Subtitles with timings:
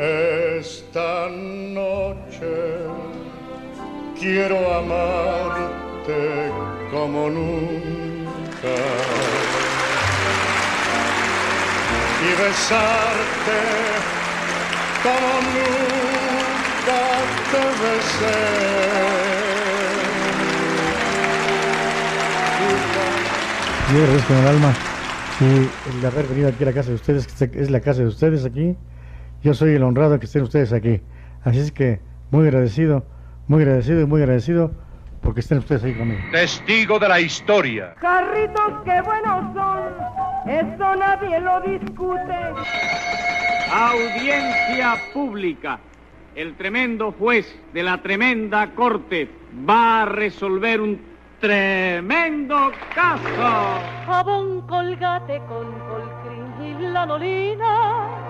[0.00, 2.48] Esta noche
[4.18, 6.50] quiero amarte
[6.90, 8.76] como nunca
[12.24, 13.60] y besarte
[15.02, 17.02] como nunca
[17.50, 18.40] te besé.
[23.92, 24.74] Yo agradezco con el alma
[25.40, 28.06] sí, el haber venido aquí a la casa de ustedes, que es la casa de
[28.06, 28.76] ustedes aquí.
[29.42, 31.00] Yo soy el honrado que estén ustedes aquí.
[31.44, 33.06] Así es que muy agradecido,
[33.48, 34.72] muy agradecido y muy agradecido
[35.22, 36.20] porque estén ustedes ahí conmigo.
[36.30, 37.94] Testigo de la historia.
[38.00, 39.94] Carritos que buenos son,
[40.46, 42.36] eso nadie lo discute.
[43.72, 45.78] Audiencia pública.
[46.34, 49.28] El tremendo juez de la tremenda corte
[49.68, 51.00] va a resolver un
[51.40, 53.80] tremendo caso.
[54.06, 58.29] Jabón colgate con colcrin y lanolina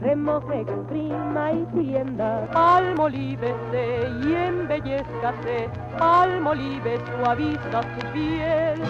[0.00, 2.48] Remoje, exprima y tienda.
[2.54, 8.80] Almolívese y embellezcase, almolive suaviza su piel.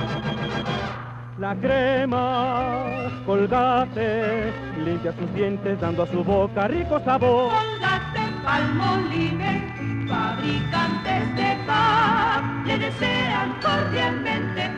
[1.38, 4.52] La crema, colgate,
[4.84, 7.52] limpia sus dientes dando a su boca rico sabor.
[7.52, 14.78] Colgate Palmolive, fabricantes de paz, le desean cordialmente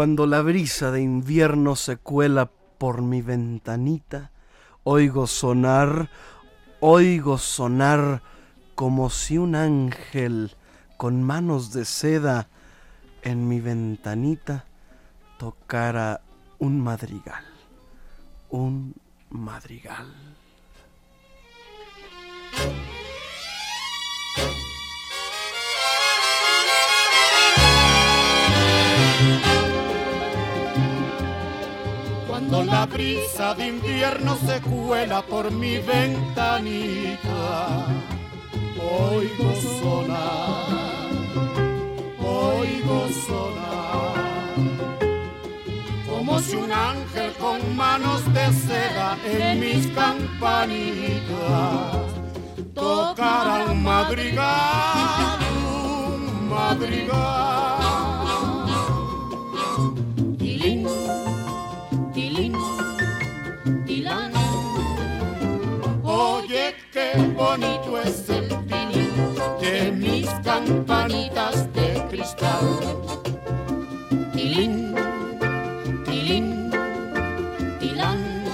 [0.00, 4.30] Cuando la brisa de invierno se cuela por mi ventanita,
[4.82, 6.08] oigo sonar,
[6.80, 8.22] oigo sonar
[8.74, 10.56] como si un ángel
[10.96, 12.48] con manos de seda
[13.20, 14.64] en mi ventanita
[15.38, 16.22] tocara
[16.58, 17.44] un madrigal.
[18.48, 18.94] un
[19.28, 20.06] madrigal.
[32.50, 37.16] Cuando la brisa de invierno se cuela por mi ventanita,
[38.76, 41.10] oigo sonar,
[42.18, 44.56] oigo sonar,
[46.08, 51.20] como si un ángel con manos de seda en mis campanitas
[52.74, 55.38] tocara un madrigal,
[55.72, 58.09] un madrigal.
[66.50, 69.14] Oye, qué bonito es el tilín
[69.60, 72.80] de mis campanitas de cristal.
[74.32, 74.92] Tilín,
[76.06, 76.72] tilín,
[77.78, 78.44] tilán.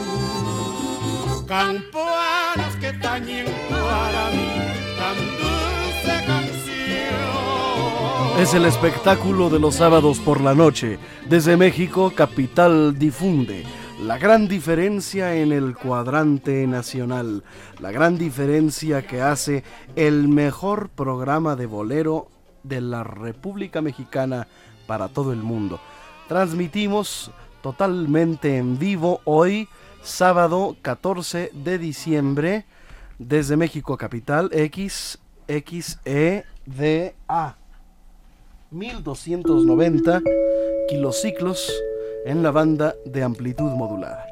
[1.48, 4.50] Campanas que tañen para mí
[4.98, 7.19] tan dulce canción.
[8.38, 10.98] Es el espectáculo de los sábados por la noche.
[11.31, 13.64] Desde México, Capital difunde
[14.00, 17.44] la gran diferencia en el cuadrante nacional,
[17.81, 19.64] la gran diferencia que hace
[19.94, 22.28] el mejor programa de bolero
[22.62, 24.48] de la República Mexicana
[24.87, 25.81] para todo el mundo.
[26.28, 27.31] Transmitimos
[27.62, 29.66] totalmente en vivo hoy,
[30.02, 32.66] sábado 14 de diciembre,
[33.19, 34.50] desde México Capital,
[35.48, 36.44] XXEDA.
[38.70, 40.22] 1290
[40.88, 41.72] kilociclos
[42.26, 44.26] en la banda de amplitud modular.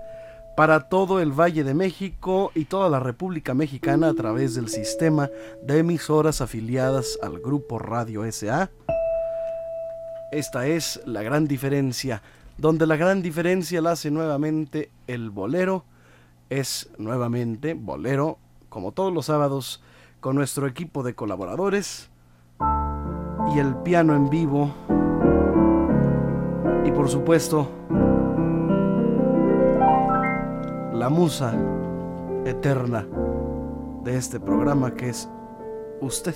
[0.57, 5.31] Para todo el Valle de México y toda la República Mexicana a través del sistema
[5.63, 8.71] de emisoras afiliadas al Grupo Radio SA.
[10.33, 12.21] Esta es la gran diferencia,
[12.59, 15.85] donde la gran diferencia la hace nuevamente el bolero.
[16.51, 18.39] Es nuevamente bolero,
[18.69, 19.83] como todos los sábados,
[20.19, 22.11] con nuestro equipo de colaboradores
[23.55, 25.04] y el piano en vivo.
[27.05, 27.69] Por supuesto,
[30.95, 31.53] la musa
[32.47, 33.07] eterna
[34.03, 35.29] de este programa que es
[36.01, 36.35] usted.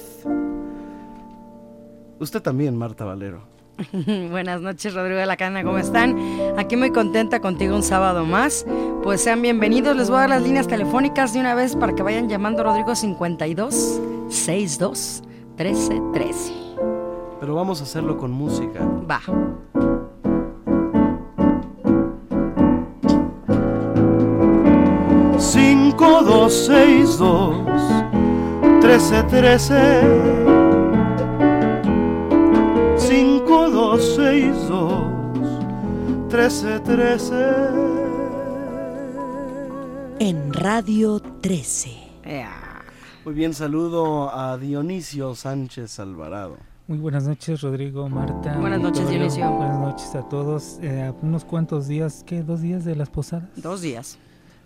[2.21, 3.45] Usted también, Marta Valero.
[4.31, 6.19] Buenas noches, Rodrigo de la Cana, ¿cómo están?
[6.59, 8.67] Aquí muy contenta contigo un sábado más.
[9.03, 12.03] Pues sean bienvenidos, les voy a dar las líneas telefónicas de una vez para que
[12.03, 15.23] vayan llamando Rodrigo 52 62
[15.57, 16.53] 13 13.
[17.41, 18.87] Pero vamos a hacerlo con música.
[19.11, 19.23] Va.
[25.99, 27.57] 5262
[28.81, 29.75] 1313
[32.97, 35.05] 5262
[36.29, 37.35] 1313
[40.21, 41.91] En Radio 13
[42.25, 42.85] yeah.
[43.25, 46.59] Muy bien, saludo a Dionisio Sánchez Alvarado.
[46.87, 48.57] Muy buenas noches, Rodrigo, Marta.
[48.57, 49.51] Buenas noches, Dionisio.
[49.51, 50.79] Buenas noches a todos.
[50.81, 52.45] Eh, unos cuantos días, ¿qué?
[52.45, 53.49] ¿Dos días de las posadas?
[53.57, 54.17] Dos días.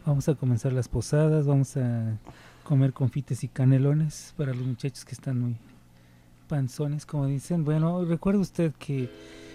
[0.04, 2.19] Vamos a comenzar las posadas, vamos a
[2.64, 5.56] comer confites y canelones para los muchachos que están muy
[6.49, 7.64] panzones, como dicen.
[7.64, 9.08] Bueno, recuerde usted que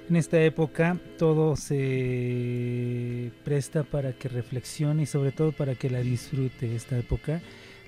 [0.09, 5.99] en esta época todo se presta para que reflexione y sobre todo para que la
[5.99, 7.41] disfrute esta época.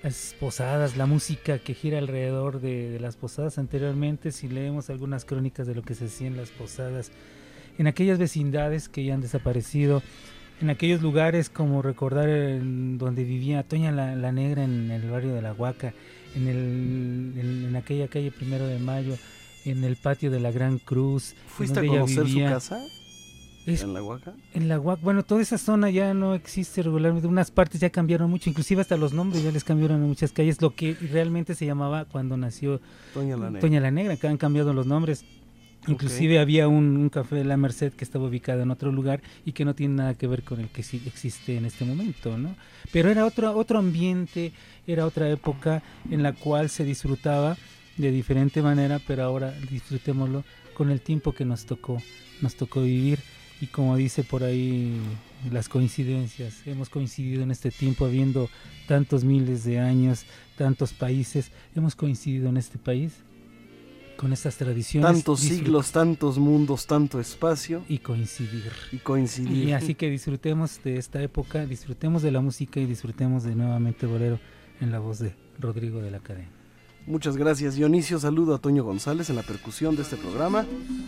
[0.04, 5.24] Las posadas, la música que gira alrededor de, de las posadas anteriormente, si leemos algunas
[5.24, 7.12] crónicas de lo que se hacía en las posadas,
[7.78, 10.02] en aquellas vecindades que ya han desaparecido,
[10.62, 15.34] en aquellos lugares como recordar en donde vivía Toña la, la Negra en el barrio
[15.34, 15.94] de la Huaca,
[16.36, 16.58] en, el,
[17.40, 19.16] en, en aquella calle Primero de Mayo,
[19.66, 21.36] en el patio de la Gran Cruz.
[21.48, 22.80] ¿Fuiste a conocer su casa?
[23.66, 24.34] Es- ¿En la Huaca?
[24.54, 28.30] En la Huaca, bueno, toda esa zona ya no existe regularmente, unas partes ya cambiaron
[28.30, 31.66] mucho, inclusive hasta los nombres ya les cambiaron en muchas calles, lo que realmente se
[31.66, 32.82] llamaba cuando nació
[33.14, 33.60] Toña la Negra.
[33.62, 35.24] Toña la Negra, que han cambiado los nombres.
[35.88, 39.66] Inclusive había un, café de la Merced que estaba ubicado en otro lugar y que
[39.66, 42.56] no tiene nada que ver con el que sí existe en este momento, ¿no?
[42.92, 44.52] Pero era otro, otro ambiente,
[44.86, 45.82] era otra época
[46.12, 47.58] en la cual se disfrutaba
[47.98, 50.44] de diferente manera, pero ahora disfrutémoslo
[50.74, 51.98] con el tiempo que nos tocó,
[52.42, 53.20] nos tocó vivir.
[53.62, 54.98] Y como dice por ahí
[55.52, 58.50] las coincidencias, hemos coincidido en este tiempo habiendo
[58.88, 60.26] tantos miles de años,
[60.58, 63.14] tantos países, hemos coincidido en este país
[64.20, 65.10] con estas tradiciones.
[65.10, 67.86] Tantos siglos, tantos mundos, tanto espacio.
[67.88, 68.74] Y coincidir.
[68.92, 69.70] Y coincidir.
[69.70, 74.06] Y así que disfrutemos de esta época, disfrutemos de la música y disfrutemos de nuevamente
[74.08, 74.38] Bolero
[74.82, 76.50] en la voz de Rodrigo de la Cadena.
[77.08, 78.20] Muchas gracias, Dionisio.
[78.20, 80.66] Saludo a Toño González en la percusión de este programa.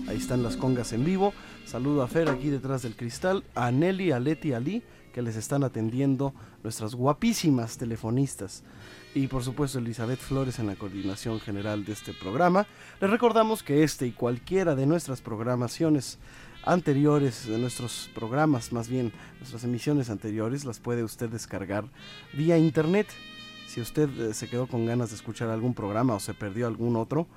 [0.08, 1.34] Ahí están las congas en vivo.
[1.66, 3.44] Saludo a Fer aquí detrás del cristal.
[3.56, 8.64] A Nelly, a Leti, a Lee, que les están atendiendo nuestras guapísimas telefonistas
[9.14, 12.68] y por supuesto Elizabeth Flores en la coordinación general de este programa.
[13.00, 16.20] Les recordamos que este y cualquiera de nuestras programaciones
[16.64, 21.86] anteriores, de nuestros programas, más bien nuestras emisiones anteriores, las puede usted descargar
[22.34, 23.08] vía internet.
[23.68, 26.96] Si usted eh, se quedó con ganas de escuchar algún programa o se perdió algún
[26.96, 27.28] otro,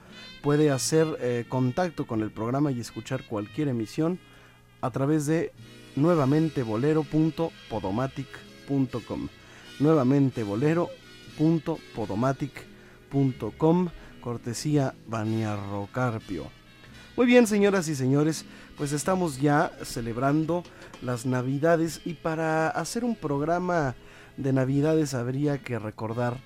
[0.43, 4.19] puede hacer eh, contacto con el programa y escuchar cualquier emisión
[4.81, 5.53] a través de
[5.97, 9.29] nuevamente bolero.podomatic.com.
[9.81, 11.04] Nuevamente bolero.podomatic.com,
[14.21, 16.47] cortesía Baniarro Carpio.
[17.17, 18.45] Muy bien, señoras y señores,
[18.77, 20.65] pues estamos ya celebrando
[21.03, 23.95] las Navidades y para hacer un programa
[24.37, 26.39] de Navidades habría que recordar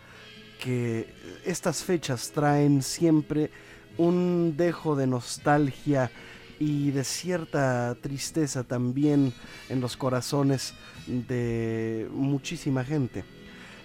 [0.62, 1.14] que
[1.44, 3.50] estas fechas traen siempre
[3.96, 6.10] un dejo de nostalgia
[6.58, 9.32] y de cierta tristeza también
[9.68, 10.74] en los corazones
[11.06, 13.24] de muchísima gente.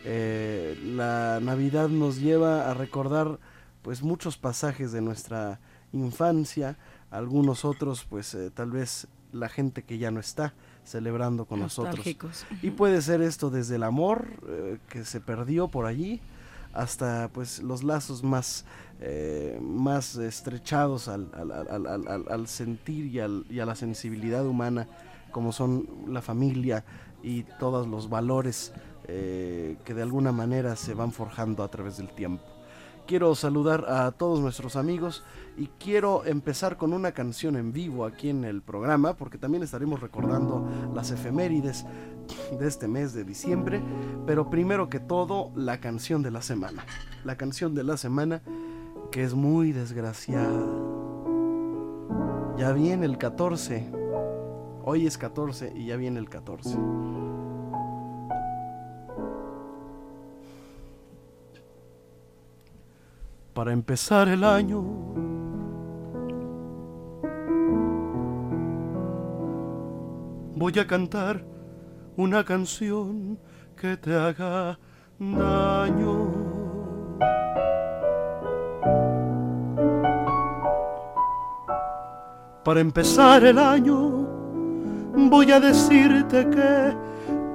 [0.05, 3.39] Eh, la Navidad nos lleva a recordar
[3.81, 5.59] pues muchos pasajes de nuestra
[5.91, 6.77] infancia,
[7.11, 11.95] algunos otros pues eh, tal vez la gente que ya no está celebrando con nosotros.
[12.61, 16.19] Y puede ser esto desde el amor eh, que se perdió por allí
[16.73, 18.65] hasta pues los lazos más,
[18.99, 23.05] eh, más estrechados al, al- al- al- sentir
[23.49, 24.87] y a la sensibilidad humana
[25.31, 26.83] como son la familia
[27.23, 28.73] y todos los valores
[29.07, 32.43] eh, que de alguna manera se van forjando a través del tiempo.
[33.05, 35.23] Quiero saludar a todos nuestros amigos
[35.57, 39.99] y quiero empezar con una canción en vivo aquí en el programa porque también estaremos
[39.99, 41.85] recordando las efemérides
[42.57, 43.83] de este mes de diciembre,
[44.25, 46.85] pero primero que todo la canción de la semana.
[47.25, 48.41] La canción de la semana
[49.11, 50.65] que es muy desgraciada.
[52.57, 53.91] Ya viene el 14.
[54.85, 56.77] Hoy es 14 y ya viene el 14.
[63.53, 64.81] Para empezar el año
[70.55, 71.45] voy a cantar
[72.17, 73.37] una canción
[73.79, 74.79] que te haga
[75.19, 76.31] daño.
[82.63, 84.27] Para empezar el año
[85.29, 86.97] voy a decirte que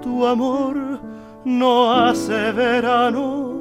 [0.00, 1.00] tu amor
[1.44, 3.57] no hace verano.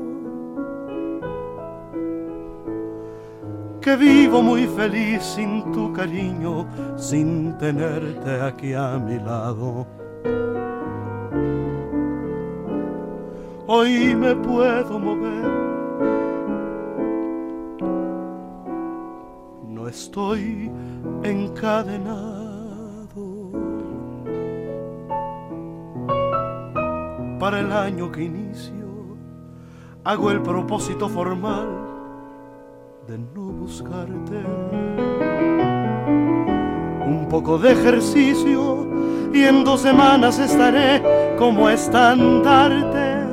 [3.87, 6.67] Que vivo muy feliz sin tu cariño,
[6.97, 9.87] sin tenerte aquí a mi lado.
[13.65, 15.45] Hoy me puedo mover.
[19.69, 20.69] No estoy
[21.23, 22.33] encadenado.
[27.39, 29.15] Para el año que inicio,
[30.03, 31.86] hago el propósito formal
[33.07, 34.43] de no buscarte.
[37.05, 38.85] Un poco de ejercicio
[39.33, 41.01] y en dos semanas estaré
[41.37, 43.25] como estandarte.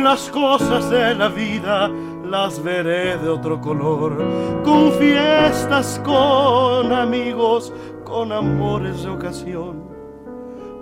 [0.00, 1.90] Las cosas de la vida
[2.24, 7.72] las veré de otro color, con fiestas, con amigos,
[8.04, 9.84] con amores de ocasión,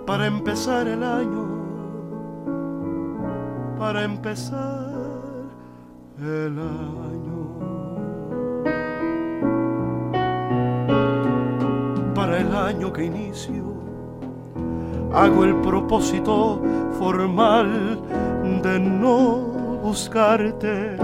[0.05, 1.47] para empezar el año,
[3.77, 5.00] para empezar
[6.19, 7.31] el año.
[12.13, 13.73] Para el año que inicio,
[15.13, 16.61] hago el propósito
[16.99, 17.99] formal
[18.61, 19.37] de no
[19.83, 20.97] buscarte.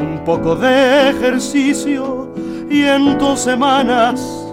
[0.00, 2.32] Un poco de ejercicio
[2.68, 4.52] y en dos semanas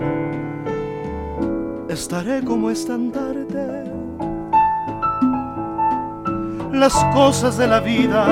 [1.89, 3.72] estaré como estandarte.
[6.73, 8.25] Las cosas de la vida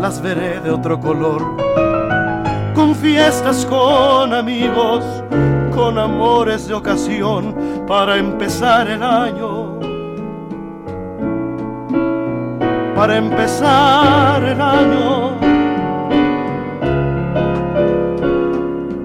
[0.00, 1.54] las veré de otro color,
[2.74, 5.04] con fiestas, con amigos,
[5.74, 7.54] con amores de ocasión
[7.86, 9.78] para empezar el año.
[12.96, 15.36] Para empezar el año.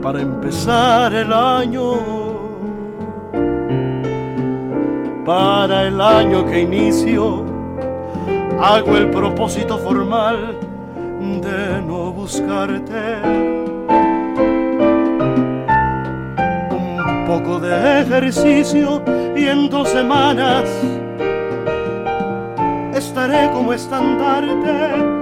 [0.02, 2.00] Para empezar el año.
[5.26, 7.47] Para el año que inicio,
[8.62, 10.58] hago el propósito formal
[11.20, 13.22] de no buscarte.
[16.72, 19.04] Un poco de ejercicio
[19.36, 20.70] y en dos semanas
[22.94, 25.18] estaré como estandarte.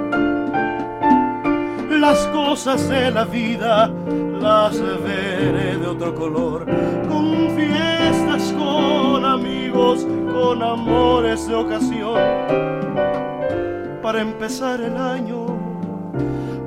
[1.99, 3.89] Las cosas de la vida
[4.39, 6.65] las veré de otro color,
[7.07, 12.19] con fiestas, con amigos, con amores de ocasión,
[14.05, 15.47] para empezar el año,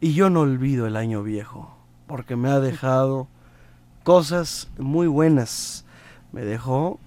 [0.05, 3.27] Y yo no olvido el año viejo, porque me ha dejado
[4.03, 5.83] cosas muy buenas.
[6.31, 6.99] Me dejó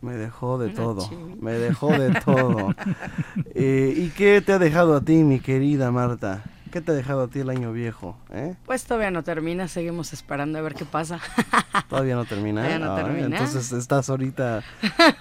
[0.00, 1.08] me dejó de todo,
[1.40, 2.74] me dejó de todo.
[3.54, 6.42] Eh, ¿Y qué te ha dejado a ti, mi querida Marta?
[6.76, 8.18] ¿Qué te ha dejado a ti el año viejo?
[8.30, 8.54] Eh?
[8.66, 11.20] Pues todavía no termina, seguimos esperando a ver qué pasa.
[11.88, 12.60] ¿Todavía no termina?
[12.64, 13.24] Todavía no termina.
[13.38, 14.62] Entonces estás ahorita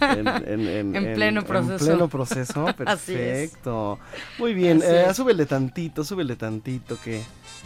[0.01, 1.75] en, en, en, en pleno proceso.
[1.75, 3.99] En pleno proceso, perfecto.
[4.37, 7.23] Muy bien, eh, súbele tantito, súbele tantito que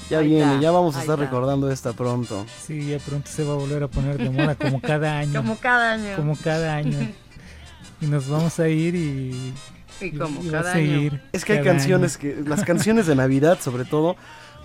[0.07, 1.25] ya Ahí viene, está, ya vamos a estar está.
[1.25, 2.45] recordando esta pronto.
[2.61, 5.33] Sí, ya pronto se va a volver a poner de moda como cada año.
[5.41, 6.15] Como cada año.
[6.15, 7.09] Como cada año.
[8.01, 9.51] Y nos vamos a ir y...
[10.01, 11.21] Y como cada seguir año.
[11.31, 12.35] Es que hay cada canciones año.
[12.43, 14.15] que, las canciones de Navidad sobre todo,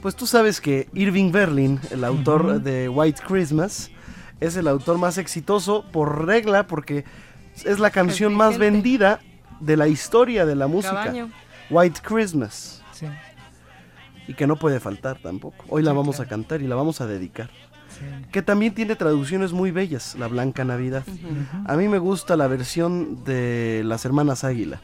[0.03, 3.91] pues tú sabes que Irving Berlin, el autor de White Christmas,
[4.41, 7.05] es el autor más exitoso por regla porque
[7.65, 9.21] es la canción más vendida
[9.61, 11.03] de la historia de la Cada música.
[11.03, 11.31] año.
[11.71, 12.83] White Christmas.
[12.93, 13.07] Sí.
[14.27, 15.65] Y que no puede faltar tampoco.
[15.69, 16.27] Hoy la Sí, vamos claro.
[16.27, 17.49] a cantar y la vamos a dedicar.
[17.89, 18.05] Sí.
[18.33, 21.05] Que también tiene traducciones muy bellas, La Blanca Navidad.
[21.67, 24.81] A mí me gusta la versión de las hermanas Águila,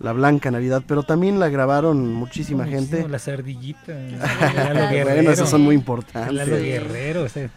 [0.00, 3.08] La Blanca Navidad, pero también la grabaron muchísima Buenísimo, gente.
[3.08, 3.96] Las ardillitas.
[4.56, 5.14] Lalo Guerrero.
[5.14, 6.32] bueno, esas son muy importantes.
[6.32, 7.22] Lalo Guerrero.
[7.24, 7.50] o sea,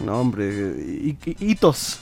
[0.00, 2.00] No, hombre, y- y- hitos.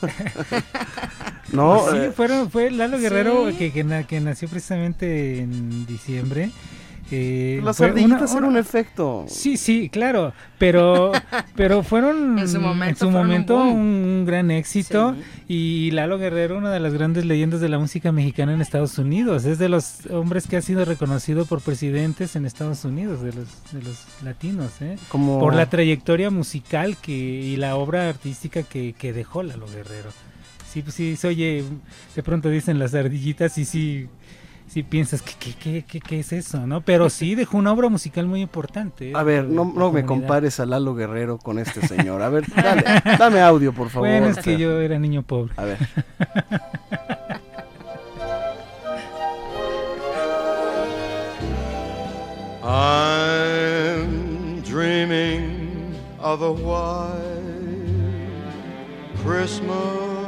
[1.53, 3.57] no, sí, eh, fueron, fue Lalo Guerrero Sí.
[3.57, 6.51] que, que, que nació precisamente en diciembre.
[7.16, 9.24] Eh, las ardillitas una- eran un efecto.
[9.29, 11.12] Sí, sí, claro, pero
[11.55, 15.14] pero fueron En su momento su un gran éxito
[15.46, 15.53] Sí.
[15.55, 19.44] y Lalo Guerrero una de las grandes leyendas de la música mexicana en Estados Unidos,
[19.44, 23.48] es de los hombres que ha sido reconocido por presidentes en Estados Unidos, de los
[23.72, 24.96] de los latinos, ¿eh?
[25.09, 30.11] Como por la trayectoria musical que y la obra artística que, que dejó Lalo Guerrero.
[30.72, 31.62] Sí, pues sí, se oye,
[32.16, 34.09] de pronto dicen las ardillitas y sí,
[34.66, 36.81] sí piensas que qué, qué, qué, qué es eso, ¿no?
[36.81, 39.11] Pero sí dejó una obra musical muy importante.
[39.11, 39.12] ¿eh?
[39.14, 42.22] A ver, no, no me compares a Lalo Guerrero con este señor.
[42.22, 42.85] A ver, dale,
[43.18, 44.09] dame audio, por favor.
[44.09, 45.53] Bueno, es que yo era niño pobre.
[45.57, 45.79] A ver.
[52.66, 57.35] I'm dreaming of a white
[59.22, 60.23] Christmas,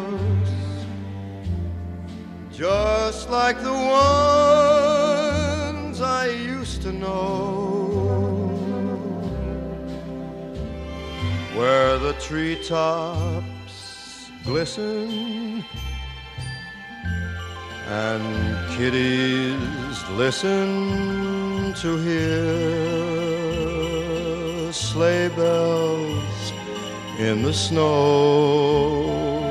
[2.56, 3.70] just like the
[5.70, 7.84] ones I used to know,
[11.54, 13.74] where the treetops
[14.42, 15.62] glisten
[17.88, 18.24] and
[18.76, 22.72] kiddies listen to hear
[24.72, 26.52] sleigh bells
[27.18, 29.45] in the snow.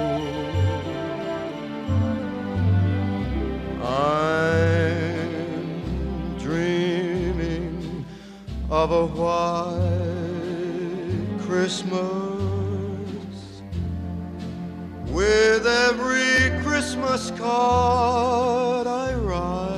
[3.97, 5.17] I'm
[6.37, 8.05] dreaming
[8.69, 9.79] of a white
[11.39, 12.01] Christmas
[15.07, 19.71] with every Christmas card I write.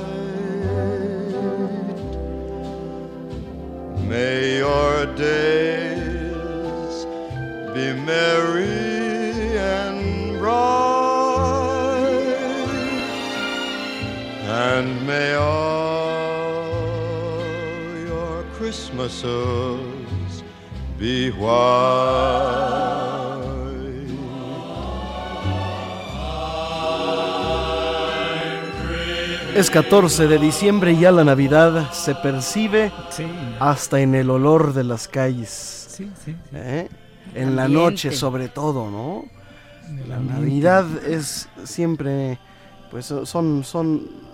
[4.08, 7.06] May your days
[7.72, 8.97] be merry
[14.58, 16.66] and may all
[18.08, 20.42] your Christmases
[20.98, 22.66] be white.
[29.54, 33.26] Es 14 de diciembre y ya la Navidad se percibe Sí,
[33.58, 35.88] hasta en el olor de las calles.
[35.90, 36.36] Sí, sí.
[36.52, 36.88] ¿eh?
[37.34, 39.24] En la noche sobre todo, ¿no?
[40.06, 40.18] La.
[40.18, 42.38] Navidad es siempre,
[42.90, 44.27] pues son, son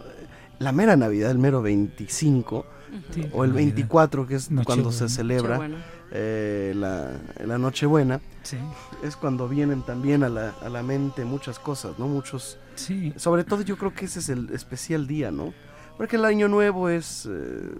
[0.58, 2.66] la mera Navidad, el mero 25,
[3.12, 3.54] Sí, o el Navidad.
[3.74, 5.68] 24, que es cuando se celebra
[6.12, 7.10] eh, la,
[7.44, 8.56] la Nochebuena, Sí.
[9.02, 12.06] es cuando vienen también a la, a la mente muchas cosas, ¿no?
[12.06, 13.12] Muchos, Sí.
[13.16, 15.52] sobre todo yo creo que ese es el especial día, ¿no?
[15.96, 17.26] Porque el Año Nuevo es...
[17.30, 17.74] eh,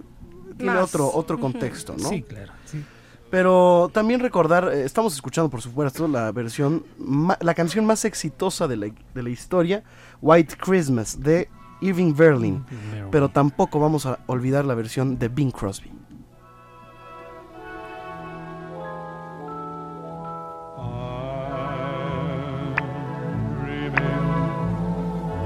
[0.56, 0.84] tiene Más.
[0.94, 2.08] otro, otro contexto, ¿no?
[2.08, 2.52] Sí, claro.
[2.64, 2.82] Sí.
[3.30, 8.68] Pero también recordar, eh, estamos escuchando por supuesto la versión, ma- la canción más exitosa
[8.68, 9.82] de la, de la historia,
[10.22, 11.48] White Christmas, de
[11.80, 12.64] Irving Berlin.
[13.10, 15.90] Pero tampoco vamos a olvidar la versión de Bing Crosby.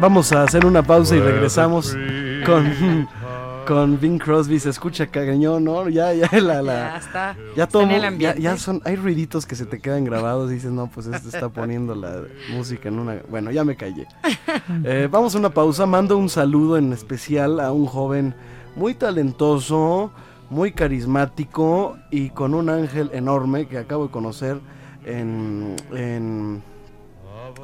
[0.00, 1.96] Vamos a hacer una pausa y regresamos
[2.46, 3.06] con,
[3.66, 4.58] con Bing Crosby.
[4.58, 5.88] Se escucha cagañón, ¿no?
[5.88, 7.36] Ya, ya, la, la- Ya está.
[7.56, 8.40] Ya todo, Está en el ya, ambiente.
[8.42, 11.48] ya son, hay ruiditos que se te quedan grabados y dices, no, pues este está
[11.50, 13.16] poniendo la música en una...
[13.28, 14.06] Bueno, ya me callé.
[14.84, 18.34] Eh, vamos a una pausa, mando un saludo en especial a un joven
[18.76, 20.10] muy talentoso,
[20.48, 24.58] muy carismático y con un ángel enorme que acabo de conocer
[25.04, 25.76] en...
[25.92, 26.62] en,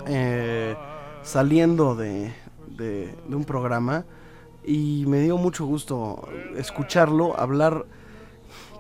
[0.07, 0.75] eh,
[1.27, 2.33] saliendo de,
[2.77, 4.05] de- de un programa
[4.65, 7.85] y me dio mucho gusto escucharlo, hablar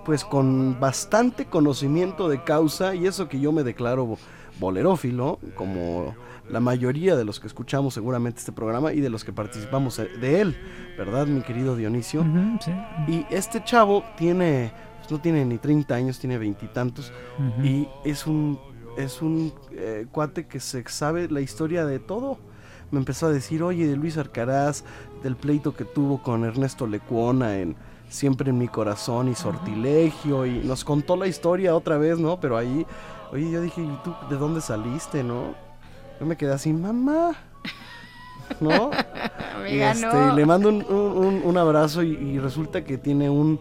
[0.04, 4.18] pues con bastante conocimiento de causa y eso que yo me declaro bo-
[4.61, 6.14] bolerófilo, como
[6.48, 10.40] la mayoría de los que escuchamos seguramente este programa y de los que participamos de
[10.40, 10.56] él,
[10.96, 12.24] ¿verdad, mi querido Dionisio?
[12.61, 12.70] Sí.
[13.09, 17.66] Y este chavo tiene, pues no tiene ni 30 años, tiene veintitantos Ujú.
[17.66, 18.61] y es un,
[18.96, 22.38] es un eh, cuate que se sabe la historia de todo.
[22.90, 24.85] Me empezó a decir, oye, de Luis Arcaraz,
[25.22, 27.76] del pleito que tuvo con Ernesto Lecuona en
[28.09, 32.38] Siempre en mi corazón y Sortilegio, y nos contó la historia otra vez, ¿no?
[32.38, 32.87] Pero ahí,
[33.32, 35.56] oye, yo dije, ¿y tú de dónde saliste, no?
[36.20, 37.32] Yo me quedé así, mamá,
[38.61, 38.90] ¿no?
[39.68, 40.35] y, Amiga, este, no.
[40.37, 43.59] le mando un, un- un- un abrazo y, y resulta que tiene un,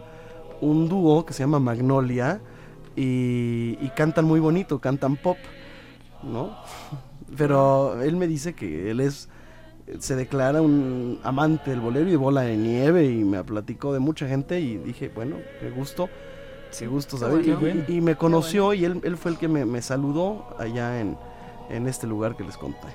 [0.62, 2.40] un dúo que se llama Magnolia
[2.96, 5.38] y, y cantan muy bonito, cantan pop,
[6.24, 6.56] ¿no?
[7.38, 9.30] Pero él me dice que él es
[10.00, 14.00] se declara un amante del bolero y de bola de nieve y me platicó de
[14.00, 16.10] mucha gente y dije, bueno, qué gusto,
[16.78, 17.48] qué gusto qué saber.
[17.48, 17.84] Y- bueno.
[17.88, 21.18] y, y me conoció y él, él fue el que me, me saludó allá en,
[21.70, 22.88] en este lugar que les conté.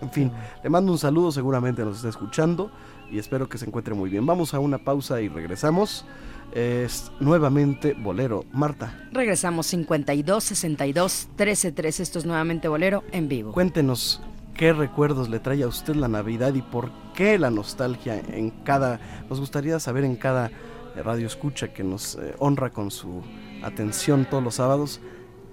[0.00, 0.30] En fin,
[0.62, 2.70] le mando un saludo, seguramente nos está escuchando
[3.10, 4.24] y espero que se encuentre muy bien.
[4.24, 6.04] Vamos a una pausa y regresamos.
[6.52, 8.44] Es nuevamente Bolero.
[8.52, 12.02] Marta, Regresamos 52 62 13 13.
[12.02, 13.52] Esto es nuevamente Bolero en vivo.
[13.52, 14.20] cuéntenos
[14.54, 18.98] qué recuerdos le trae a usted la Navidad y por qué la nostalgia en cada...
[19.28, 23.22] Nos gustaría saber en cada eh, radio escucha que nos eh, honra con su
[23.62, 25.00] atención todos los sábados,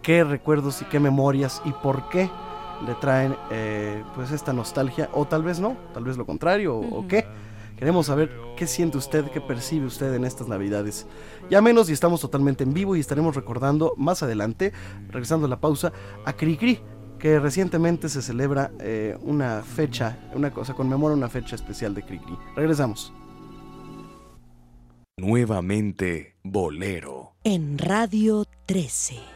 [0.02, 2.30] qué recuerdos y qué memorias y por qué
[2.86, 7.00] le traen eh, pues esta nostalgia o tal vez no, tal vez lo contrario o,
[7.00, 7.26] o qué.
[7.78, 11.06] Queremos saber qué siente usted, qué percibe usted en estas navidades.
[11.50, 14.72] Ya menos y estamos totalmente en vivo y estaremos recordando más adelante,
[15.10, 15.92] regresando a la pausa,
[16.26, 16.80] a Cricri,
[17.20, 22.38] que recientemente se celebra eh, una fecha, una cosa, conmemora una fecha especial de Cricri.
[22.56, 23.12] Regresamos.
[25.18, 27.36] Nuevamente Bolero.
[27.44, 29.35] En Radio 13.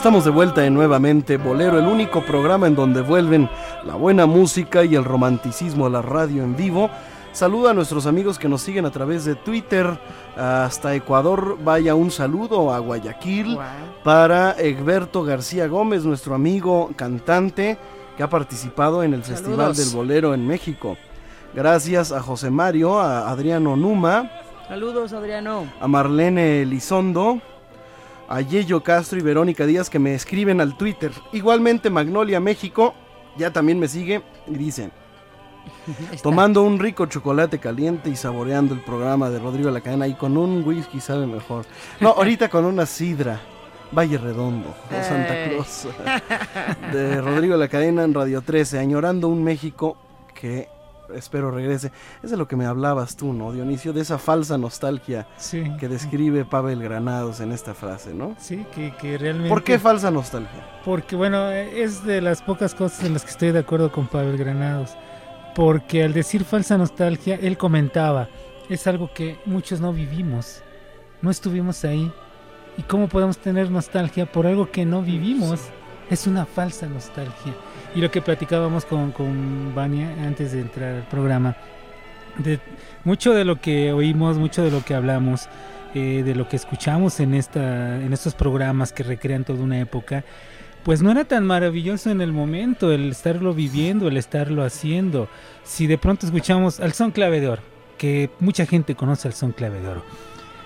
[0.00, 3.50] Estamos de vuelta en nuevamente Bolero, el único programa en donde vuelven
[3.84, 6.88] la buena música y el romanticismo a la radio en vivo.
[7.32, 10.00] Saluda a nuestros amigos que nos siguen a través de Twitter
[10.38, 11.58] hasta Ecuador.
[11.62, 13.58] Vaya un saludo a Guayaquil
[14.02, 17.76] para Egberto García Gómez, nuestro amigo cantante
[18.16, 20.96] que ha participado en el Festival del Bolero en México.
[21.52, 24.30] Gracias a José Mario, a Adriano Numa,
[24.66, 25.66] Saludos, Adriano.
[25.78, 27.42] a Marlene Elizondo,
[28.30, 31.10] a Yello Castro y Verónica Díaz que me escriben al Twitter.
[31.32, 32.94] Igualmente Magnolia México
[33.36, 34.90] Ya también me sigue y dice,
[36.22, 40.36] tomando un rico chocolate caliente y saboreando el programa de Rodrigo la Cadena y con
[40.36, 41.66] un whisky sabe mejor.
[41.98, 43.40] No, ahorita con una sidra.
[43.92, 45.34] Valle Redondo, de Santa.
[45.48, 45.88] Cruz.
[46.92, 49.96] De Rodrigo la Cadena en Radio 13, añorando un México
[50.32, 50.68] que
[51.14, 51.92] espero regrese.
[52.22, 53.92] Es de lo que me hablabas tú, ¿no, Dionisio?
[53.92, 55.64] De esa falsa nostalgia Sí.
[55.78, 58.34] que describe Pavel Granados en esta frase, ¿no?
[58.38, 59.48] Sí, que, que realmente...
[59.48, 60.80] ¿Por qué falsa nostalgia?
[60.84, 64.36] Porque, bueno, es de las pocas cosas en las que estoy de acuerdo con Pavel
[64.36, 64.96] Granados.
[65.54, 68.28] Porque al decir falsa nostalgia, él comentaba,
[68.68, 70.62] es algo que muchos no vivimos,
[71.22, 72.12] no estuvimos ahí.
[72.78, 75.60] ¿Y cómo podemos tener nostalgia por algo que no vivimos?
[76.08, 77.52] Es una falsa nostalgia.
[77.94, 81.56] Y lo que platicábamos con, con Vania antes de entrar al programa,
[82.38, 82.60] de
[83.04, 85.48] mucho de lo que oímos, mucho de lo que hablamos,
[85.94, 90.24] eh, de lo que escuchamos en, esta, en estos programas que recrean toda una época,
[90.84, 95.28] pues no era tan maravilloso en el momento el estarlo viviendo, el estarlo haciendo.
[95.64, 97.62] Si de pronto escuchamos al son clave de oro,
[97.98, 100.04] que mucha gente conoce al son clave de oro.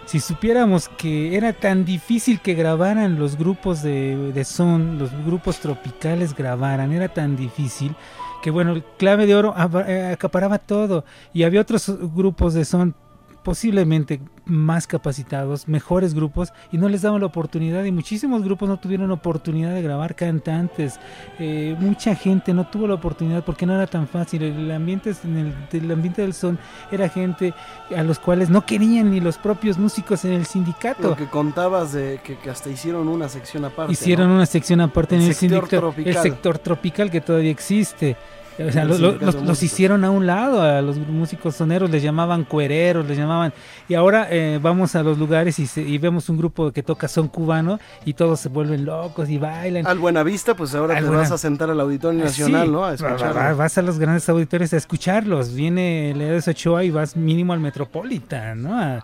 [0.07, 5.61] Si supiéramos que era tan difícil que grabaran los grupos de, de son, los grupos
[5.61, 7.97] tropicales grabaran, era tan difícil
[8.45, 9.55] que bueno, el clave de oro
[9.87, 11.07] eh, acaparaba todo.
[11.33, 12.95] Y había otros grupos de son
[13.45, 18.79] posiblemente más capacitados, mejores grupos y no les daban la oportunidad y muchísimos grupos no
[18.79, 20.99] tuvieron oportunidad de grabar cantantes,
[21.39, 25.25] eh, mucha gente no tuvo la oportunidad porque no era tan fácil, el ambiente, es-
[25.25, 26.59] en el, el ambiente del son
[26.91, 27.55] era gente
[27.97, 31.11] a los cuales no querían ni los propios músicos en el sindicato.
[31.11, 33.93] Lo que contabas de que, que hasta hicieron una sección aparte.
[33.93, 34.35] Hicieron ¿no?
[34.35, 36.17] una sección aparte en El sindicato, tropical.
[36.17, 38.17] el sector tropical que todavía existe.
[38.57, 43.19] O sea, los, hicieron a un lado, a los músicos soneros les llamaban cuereros, les
[43.19, 43.53] llamaban...
[43.89, 47.09] Y ahora eh, vamos a los lugares y, se- y vemos un grupo que toca
[47.09, 49.87] son cubano y todos se vuelven locos y bailan.
[49.87, 52.79] Al Buenavista, pues ahora Al te Buena- vas a sentar al Auditorio Nacional, Sí, ¿no?
[52.79, 53.35] A va- va- escucharlo.
[53.35, 55.53] va- vas a los grandes auditorios a escucharlos.
[55.55, 58.79] Viene Leones Ochoa y vas mínimo al Metropolitan, ¿no?
[58.79, 59.03] A,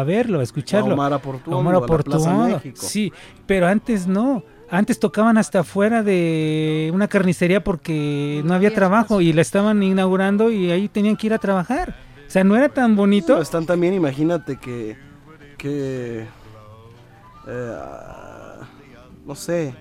[0.00, 0.90] a verlo, a escucharlo.
[0.90, 2.76] A Omar Aportuondo, Omar a la Plaza Aportuondo, México.
[2.86, 3.12] Sí,
[3.46, 4.42] pero antes no.
[4.68, 10.50] Antes tocaban hasta afuera de una carnicería porque no había trabajo y la estaban inaugurando
[10.50, 11.94] y ahí tenían que ir a trabajar.
[12.26, 13.40] O sea, no era tan bonito.
[13.40, 14.96] Están también, imagínate que.
[15.56, 16.26] que
[17.46, 17.76] eh,
[19.24, 19.74] no sé.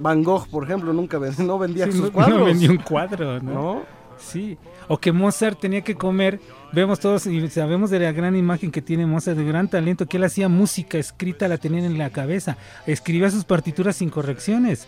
[0.00, 2.38] Van Gogh, por ejemplo, nunca ven- no vendía Sí, sus no- cuadros.
[2.40, 3.52] No vendía un cuadro, ¿no?
[3.52, 3.97] ¿No?
[4.18, 4.58] Sí.
[4.88, 6.40] O que Mozart tenía que comer.
[6.72, 10.16] Vemos todos y sabemos de la gran imagen que tiene Mozart, de gran talento, que
[10.18, 12.56] él hacía música escrita, la tenía en la cabeza.
[12.86, 14.86] Escribía sus partituras sin correcciones.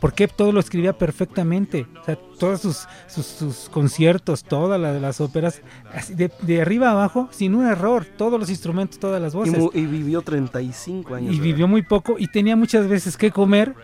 [0.00, 1.86] Porque todo lo escribía perfectamente.
[2.00, 5.62] O sea, todos sus, sus, sus conciertos, todas la- las óperas,
[5.94, 8.04] así de, de arriba a abajo, sin un error.
[8.16, 11.32] Todos los instrumentos, todas las Y, voces mu- y vivió 35 años.
[11.32, 13.74] y vivió muy poco y tenía muchas veces que comer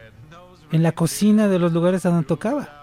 [0.72, 2.77] en la cocina de los lugares a donde tocaba.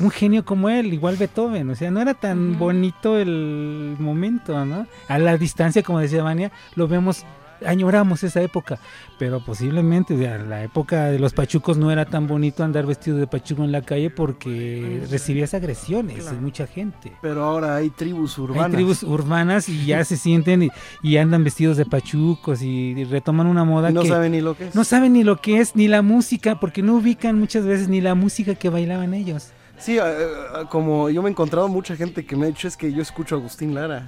[0.00, 4.86] Un genio como él, igual Beethoven, o sea, no era tan bonito el momento, ¿no?
[5.08, 7.24] A la distancia, como decía Vania, lo vemos,
[7.66, 8.78] añoramos esa época,
[9.18, 13.16] pero posiblemente o sea, la época de los pachucos no era tan bonito andar vestido
[13.16, 17.12] de pachuco en la calle porque recibías agresiones de mucha gente.
[17.20, 18.66] Pero ahora hay tribus urbanas.
[18.66, 20.68] Hay tribus urbanas y ya se sienten y,
[21.02, 24.40] y andan vestidos de pachucos y, y retoman una moda Y no que saben ni
[24.40, 24.74] lo que es.
[24.76, 28.00] no saben ni lo que es ni la música porque no ubican muchas veces ni
[28.00, 29.50] la música que bailaban ellos.
[29.78, 32.76] Sí, eh, eh, como yo me he encontrado mucha gente que me ha dicho es
[32.76, 34.06] que yo escucho a Agustín Lara.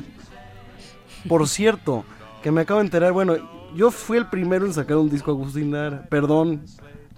[1.29, 2.05] Por cierto,
[2.43, 3.37] que me acabo de enterar, bueno,
[3.75, 6.63] yo fui el primero en sacar un disco a Agustín Lara, perdón,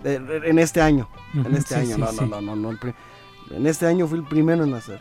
[0.04, 2.78] eh, en este año, en este año, no, no, no, no,
[3.50, 5.00] en este año fui el primero en hacer.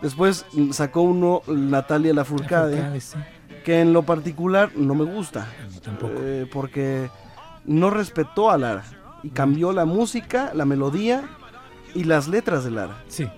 [0.00, 3.00] Después sacó uno Natalia Lafourcade,
[3.64, 5.46] que en lo particular no me gusta,
[6.52, 7.10] porque
[7.64, 8.84] no respetó a Lara
[9.22, 11.28] y cambió la música, la melodía
[11.94, 13.02] y las letras de Lara.
[13.08, 13.28] Sí.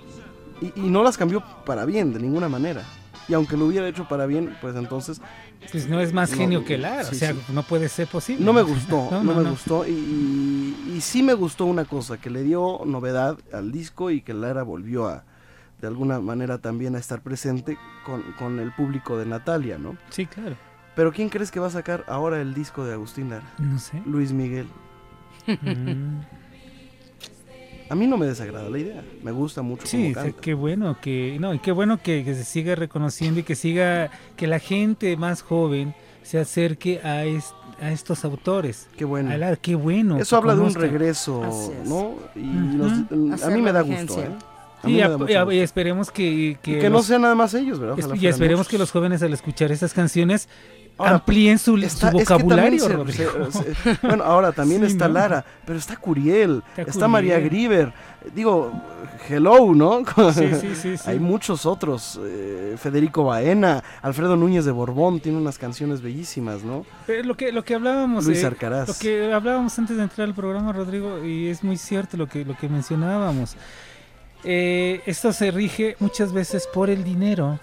[0.61, 2.83] Y, y no las cambió para bien, de ninguna manera.
[3.29, 5.21] Y aunque lo hubiera hecho para bien, pues entonces...
[5.73, 7.39] Pues no es más no, genio que Lara, sí, o sea, sí.
[7.55, 8.45] no puede ser posible.
[8.45, 9.87] No me gustó, no, No, no, me gustó.
[9.87, 14.21] Y, y- y sí me gustó una cosa, que le dio novedad al disco y
[14.21, 15.25] que Lara volvió a,
[15.81, 19.97] de alguna manera también a estar presente con, con el público de Natalia, ¿no?
[20.11, 20.57] Sí, claro.
[20.95, 23.51] Pero ¿quién crees que va a sacar ahora el disco de Agustín Lara?
[23.59, 24.03] No sé.
[24.07, 24.67] Luis Miguel.
[25.47, 26.21] Mm.
[27.91, 30.41] A mí no me desagrada la idea, me gusta mucho Sí, cómo canta.
[30.41, 34.11] qué bueno que no, y qué bueno que, que se siga reconociendo y que siga
[34.37, 38.89] que la gente más joven se acerque a, es- a estos autores.
[38.97, 39.31] Qué bueno.
[39.31, 40.17] A la- qué bueno.
[40.19, 41.43] Eso habla de un regreso.
[41.85, 42.15] ¿no?
[42.35, 44.31] Y nos- a mí me da gusto, ¿eh?
[44.87, 47.99] Y, a- esperemos que, que, Y que no sean nada más ellos, ¿verdad?
[47.99, 48.71] es- y esperemos muchos.
[48.71, 50.49] que los jóvenes al escuchar esas canciones
[50.97, 53.51] Ahora, amplíen su, está- su es que vocabulario, se- Rodrigo.
[53.51, 55.15] se- se- bueno, ahora también Sí, está ¿no?
[55.15, 57.39] Lara, pero está Curiel, Está está, María.
[57.41, 57.93] Grieber.
[58.35, 58.73] Digo,
[59.29, 60.03] hello, ¿no?
[60.33, 61.11] Sí, sí, sí.
[61.11, 62.21] Hay muchos otros.
[62.23, 66.87] eh, Federico Baena, Alfredo Núñez de Borbón, tiene unas canciones bellísimas, ¿no?
[67.07, 68.89] Pero lo que lo que hablábamos Luis eh, Arcaraz.
[68.89, 72.45] lo que hablábamos antes de entrar al programa Rodrigo y es muy cierto lo que
[72.45, 73.57] lo que mencionábamos
[74.45, 77.59] Eh, esto se rige muchas veces por el dinero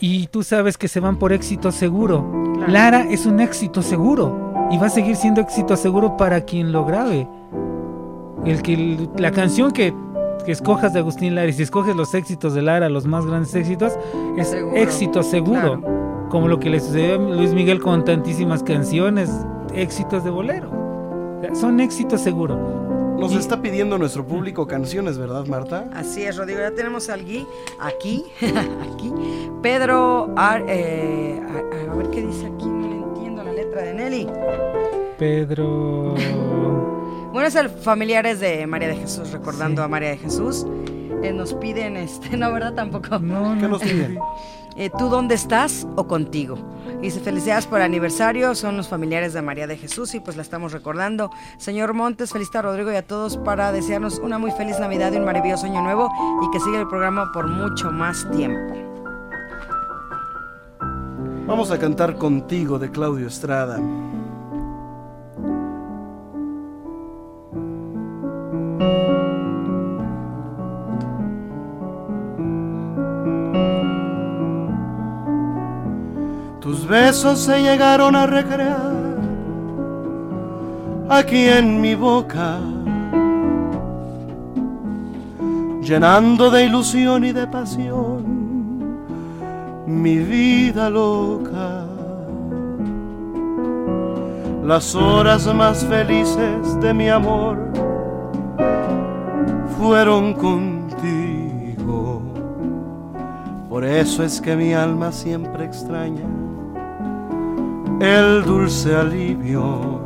[0.00, 2.72] y tú sabes que se van por éxito seguro Claro.
[2.72, 6.84] Lara es un éxito seguro y va a seguir siendo éxito seguro para quien lo
[6.84, 7.28] grabe
[8.44, 9.92] el que la canción que
[10.46, 13.54] que escojas de Agustín Lara y si escoges los éxitos de Lara, los más grandes
[13.54, 13.98] éxitos,
[14.36, 15.82] es Seguro, éxito seguro.
[16.30, 19.30] Como lo que le sucedió a Luis Miguel con tantísimas canciones,
[19.74, 20.70] éxitos de bolero.
[21.52, 22.85] Son éxitos seguro.
[23.18, 25.88] Nos Y- está pidiendo nuestro público canciones, ¿verdad, Marta?
[25.94, 26.60] Así es, Rodrigo.
[26.60, 27.46] Ya tenemos al Gui
[27.80, 29.12] aquí, aquí.
[29.62, 31.40] Pedro, Ar- eh,
[31.88, 34.28] a, a ver qué dice aquí, no le entiendo la letra de Nelly.
[35.18, 36.14] Pedro.
[37.32, 40.66] Bueno, es el familiares de María de Jesús, recordando a María de Jesús.
[41.22, 42.74] Eh, nos piden, este, no, ¿verdad?
[42.74, 43.18] Tampoco.
[43.18, 44.18] No, ¿Qué nos piden?
[44.76, 46.58] Eh, ¿Tú dónde estás o contigo?
[47.00, 50.72] Dice, felicidades por aniversario, son los familiares de María de Jesús y pues la estamos
[50.72, 51.30] recordando.
[51.56, 55.16] Señor Montes, felicita a Rodrigo y a todos para desearnos una muy feliz Navidad y
[55.16, 56.10] un maravilloso año nuevo
[56.42, 58.74] y que siga el programa por mucho más tiempo.
[61.46, 63.78] Vamos a cantar contigo de Claudio Estrada.
[76.88, 78.94] Besos se llegaron a recrear
[81.08, 82.60] aquí en mi boca,
[85.82, 88.36] llenando de ilusión y de pasión
[89.86, 91.86] mi vida loca.
[94.64, 97.58] Las horas más felices de mi amor
[99.76, 102.22] fueron contigo.
[103.68, 106.45] Por eso es que mi alma siempre extraña
[108.00, 110.00] el dulce alivio.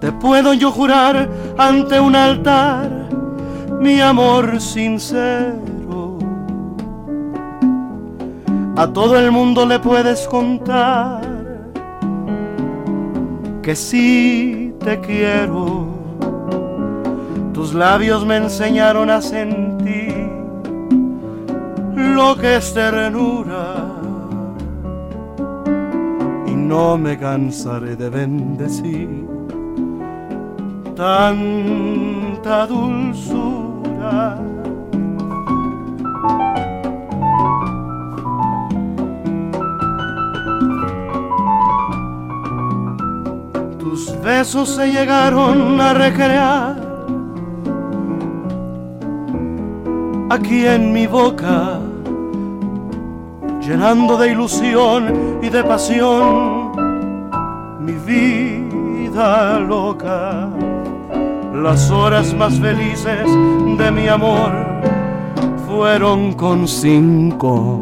[0.00, 2.90] Te puedo yo jurar ante un altar
[3.80, 6.18] mi amor sincero.
[8.76, 11.20] A todo el mundo le puedes contar
[13.62, 15.88] que sí te quiero.
[17.52, 20.30] Tus labios me enseñaron a sentir
[21.94, 23.79] lo que es ternura
[26.70, 29.26] no me cansaré de bendecir
[30.94, 34.38] tanta dulzura.
[43.80, 46.76] Tus besos se llegaron a recrear
[50.30, 51.80] aquí en mi boca,
[53.60, 56.59] llenando de ilusión y de pasión
[58.10, 60.50] vida loca.
[61.54, 63.24] Las horas más felices
[63.78, 64.52] de mi amor
[65.66, 67.80] fueron con cinco.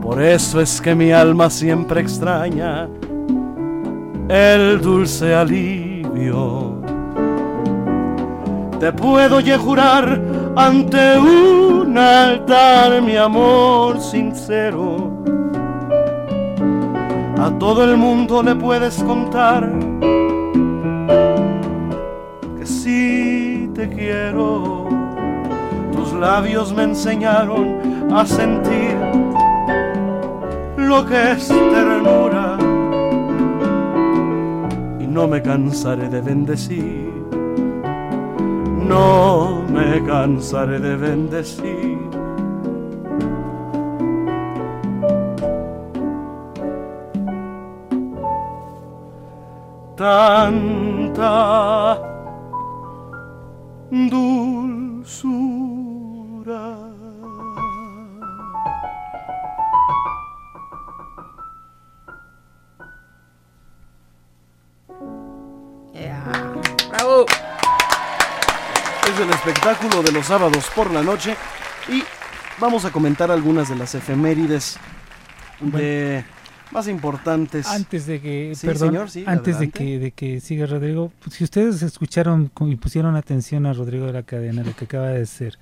[0.00, 2.88] Por eso es que mi alma siempre extraña
[4.28, 6.80] el dulce alivio.
[8.80, 10.20] Te puedo jurar
[10.56, 15.13] ante un altar mi amor sincero.
[17.44, 19.70] A todo el mundo le puedes contar
[22.58, 24.88] que sí te quiero.
[25.92, 28.96] Tus labios me enseñaron a sentir
[30.78, 32.56] lo que es ternura
[34.98, 37.12] y no me cansaré de bendecir.
[38.88, 42.13] No me cansaré de bendecir.
[50.04, 51.32] Tanta
[53.90, 55.16] dulzura.
[65.94, 66.52] Yeah.
[66.90, 67.24] ¡Bravo!
[69.08, 71.34] Es el espectáculo de los sábados por la noche
[71.88, 72.04] y
[72.58, 74.76] vamos a comentar algunas de las efemérides
[75.60, 76.26] de
[76.74, 77.66] más importantes.
[77.68, 81.36] Antes de que, Sí, perdón, señor, sí, antes de que, de que siga Rodrigo, pues,
[81.36, 85.22] si ustedes escucharon y pusieron atención a Rodrigo de la Cadena, lo que acaba de
[85.22, 85.58] hacer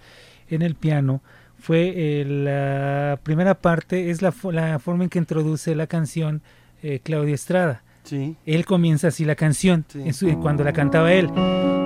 [0.50, 1.20] en el piano
[1.58, 6.42] fue eh, la primera parte, es la, la forma en que introduce la canción
[6.82, 7.82] eh, Claudia Estrada.
[8.02, 8.34] Sí.
[8.46, 11.30] Él comienza así la canción, su- cuando la cantaba él.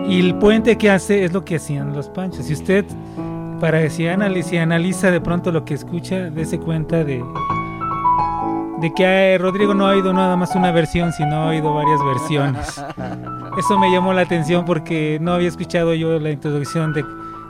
[0.09, 2.47] Y el puente que hace es lo que hacían los panchos.
[2.47, 2.85] Si usted,
[3.61, 7.23] para si analiza, si analiza de pronto lo que escucha, dése cuenta de,
[8.81, 12.05] de que eh, Rodrigo no ha oído nada más una versión, sino ha oído varias
[12.05, 12.85] versiones.
[13.59, 17.05] Eso me llamó la atención porque no había escuchado yo la introducción de,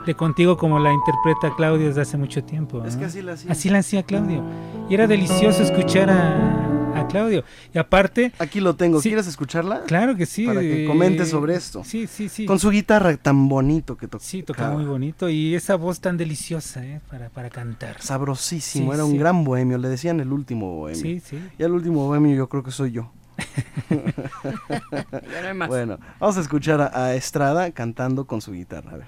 [0.05, 2.83] de Contigo como la interpreta Claudio desde hace mucho tiempo.
[2.85, 3.51] Es que así la hacía.
[3.51, 4.41] Así la hacía Claudio.
[4.89, 6.76] Y era delicioso escuchar a,
[7.07, 7.43] a Claudio.
[7.73, 8.31] Y aparte...
[8.39, 9.01] Aquí lo tengo.
[9.01, 9.09] Sí.
[9.09, 9.83] ¿Quieres escucharla?
[9.83, 10.45] Claro que sí.
[10.45, 11.83] Para que comente sobre esto.
[11.83, 12.45] Sí, sí, sí.
[12.45, 14.23] Con su guitarra tan bonito que toca.
[14.23, 15.29] Sí, toca muy bonito.
[15.29, 17.01] Y esa voz tan deliciosa, ¿eh?
[17.09, 18.01] Para, para cantar.
[18.01, 19.17] Sabrosísimo, Sí, era un sí.
[19.17, 21.01] gran bohemio, le decían el último bohemio.
[21.01, 21.39] Sí, sí.
[21.57, 23.11] Y el último bohemio yo creo que soy yo.
[23.89, 25.69] Ya no hay más.
[25.69, 29.07] Bueno, vamos a escuchar a, a Estrada cantando con su guitarra, a ver.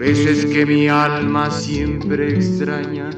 [0.00, 3.10] Por eso es que mi alma siempre extraña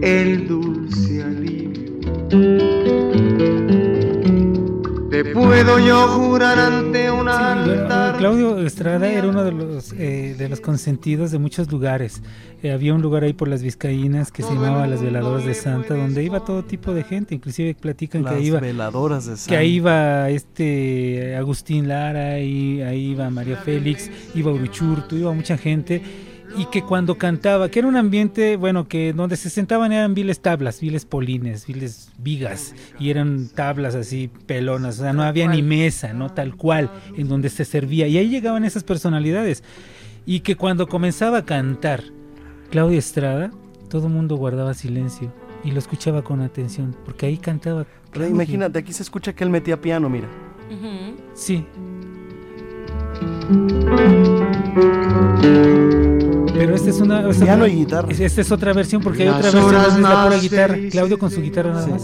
[0.00, 2.00] el dulce alivio.
[5.10, 8.16] Te puedo yo jurar ante un altar.
[8.16, 12.22] Claudio Estrada era uno de los, eh, de los consentidos de muchos lugares.
[12.62, 15.94] Eh, había un lugar ahí por las Vizcaínas que se llamaba Las Veladoras de Santa,
[15.94, 17.34] donde iba todo tipo de gente.
[17.34, 22.80] Inclusive platican Las que ahí iba veladoras de que ahí iba este Agustín Lara, y
[22.80, 27.88] ahí iba María Félix, iba Uruchurtu, iba mucha gente y que cuando cantaba, que era
[27.88, 33.10] un ambiente, bueno, que donde se sentaban eran viles tablas, viles polines, viles vigas, y
[33.10, 36.30] eran tablas así pelonas, o sea, no había ni mesa, ¿no?
[36.30, 39.62] Tal cual, en donde se servía, y ahí llegaban esas personalidades,
[40.26, 42.02] y que cuando comenzaba a cantar
[42.70, 43.50] Claudia Estrada,
[43.88, 45.32] todo el mundo guardaba silencio
[45.64, 47.86] y lo escuchaba con atención, porque ahí cantaba.
[48.12, 50.28] Pero imagínate, aquí se escucha que él metía piano, mira.
[51.34, 51.64] Sí.
[53.50, 54.29] Pero esta
[57.04, 57.30] es una.
[57.30, 58.08] esta Piano otra- y guitarra.
[58.10, 60.38] es- Esta es otra versión porque hay Las otra versión horas donde es la pura
[60.38, 60.76] guitarra.
[60.90, 61.90] Claudio con su guitarra nada Sí.
[61.90, 62.02] más.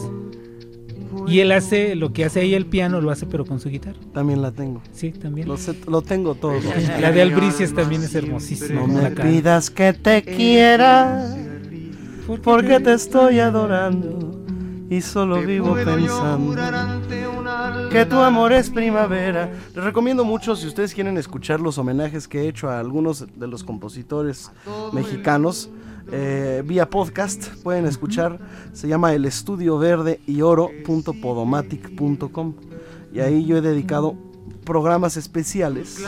[1.28, 3.98] Y él hace lo que hace ahí el piano, lo hace pero con su guitarra.
[4.14, 4.80] También la tengo.
[4.92, 5.48] Sí, también.
[5.48, 6.52] Lo, sé- lo tengo todo.
[7.00, 8.82] La de Albricias también es hermosísima.
[8.82, 11.26] No me pidas que te quiera,
[12.44, 14.40] porque te estoy adorando
[14.88, 16.54] y solo vivo pensando
[17.90, 19.50] que tu amor es primavera.
[19.74, 23.46] Les recomiendo mucho si ustedes quieren escuchar los homenajes que he hecho a algunos de
[23.46, 24.50] los compositores
[24.92, 25.70] mexicanos.
[26.12, 28.38] eh, vía podcast pueden escuchar,
[28.72, 32.54] se llama el estudio verde y oro.podomatic.com
[33.12, 34.14] y ahí yo he dedicado
[34.64, 35.98] programas especiales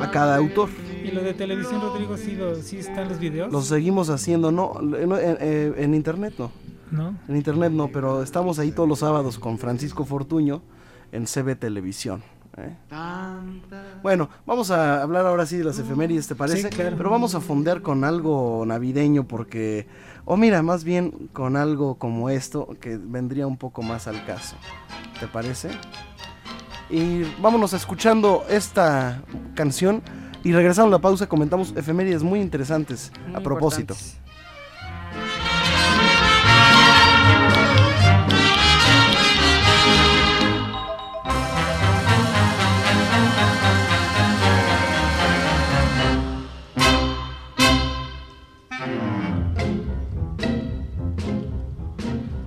[0.00, 0.68] a cada autor.
[1.04, 3.52] Y lo de televisión, Rodrigo, sí, lo- sí están los videos.
[3.52, 6.52] Los seguimos haciendo, no, en, en- en internet no.
[6.92, 7.16] ¿No?
[7.26, 10.62] En internet no, pero estamos ahí todos los sábados con Francisco Fortuño
[11.10, 12.22] en CB Televisión.
[12.58, 12.76] ¿eh?
[14.02, 16.68] Bueno, vamos a hablar ahora sí de las efemérides, ¿te parece?
[16.68, 16.96] Sí, claro.
[16.96, 19.86] Pero vamos a fondear con algo navideño porque,
[20.24, 24.56] o mira, más bien con algo como esto que vendría un poco más al caso.
[25.18, 25.70] ¿Te parece?
[26.90, 29.22] Y vámonos escuchando esta
[29.54, 30.02] canción
[30.44, 33.94] y regresando a la pausa comentamos efemérides muy interesantes a propósito.
[33.94, 34.21] importantes.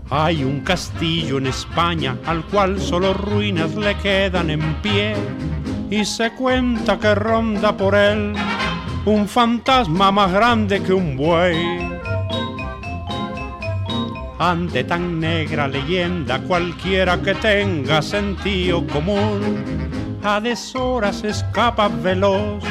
[0.09, 5.15] Hay un castillo en España al cual solo ruinas le quedan en pie
[5.89, 8.33] y se cuenta que ronda por él
[9.05, 11.89] un fantasma más grande que un buey.
[14.37, 22.63] Ante tan negra leyenda cualquiera que tenga sentido común a deshoras escapa veloz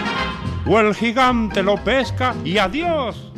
[0.66, 3.32] o el gigante lo pesca y adiós.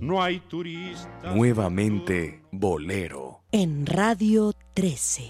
[0.00, 1.32] No hay turista.
[1.34, 3.25] Nuevamente Bolero.
[3.58, 5.22] En Radio 13.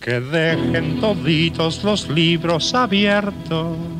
[0.00, 3.99] que dejen toditos los libros abiertos.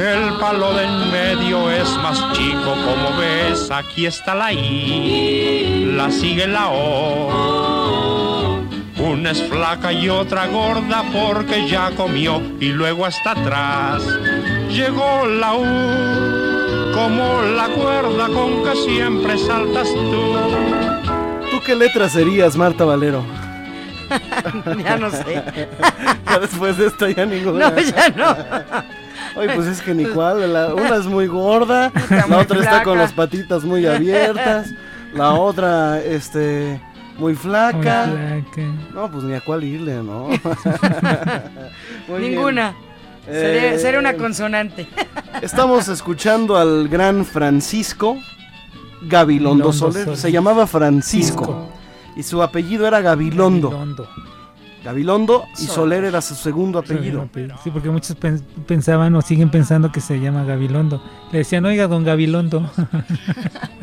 [0.00, 6.10] El palo de en medio es más chico, como ves, aquí está la I, la
[6.10, 8.60] sigue la O.
[8.96, 14.02] Una es flaca y otra gorda porque ya comió y luego hasta atrás
[14.70, 15.66] llegó la U,
[16.94, 21.50] como la cuerda con que siempre saltas tú.
[21.50, 23.22] ¿Tú qué letra serías, Marta Valero?
[24.82, 25.42] ya no sé.
[26.26, 27.68] ya después de esto ya ninguna.
[27.70, 28.34] No, ya no.
[29.36, 30.52] Oye, pues es que ni cuál.
[30.52, 34.68] la- una es muy gorda, la muy otra está con las patitas muy abiertas,
[35.14, 36.80] la otra, este,
[37.18, 38.06] muy flaca.
[38.06, 38.62] Muy flaca.
[38.94, 40.28] No, pues ni a cuál irle, ¿no?
[42.18, 42.74] Ninguna.
[43.26, 44.88] Sería, Eh, sería una consonante.
[45.42, 48.16] Estamos escuchando al gran Francisco
[49.02, 50.04] Gabilondo Soler.
[50.04, 50.16] Soler.
[50.18, 51.44] Se llamaba Francisco.
[51.44, 51.68] Cisco.
[52.16, 53.70] Y su apellido era Gabilondo.
[53.70, 54.08] Gabilondo.
[54.84, 55.74] Gabilondo y Soler.
[55.74, 57.28] Soler era su segundo apellido.
[57.62, 61.02] Sí, porque muchos pen- pensaban o siguen pensando que se llama Gabilondo.
[61.32, 62.68] Le decían, oiga, don Gabilondo.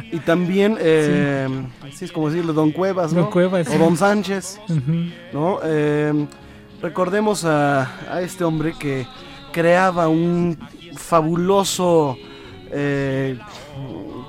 [0.09, 1.47] Y también, eh,
[1.93, 2.05] sí.
[2.05, 3.23] es como decirle Don Cuevas, ¿no?
[3.23, 3.77] Don Cuevas, O.
[3.77, 5.09] Don Sánchez, Ujú.
[5.33, 5.59] ¿no?
[5.65, 6.25] Eh,
[6.81, 9.05] recordemos a, a este hombre que
[9.51, 10.57] creaba un
[10.95, 12.15] fabuloso
[12.71, 13.37] eh,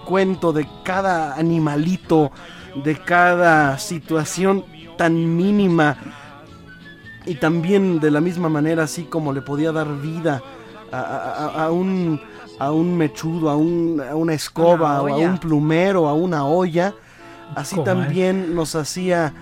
[0.05, 2.33] cuento de cada animalito,
[2.85, 4.64] de cada situación
[4.97, 5.97] tan mínima
[7.29, 10.43] y también de la misma manera así como le podía dar vida
[10.91, 12.20] a, a- a- a un
[12.61, 16.45] a un mechudo, a, un- a una escoba, Una o a un plumero, a una
[16.45, 16.93] olla,
[17.55, 17.95] así Comal.
[17.99, 19.33] también nos hacía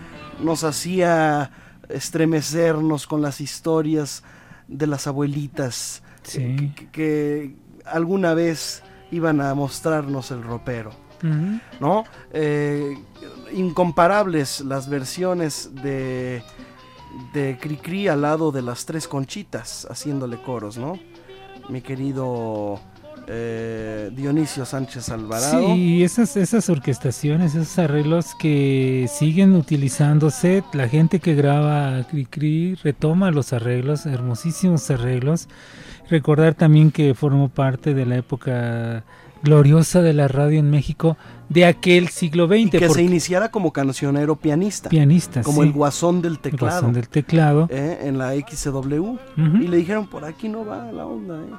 [0.43, 1.51] nos hacía
[1.89, 4.23] estremecernos con las historias
[4.69, 6.73] de las abuelitas Sí.
[6.77, 8.83] que, que alguna vez
[9.13, 10.91] iban a mostrarnos el ropero.
[11.81, 12.05] ¿no?
[12.33, 12.95] Eh,
[13.55, 16.43] incomparables las versiones de,
[17.33, 20.99] de Cricri al lado de las tres conchitas, haciéndole coros, ¿no?
[21.69, 22.81] Mi querido
[23.29, 25.75] eh, Dionisio Sánchez Alvarado.
[25.75, 32.75] Sí, esas, esas orquestaciones, esos arreglos que siguen utilizándose, la gente que graba Cri Cri
[32.77, 35.49] retoma los arreglos, hermosísimos arreglos.
[36.09, 39.05] Recordar también que formó parte de la época
[39.47, 41.17] gloriosa de la radio en México
[41.49, 42.57] de aquel siglo XX.
[42.59, 44.89] Y que se iniciara como cancionero pianista.
[44.89, 45.69] Pianista, Como sí.
[45.69, 46.73] el guasón del El teclado.
[46.81, 47.69] guasón del teclado.
[47.71, 48.01] ¿eh?
[48.03, 49.17] En la XW.
[49.63, 51.55] Y le dijeron, por aquí no va la onda, ¿eh?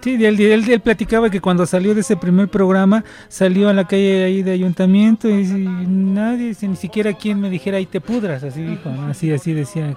[0.00, 3.84] Sí, él, él- él platicaba que cuando salió de ese primer programa, salió a la
[3.84, 8.44] calle ahí de ayuntamiento y, y nadie, ni siquiera quien me dijera ahí te pudras,
[8.44, 9.08] así dijo, ¿no?
[9.08, 9.96] así, así decía eh.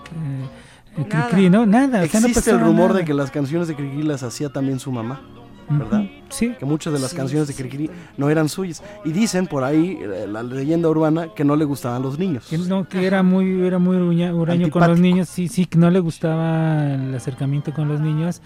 [1.08, 1.68] Cricri, ¿no?
[1.68, 3.00] Nada, o sea, no Existe el pasaba rumor nada.
[3.00, 5.22] de que las canciones de Cricri las hacía también su mamá,
[5.70, 6.04] ¿verdad?
[6.32, 6.54] Sí.
[6.58, 8.82] Que muchas de las Sí, canciones de sí, Cricri no eran suyas.
[9.06, 12.48] Y dicen por ahí, eh, la leyenda urbana, que no le gustaban los niños.
[12.50, 15.90] Que no, que era muy, era muy huraño con los niños, sí, sí, que no
[15.92, 18.42] le gustaba el acercamiento con los niños.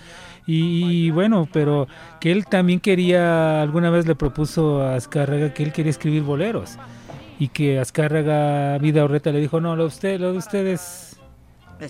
[0.47, 1.87] Y, y bueno, pero
[2.19, 6.77] que él también quería, alguna vez le propuso a Azcárraga que él quería escribir boleros.
[7.39, 11.17] Y que Azcárraga, Vida Orreta, le dijo, no, lo, de usted, lo de ustedes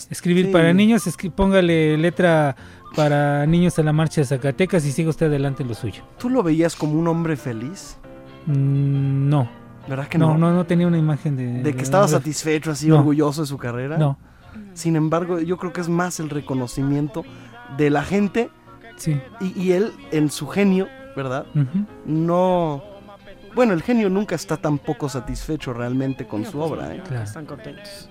[0.09, 0.51] escribir Sí.
[0.51, 2.55] para niños, escri- póngale letra
[2.95, 6.03] para niños a la marcha de Zacatecas y siga usted adelante en lo suyo.
[6.17, 7.97] ¿Tú lo veías como un hombre feliz?
[8.45, 9.49] Mm, no.
[9.87, 10.33] ¿Verdad que no?
[10.33, 10.49] no?
[10.49, 11.61] No, no tenía una imagen de...
[11.61, 12.97] De que estaba satisfecho, así No.
[12.97, 13.97] orgulloso de su carrera.
[13.97, 14.17] No.
[14.73, 17.23] Sin embargo, yo creo que es más el reconocimiento
[17.77, 18.49] de la gente
[18.97, 19.19] Sí.
[19.41, 21.45] y, y él en su genio, ¿verdad?
[22.05, 22.83] No...
[23.53, 27.01] Bueno, el genio nunca está tampoco satisfecho realmente con su obra, ¿eh?
[27.23, 28.09] Están contentos.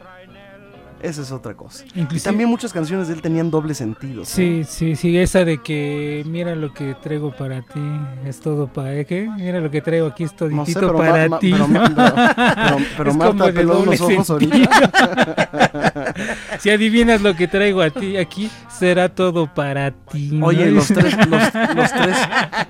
[1.04, 1.84] Esa es otra cosa.
[1.94, 4.20] Y Inclusive- también muchas canciones de él tenían doble sentido.
[4.20, 4.24] ¿no?
[4.24, 7.80] Sí, sí, sí, esa de que mira lo que traigo para ti,
[8.26, 9.28] es todo para ¿qué?
[9.36, 11.52] Mira lo que traigo aquí, es toditito No sé, pero para Ma- ti.
[11.52, 14.54] pero Ma- pero- pero- pero Es Marta peló unos ojos sentido.
[14.54, 16.14] ahorita.
[16.58, 20.30] si adivinas lo que traigo a ti aquí, será todo para ti.
[20.32, 20.46] ¿no?
[20.46, 21.30] Oye, los tres, los,
[21.74, 22.16] los tres,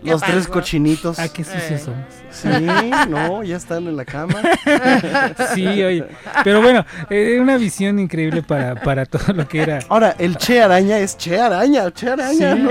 [0.03, 1.19] los ¿Qué tres cochinitos.
[1.19, 2.01] Ah, qué sucios somos.
[2.31, 2.49] Sí,
[3.09, 4.35] no, ya están en la cama.
[5.55, 6.05] Sí, oye.
[6.43, 9.81] Pero bueno, eh, una visión increíble para, para todo lo que era.
[9.89, 12.55] Ahora, el Che Araña es Che Araña, Che Araña.
[12.55, 12.63] Sí.
[12.63, 12.71] ¿no?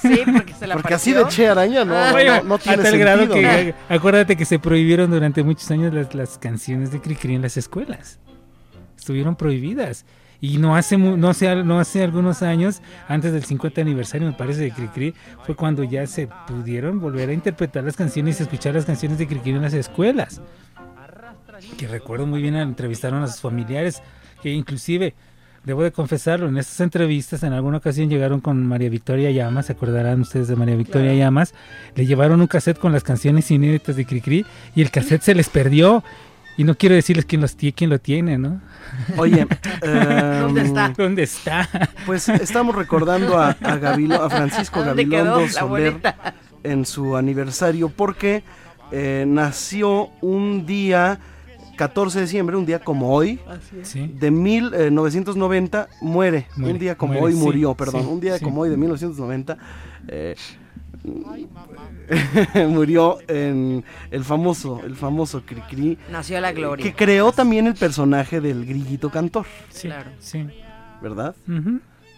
[0.00, 2.84] Sí, porque se la Porque así de Che Araña no, Ah, no, no tiene a
[2.84, 3.96] tal grado sentido, que ¿no?
[3.96, 8.18] acuérdate que se prohibieron durante muchos años las, las canciones de Cricri en las escuelas.
[8.96, 10.04] Estuvieron prohibidas.
[10.40, 14.60] Y no hace, no hace, no hace algunos años, antes del 50 aniversario, me parece,
[14.60, 15.12] de Cricri,
[15.44, 19.26] fue cuando ya se pudieron volver a interpretar las canciones y escuchar las canciones de
[19.26, 20.40] Cricri en las escuelas.
[21.76, 24.00] Que recuerdo muy bien, entrevistaron a sus familiares,
[24.42, 25.14] que inclusive,
[25.64, 29.72] debo de confesarlo, en estas entrevistas en alguna ocasión llegaron con María Victoria Llamas, se
[29.72, 31.54] acordarán ustedes de María Victoria Llamas,
[31.94, 35.48] le llevaron un cassette con las canciones inéditas de Cricri y el cassette se les
[35.48, 36.02] perdió.
[36.56, 38.60] Y no quiero decirles quién, los tie- quién lo tiene, ¿no?
[39.16, 39.46] Oye,
[39.82, 40.92] em, ¿Dónde está?
[40.96, 41.68] ¿Dónde está?
[42.04, 46.00] Pues estamos recordando a, a, Gavilo- a Francisco ¿Dónde quedó Gabilondo Soler
[46.64, 48.42] en su aniversario porque
[48.90, 51.20] eh, nació un día
[51.78, 53.40] 14 de diciembre, un día como hoy,
[53.82, 54.12] Sí.
[54.20, 56.46] de 1990, muere.
[56.56, 58.02] Muere, un día como muere, hoy sí, murió, perdón.
[58.02, 58.44] sí, un día sí.
[58.44, 59.56] como hoy de 1990.
[60.08, 60.34] eh,
[62.68, 66.84] murió en el famoso, el famoso Cricri, Nació la gloria.
[66.84, 70.10] que creó también el personaje del grillito cantor, Sí, Claro.
[70.18, 70.46] sí.
[71.02, 71.34] ¿verdad?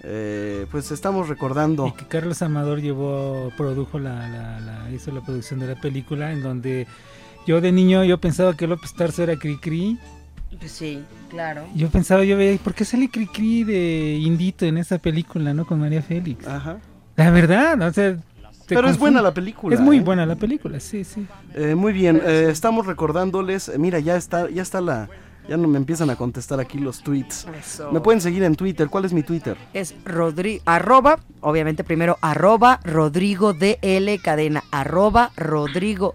[0.03, 1.87] Eh, pues estamos recordando.
[1.89, 6.33] Y que Carlos Amador llevó, produjo la, la- la- hizo la producción de la película,
[6.33, 6.87] en donde
[7.51, 9.99] yo de niño yo pensaba que López Tarso era Cricri.
[10.57, 11.67] Pues sí, claro.
[11.75, 15.67] Yo pensaba, yo veía, ¿por qué sale Cricri de Indito en esa película, no?
[15.67, 16.47] Con María Félix.
[16.47, 16.79] Ajá.
[17.17, 18.17] La verdad, o sea...
[18.69, 19.75] Pero es buena la película.
[19.75, 20.01] Es muy ¿eh?
[20.01, 21.27] buena la película, sí, sí.
[21.57, 25.09] Eh, muy bien, eh, estamos recordándoles, mira, ya está, ya está la,
[25.49, 27.49] ya no me empiezan a contestar aquí los tweets.
[27.59, 27.91] Eso.
[27.91, 29.57] Me pueden seguir en Twitter, ¿cuál es mi Twitter?
[29.75, 36.15] Es Rodrigo, arroba, obviamente primero arroba Rodrigo DL Cadena, arroba Rodrigo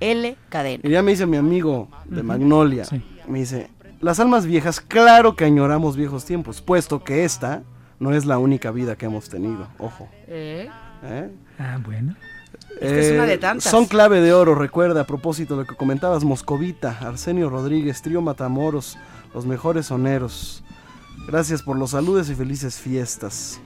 [0.00, 0.82] DL Cadena.
[0.86, 2.22] Y ya me dice mi amigo de.
[2.22, 3.02] Magnolia, Sí.
[3.28, 3.68] me dice,
[4.00, 7.62] las almas viejas, claro que añoramos viejos tiempos, puesto que esta
[7.98, 10.08] no es la única vida que hemos tenido, ojo.
[10.26, 10.68] ¿Eh?
[11.04, 11.30] ¿eh?
[11.58, 12.16] Ah, bueno.
[12.80, 13.70] Esta es una de Eh, tantas.
[13.70, 18.22] Son clave de oro, recuerda, a propósito de lo que comentabas, Moscovita, Arsenio Rodríguez, Trío
[18.22, 18.96] Matamoros,
[19.34, 20.64] los mejores soneros.
[21.26, 23.60] Gracias por los saludos y felices fiestas.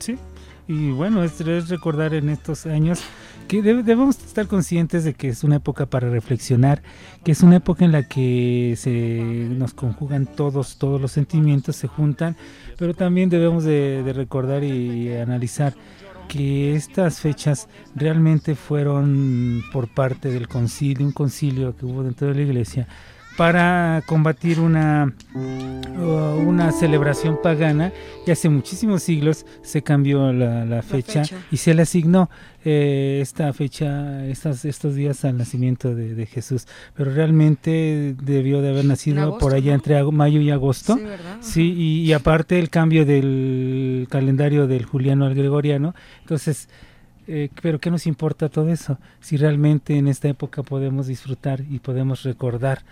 [0.00, 0.18] Sí,
[0.66, 3.00] y bueno, es, es recordar en estos años
[3.48, 6.82] que debe- debemos estar conscientes de que es una época para reflexionar,
[7.24, 11.88] que es una época en la que se nos conjugan todos, todos los sentimientos se
[11.88, 12.36] juntan,
[12.78, 15.74] pero también debemos de, de recordar y analizar
[16.28, 22.34] que estas fechas realmente fueron por parte del concilio, un concilio que hubo dentro de
[22.34, 22.86] la iglesia,
[23.38, 27.92] para combatir una, uh, una celebración pagana
[28.26, 31.36] y hace muchísimos siglos se cambió la, la fecha, fecha.
[31.52, 32.30] y se le asignó
[32.64, 36.66] eh, esta fecha, estas, estos días al nacimiento de, de Jesús.
[36.96, 39.74] Pero realmente debió de haber nacido agosto, por allá ¿no?
[39.76, 40.96] entre mayo y agosto.
[40.96, 41.36] Sí, ¿verdad?
[41.38, 45.94] Sí, y, y aparte el cambio del calendario del juliano al gregoriano.
[46.22, 46.68] Entonces,
[47.28, 48.98] eh, pero ¿qué nos importa todo eso?
[49.20, 52.82] Si realmente en esta época podemos disfrutar y podemos recordar,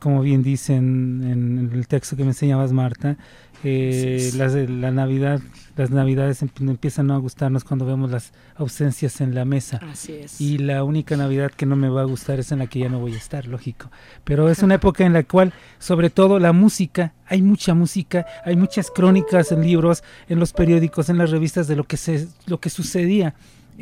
[0.00, 3.16] como bien dicen en el texto que me enseñabas, Marta,
[3.62, 5.40] eh, las, de la Navidad,
[5.76, 9.78] las Navidades em- empiezan a gustarnos cuando vemos las ausencias en la mesa.
[9.82, 10.40] Así es.
[10.40, 12.88] Y la única Navidad que no me va a gustar es en la que ya
[12.88, 13.90] no voy a estar, lógico.
[14.24, 18.56] Pero es una época en la cual, sobre todo la música, hay mucha música, hay
[18.56, 22.58] muchas crónicas en libros, en los periódicos, en las revistas de lo que se, lo
[22.60, 23.34] que sucedía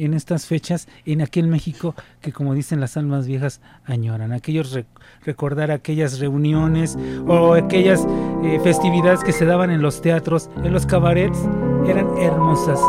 [0.04, 4.86] en estas fechas en aquel México que como dicen las almas viejas añoran, aquellos re-
[5.24, 6.96] recordar aquellas reuniones
[7.26, 8.06] o aquellas
[8.44, 11.38] eh, festividades que se daban en los teatros, en los cabarets,
[11.86, 12.80] eran hermosas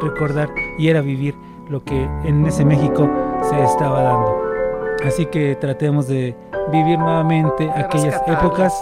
[0.00, 0.48] recordar
[0.78, 1.34] y era vivir
[1.70, 3.08] lo que en ese México
[3.48, 4.36] se estaba dando.
[5.06, 6.36] Así que tratemos de
[6.70, 8.72] vivir nuevamente aquellas épocas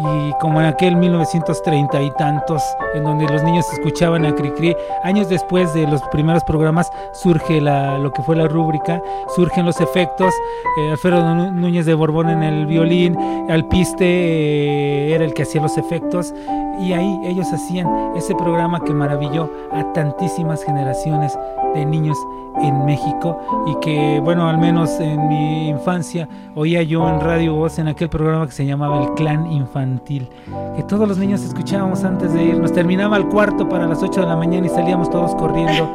[0.00, 2.62] y como en aquel 1930 y tantos,
[2.94, 4.74] en donde los niños escuchaban a Cricri,
[5.04, 9.02] años después de los primeros programas surge la, lo que fue la rúbrica,
[9.36, 10.34] surgen los efectos,
[10.78, 13.16] eh, Alfredo Nú- Núñez de Borbón en el violín,
[13.50, 16.32] Alpiste eh, era el que hacía los efectos
[16.80, 17.86] y ahí ellos hacían
[18.16, 21.38] ese programa que maravilló a tantísimas generaciones
[21.74, 22.16] de niños
[22.62, 27.78] en México y que bueno al menos en mi infancia oía yo en Radio Voz
[27.78, 30.28] en aquel programa que se llamaba El Clan Infantil
[30.76, 32.72] que todos los niños escuchábamos antes de irnos.
[32.72, 35.88] Terminaba el cuarto para las 8 de la mañana y salíamos todos corriendo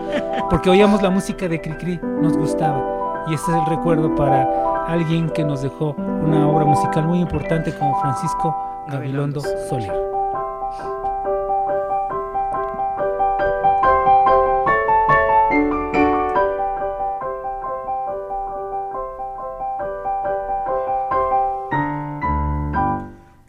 [0.49, 2.83] porque oíamos la música de Cricri nos gustaba.
[3.27, 4.47] Y este es el recuerdo para
[4.87, 8.55] alguien que nos dejó una obra musical muy importante como Francisco
[8.87, 10.04] Gabilondo Soler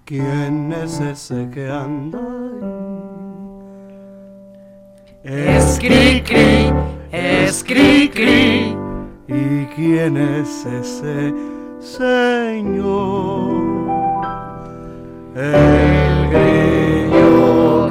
[0.06, 2.20] ¿Quién es ese que anda
[5.24, 6.72] Es Cricri,
[7.10, 8.76] es Cricri.
[9.26, 11.34] ¿Y quién es ese
[11.80, 13.50] señor?
[15.34, 17.90] El grillo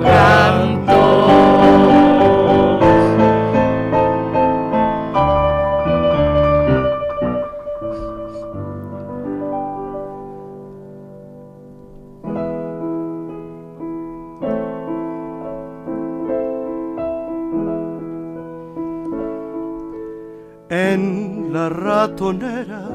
[21.69, 22.87] ratonera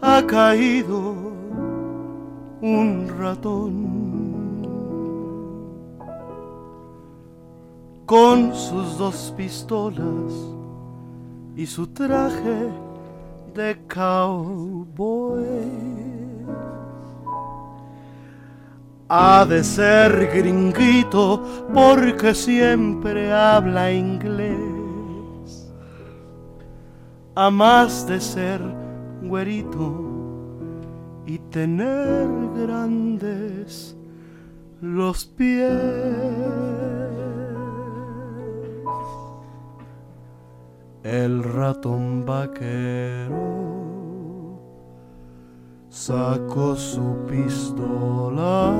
[0.00, 1.14] ha caído
[2.60, 3.96] un ratón.
[8.06, 10.32] Con sus dos pistolas
[11.56, 12.70] y su traje
[13.54, 15.44] de cowboy.
[19.08, 21.42] Ha de ser gringuito
[21.72, 24.75] porque siempre habla inglés.
[27.38, 28.62] A más de ser
[29.22, 29.92] güerito
[31.26, 32.26] y tener
[32.56, 33.94] grandes
[34.80, 35.70] los pies.
[41.02, 43.36] El ratón vaquero
[45.90, 48.72] sacó su pistola,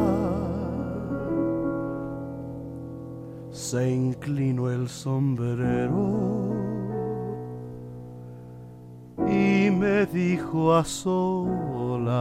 [3.51, 6.47] se inclinó el sombrero
[9.79, 12.17] me dijo a sola.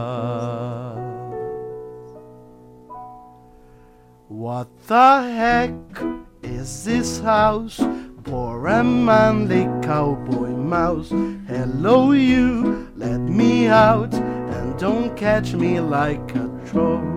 [4.28, 5.72] What the heck
[6.42, 7.80] is this house?
[8.24, 11.10] For a manly cowboy mouse.
[11.46, 17.15] Hello, you, let me out and don't catch me like a trout.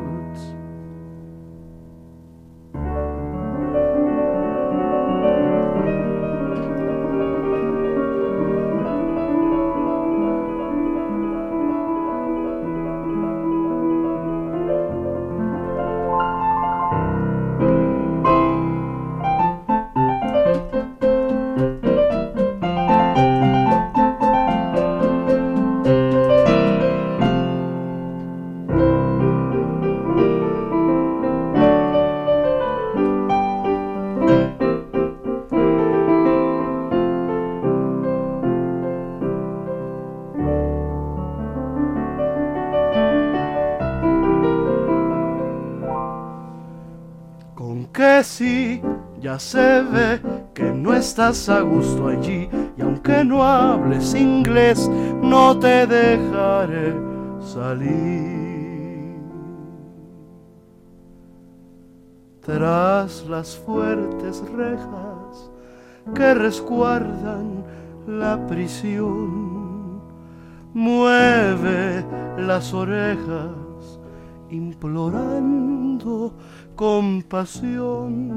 [49.39, 50.21] Se ve
[50.53, 54.89] que no estás a gusto allí y aunque no hables inglés,
[55.21, 56.93] no te dejaré
[57.41, 58.39] salir.
[62.41, 65.51] Tras las fuertes rejas
[66.13, 67.63] que resguardan
[68.07, 70.01] la prisión,
[70.73, 72.05] mueve
[72.37, 73.99] las orejas
[74.49, 76.33] implorando
[76.75, 78.29] compasión.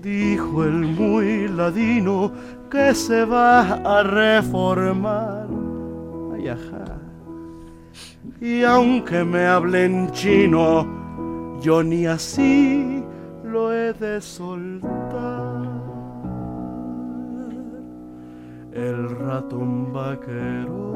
[0.00, 2.32] Dijo el muy ladino
[2.70, 5.46] que se va a reformar.
[6.34, 6.48] Ay.
[8.40, 10.84] Y aunque me hablen chino,
[11.60, 13.04] yo ni así
[13.44, 15.62] lo he de soltar.
[18.72, 20.94] El ratón vaquero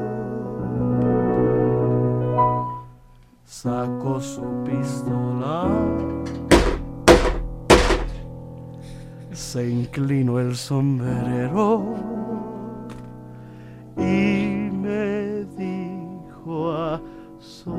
[3.45, 5.69] sacó su pistola,
[9.37, 11.93] se inclinó el sombrero
[13.95, 16.99] y me dijo a
[17.37, 17.77] solas,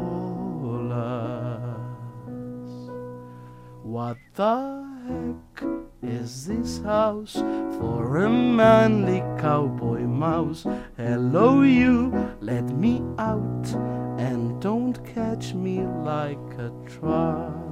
[3.82, 5.64] What the heck
[6.00, 7.34] is this house
[7.80, 10.64] for a manly cowboy mouse?
[10.96, 13.66] Hello, you, let me out
[14.20, 17.67] and don't catch me like a trap.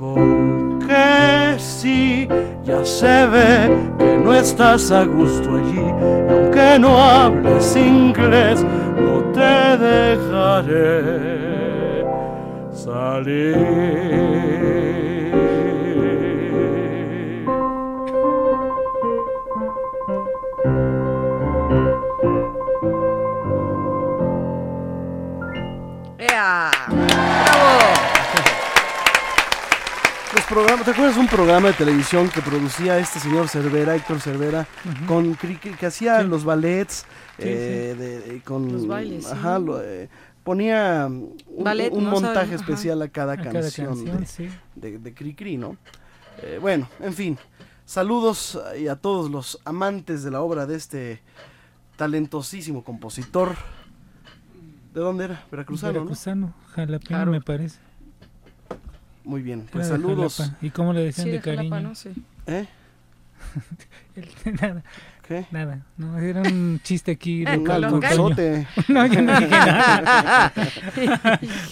[0.00, 2.26] Con que sí,
[2.64, 5.84] ya se ve que no estás a gusto allí,
[6.30, 8.64] aunque no hables inglés,
[8.96, 11.02] no te dejaré
[12.72, 14.00] salir.
[30.50, 34.66] Programas, ¿Te acuerdas de un programa de televisión que producía este señor Cervera, Héctor Cervera,
[34.84, 35.06] Ujú.
[35.06, 36.26] con cri- que, que hacía Sí.
[36.28, 37.06] los ballets,
[37.38, 39.30] Sí, eh, de- de- con, Los bailes, sí.
[39.32, 40.08] ajá, lo, eh,
[40.44, 42.10] ponía un, Ballet, un ¿no?
[42.10, 42.54] montaje ajá.
[42.56, 44.48] especial a cada A cada canción, canción, de, sí.
[44.74, 45.76] de, de Cri Cri, ¿no?
[46.42, 47.38] Eh, bueno, en fin,
[47.86, 51.20] saludos y a todos los amantes de la obra de este
[51.96, 53.54] talentosísimo compositor.
[54.94, 55.44] ¿De dónde era?
[55.50, 55.98] Veracruzano, ¿no?
[56.00, 57.30] Veracruzano, jalapeño Claro.
[57.30, 57.78] me parece.
[59.24, 60.52] Muy bien, pues de saludos.
[60.62, 61.88] ¿Y cómo le decían Sí, de de Jalapa, cariño?
[61.90, 61.94] ¿no?
[61.94, 62.10] Sí.
[62.46, 62.66] ¿Eh?
[64.16, 64.82] El- nada.
[65.26, 65.46] ¿Qué?
[65.52, 65.86] Nada.
[65.96, 67.72] No, era un chiste aquí Un Toño.
[67.72, 68.66] alonsote.
[68.88, 70.52] No, yo no dije nada.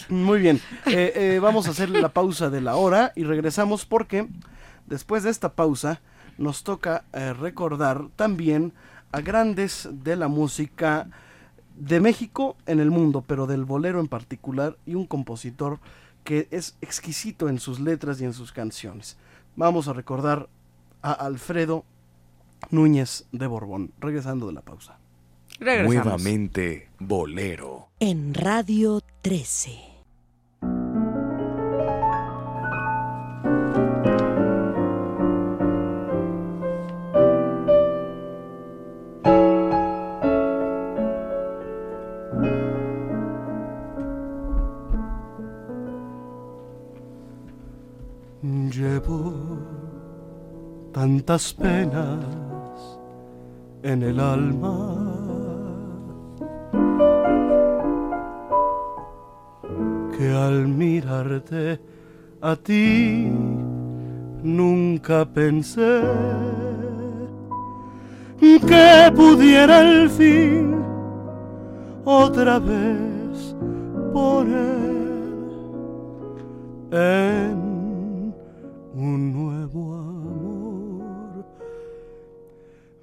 [0.09, 4.29] Muy bien, eh, eh, vamos a hacer la pausa de la hora y regresamos porque
[4.87, 6.01] después de esta pausa
[6.37, 8.73] nos toca eh, recordar también
[9.11, 11.09] a grandes de la música
[11.77, 15.79] de México en el mundo, pero del bolero en particular, y un compositor
[16.29, 19.17] que es exquisito en sus letras y en sus canciones.
[19.57, 20.51] Vamos a recordar
[21.01, 21.87] a Alfredo
[22.71, 24.99] Núñez de Borbón, regresando de la pausa.
[25.59, 27.89] Nuevamente Bolero.
[27.99, 29.98] En Radio 13.
[51.29, 52.99] Tantas penas
[53.83, 54.95] en el alma.
[60.17, 61.79] Que al mirarte
[62.41, 63.31] a ti
[64.43, 66.01] nunca pensé
[68.41, 70.83] que pudiera al fin
[72.05, 73.55] otra vez
[74.15, 74.79] poner
[76.91, 78.33] en
[78.95, 80.08] un nuevo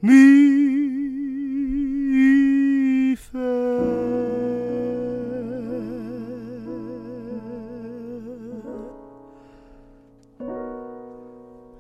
[0.06, 0.46] Mi.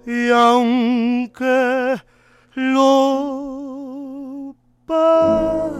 [0.07, 1.95] Y aunque
[2.53, 2.95] lo
[4.86, 5.76] pague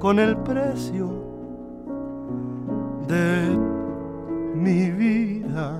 [0.00, 1.08] con el precio
[3.06, 3.56] de
[4.54, 5.78] mi vida,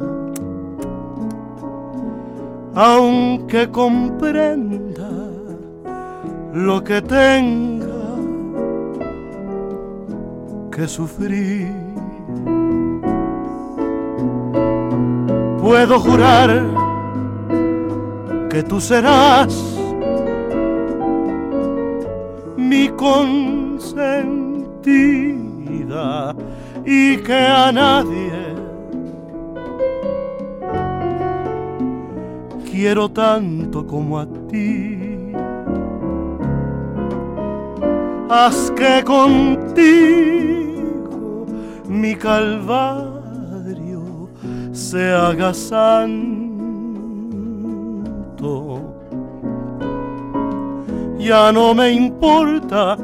[2.75, 5.11] aunque comprenda
[6.55, 7.87] lo que tenga
[10.71, 11.71] que sufrir.
[15.61, 16.65] Puedo jurar
[18.51, 19.55] que tú serás
[22.57, 23.93] mi consentida
[26.85, 28.32] y que a nadie
[32.83, 34.99] quiero tanto como a ti.
[38.29, 39.87] Haz que contigo
[41.89, 44.03] mi calvario
[44.73, 45.93] se haga santo.
[51.21, 52.97] Ya no me importa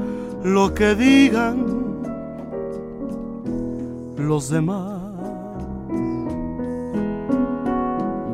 [0.42, 1.56] lo que digan
[4.16, 4.98] los demás.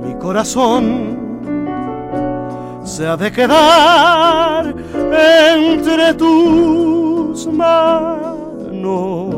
[0.03, 1.24] Mi corazón
[2.85, 4.75] se ha de quedar
[5.13, 9.35] entre tus manos.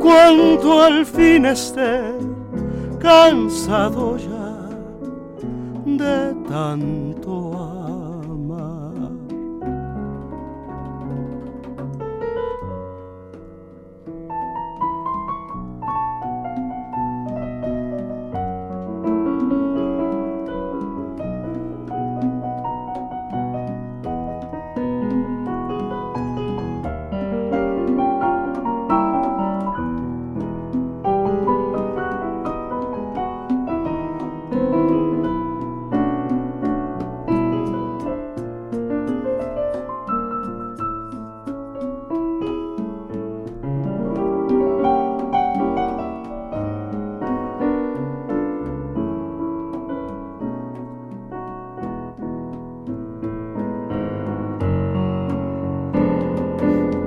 [0.00, 2.14] Cuando al fin esté
[2.98, 4.68] cansado ya
[5.84, 7.43] de tanto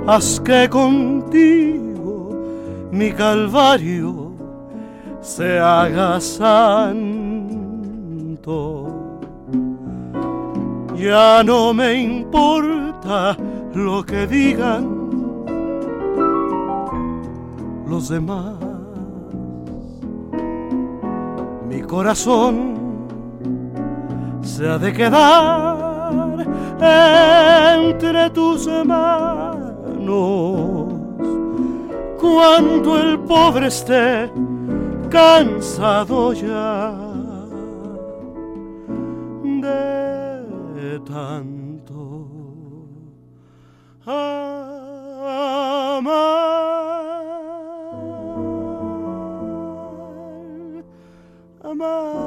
[0.07, 2.29] haz que contigo
[2.91, 4.31] mi calvario
[5.21, 6.57] se haga santo.
[10.95, 13.35] Ya no me importa
[13.73, 14.97] lo que digan
[17.87, 18.55] los demás.
[21.69, 22.75] Mi corazón
[24.41, 26.47] se ha de quedar
[26.79, 29.56] entre tus manos
[32.19, 34.31] cuando el pobre esté
[35.09, 36.93] cansado ya
[40.75, 42.27] de tanto
[44.05, 44.77] amar,
[51.63, 52.26] amar.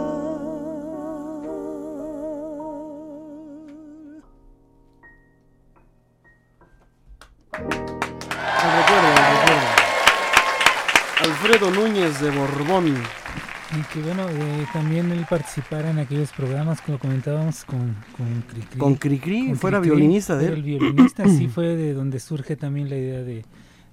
[11.51, 17.01] Alfredo Núñez de Borbón Y que bueno, eh, también él participara en aquellos programas, como
[17.01, 18.78] comentábamos, con, con Cricri.
[18.78, 20.53] Con Cricri, fuera violinista de él.
[20.53, 23.44] El violinista, sí fue de donde surge también la idea de,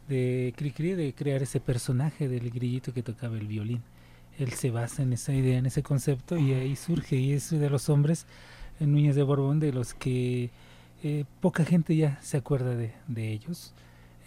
[0.07, 3.81] de Cricri, de crear ese personaje del grillito que tocaba el violín.
[4.37, 7.69] Él se basa en esa idea, en ese concepto, y ahí surge, y es de
[7.71, 8.27] los hombres,
[8.79, 10.51] en Núñez de Borbón, de los que
[11.03, 13.73] eh, poca gente ya se acuerda de, de ellos.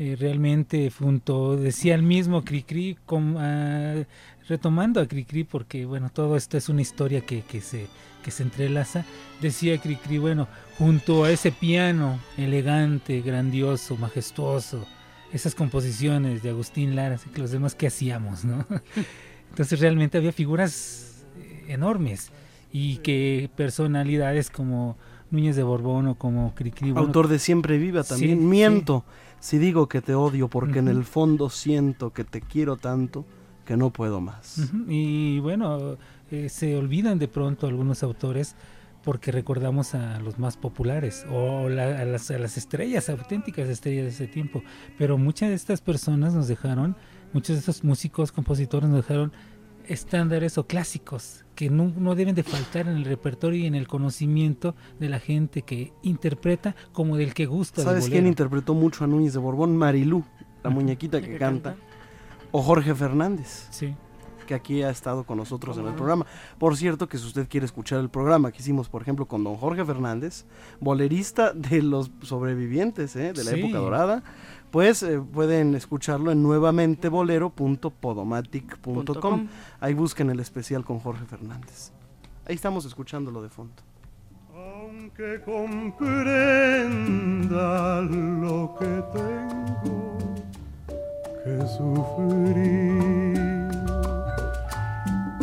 [0.03, 4.07] Eh, realmente junto, decía el mismo Cricri, com, uh,
[4.48, 7.86] retomando a Cricri, porque bueno, todo esto es una historia que, que, se,
[8.24, 9.05] que se entrelaza,
[9.42, 10.48] decía Cricri, bueno,
[10.78, 14.86] junto a ese piano elegante, grandioso, majestuoso,
[15.34, 18.42] esas composiciones de Agustín Lara, así que los demás, ¿qué hacíamos?
[18.42, 18.64] no?
[19.51, 21.26] Entonces realmente había figuras
[21.68, 22.32] enormes
[22.72, 24.96] y que personalidades como
[25.30, 26.92] Núñez de Borbón o como Cricri.
[26.92, 28.38] Bueno, Autor de Siempre Viva también.
[28.38, 29.05] Sí, Miento
[29.41, 33.24] si digo que te odio porque en el fondo siento que te quiero tanto
[33.64, 34.59] que no puedo más.
[34.59, 34.84] Uh -huh.
[34.88, 35.97] Y bueno,
[36.30, 38.55] eh, se olvidan de pronto algunos autores
[39.03, 44.05] porque recordamos a los más populares o la, a, las, a, las, estrellas, auténticas estrellas
[44.05, 44.62] de ese tiempo.
[44.99, 46.97] Pero muchas de estas personas nos dejaron,
[47.32, 49.32] muchos de estos músicos, compositores nos dejaron
[49.91, 53.86] estándares o clásicos que no, no, deben de faltar en el repertorio y en el
[53.86, 57.82] conocimiento de la gente que interpreta como del que gusta.
[57.82, 59.76] ¿Sabes quién interpretó mucho a Núñez de Borbón?
[59.76, 60.24] Marilú,
[60.62, 61.72] la muñequita que, que canta.
[61.72, 61.86] canta.
[62.53, 63.68] O Jorge Fernández.
[63.70, 63.95] Sí
[64.51, 66.26] que aquí ha estado con nosotros en el programa.
[66.59, 69.55] Por cierto, que si usted quiere escuchar el programa que hicimos, por ejemplo, con don
[69.55, 70.45] Jorge Fernández,
[70.80, 73.32] bolerista de los sobrevivientes ¿eh?
[73.32, 73.61] de la sí.
[73.61, 74.24] época dorada,
[74.70, 79.48] pues eh, pueden escucharlo en nuevamente bolero.podomatic.com.
[79.80, 81.92] Ahí busquen el especial con Jorge Fernández.
[82.46, 83.74] Ahí estamos escuchándolo de fondo.
[84.54, 86.82] Aunque comprenda
[88.02, 90.18] lo que tengo
[91.44, 93.40] que sufrir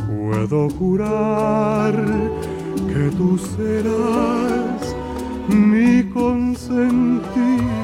[0.08, 1.94] Puedo jurar
[2.88, 4.96] que tú serás
[5.48, 7.77] mi consentida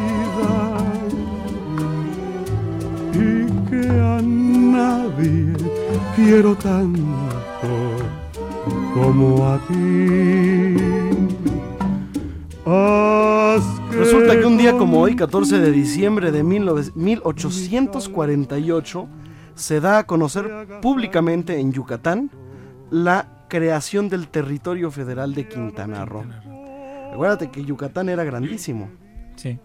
[3.82, 5.54] que a nadie
[6.16, 7.02] quiero tanto
[8.94, 10.76] como a ti.
[13.92, 19.08] Resulta que un día como hoy, 14 de diciembre de 1848,
[19.56, 22.30] se da a conocer públicamente en Yucatán
[22.90, 26.26] la creación del territorio federal de Quintana Roo.
[27.14, 28.90] Acuérdate que Yucatán era grandísimo.
[29.36, 29.60] Sí.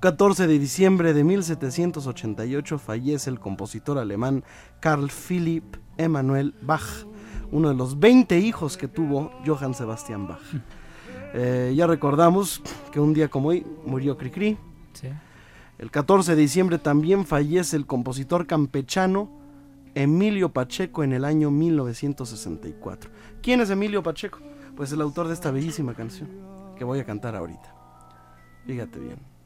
[0.00, 4.44] 14 de diciembre de 1788 fallece el compositor alemán
[4.78, 7.04] Carl Philipp Emanuel Bach,
[7.50, 10.40] uno de los 20 hijos que tuvo Johann Sebastian Bach.
[11.34, 14.56] Eh, ya recordamos que un día como hoy murió Cricri.
[14.94, 15.08] Sí.
[15.76, 19.28] El 14 de diciembre también fallece el compositor campechano
[19.94, 23.10] Emilio Pacheco en el año 1964.
[23.42, 24.38] ¿Quién es Emilio Pacheco?
[24.74, 26.30] Pues el autor de esta bellísima canción
[26.76, 27.74] que voy a cantar ahorita.
[28.64, 29.37] Fíjate bien.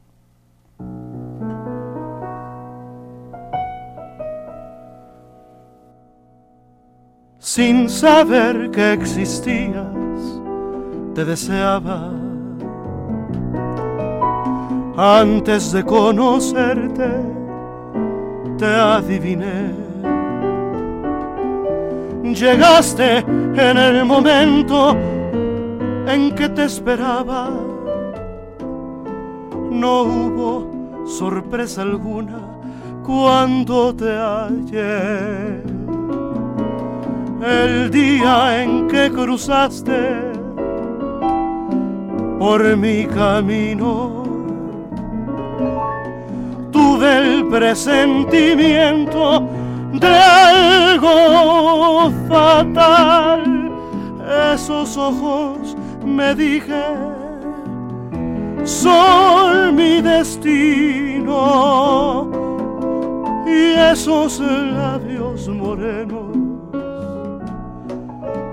[7.39, 9.85] Sin saber que existías,
[11.13, 12.09] te deseaba
[14.97, 17.09] antes de conocerte,
[18.57, 19.71] te adiviné.
[22.23, 24.95] Llegaste en el momento
[26.07, 27.72] en que te esperaba.
[29.73, 32.39] No hubo sorpresa alguna
[33.03, 35.63] cuando te hallé.
[37.43, 40.31] El día en que cruzaste
[42.37, 44.23] por mi camino
[46.71, 49.47] tuve el presentimiento
[49.93, 53.71] de algo fatal.
[54.53, 57.22] Esos ojos me dije
[58.63, 61.33] son mi destino
[63.45, 66.33] y esos labios morenos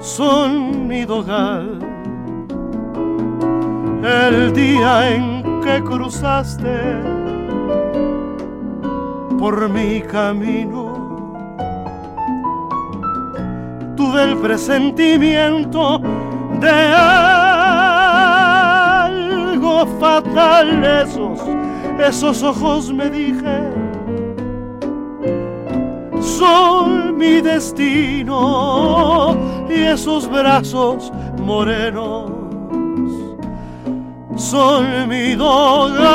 [0.01, 1.79] son mi dogal.
[4.03, 7.21] El día en que cruzaste
[9.39, 10.91] por mi camino.
[13.97, 16.01] Tuve el presentimiento
[16.61, 16.93] de
[19.99, 21.41] fatal esos,
[21.99, 23.73] esos ojos me dije.
[26.21, 29.37] Son mi destino
[29.69, 32.41] y esos brazos morenos
[34.41, 36.11] son mi hogar.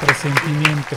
[0.00, 0.96] Presentimiento.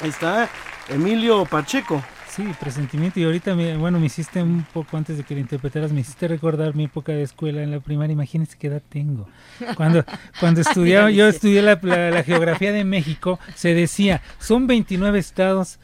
[0.00, 0.48] Ahí está.
[0.88, 2.02] Emilio Pacheco.
[2.28, 3.18] Sí, presentimiento.
[3.18, 6.28] Y ahorita, me, bueno, me hiciste un poco antes de que lo interpretaras, me hiciste
[6.28, 8.12] recordar mi época de escuela en la primaria.
[8.12, 9.28] Imagínense qué edad tengo.
[9.76, 10.04] Cuando,
[10.38, 15.78] cuando estudiaba, yo estudié la, la, la geografía de México, se decía, son 29 estados,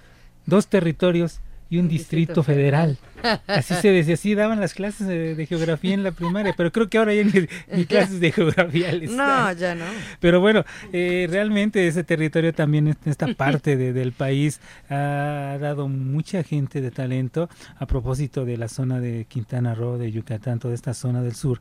[0.46, 1.40] dos territorios
[1.74, 2.96] y un distrito federal.
[3.48, 6.90] Así se decía, así daban las clases de, de, geografía en la primaria, pero creo
[6.90, 7.32] que ahora ya ni,
[7.74, 9.86] ni clases de geografía les No, ya no.
[10.20, 10.62] Pero bueno,
[10.92, 14.60] eh, realmente ese territorio también, esta parte de, del país,
[14.90, 17.48] ha dado mucha gente de talento
[17.78, 21.60] a propósito de la zona de Quintana Roo, de Yucatán, toda esta zona del sur.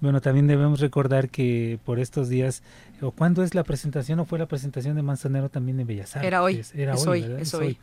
[0.00, 2.62] Bueno, también debemos recordar que por estos días,
[3.02, 6.26] o cuándo es la presentación, o fue la presentación de Manzanero también en Bellas Artes.
[6.26, 6.62] Era hoy.
[6.74, 7.78] Era es hoy, es hoy.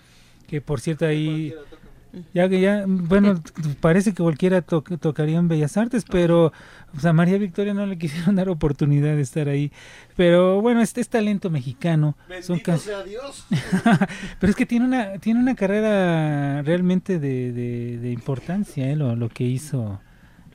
[0.50, 1.54] Que por cierto ahí...
[2.34, 3.40] Ya que ya, bueno,
[3.82, 6.52] parece que cualquiera to tocaría en Bellas Artes, pero
[6.98, 9.72] o sea, a María Victoria no le quisieron dar oportunidad de estar ahí.
[10.16, 12.18] Pero bueno, este es talento mexicano.
[12.42, 13.46] Son sea Dios.
[14.40, 18.96] pero es que tiene una, tiene una carrera realmente de, de, de importancia, ¿eh?
[18.96, 20.00] lo, lo que hizo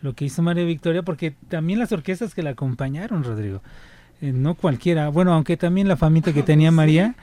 [0.04, 3.62] lo que hizo María Victoria, porque también las orquestas que la acompañaron, Rodrigo,
[4.20, 7.14] eh, no cualquiera, bueno, aunque también la famita que tenía María,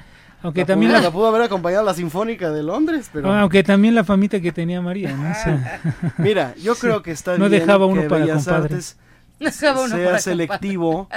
[0.44, 3.32] aunque la también pudo, la, la, pudo haber acompañado a la Sinfónica de Londres, pero
[3.34, 5.32] aunque también la famita que tenía María, ¿no?
[5.32, 5.82] O sea,
[6.18, 8.64] Mira, yo sí, creo que está no bien dejaba uno que para Bellas compadre.
[8.76, 8.98] Artes
[9.40, 11.08] No dejaba uno sea para selectivo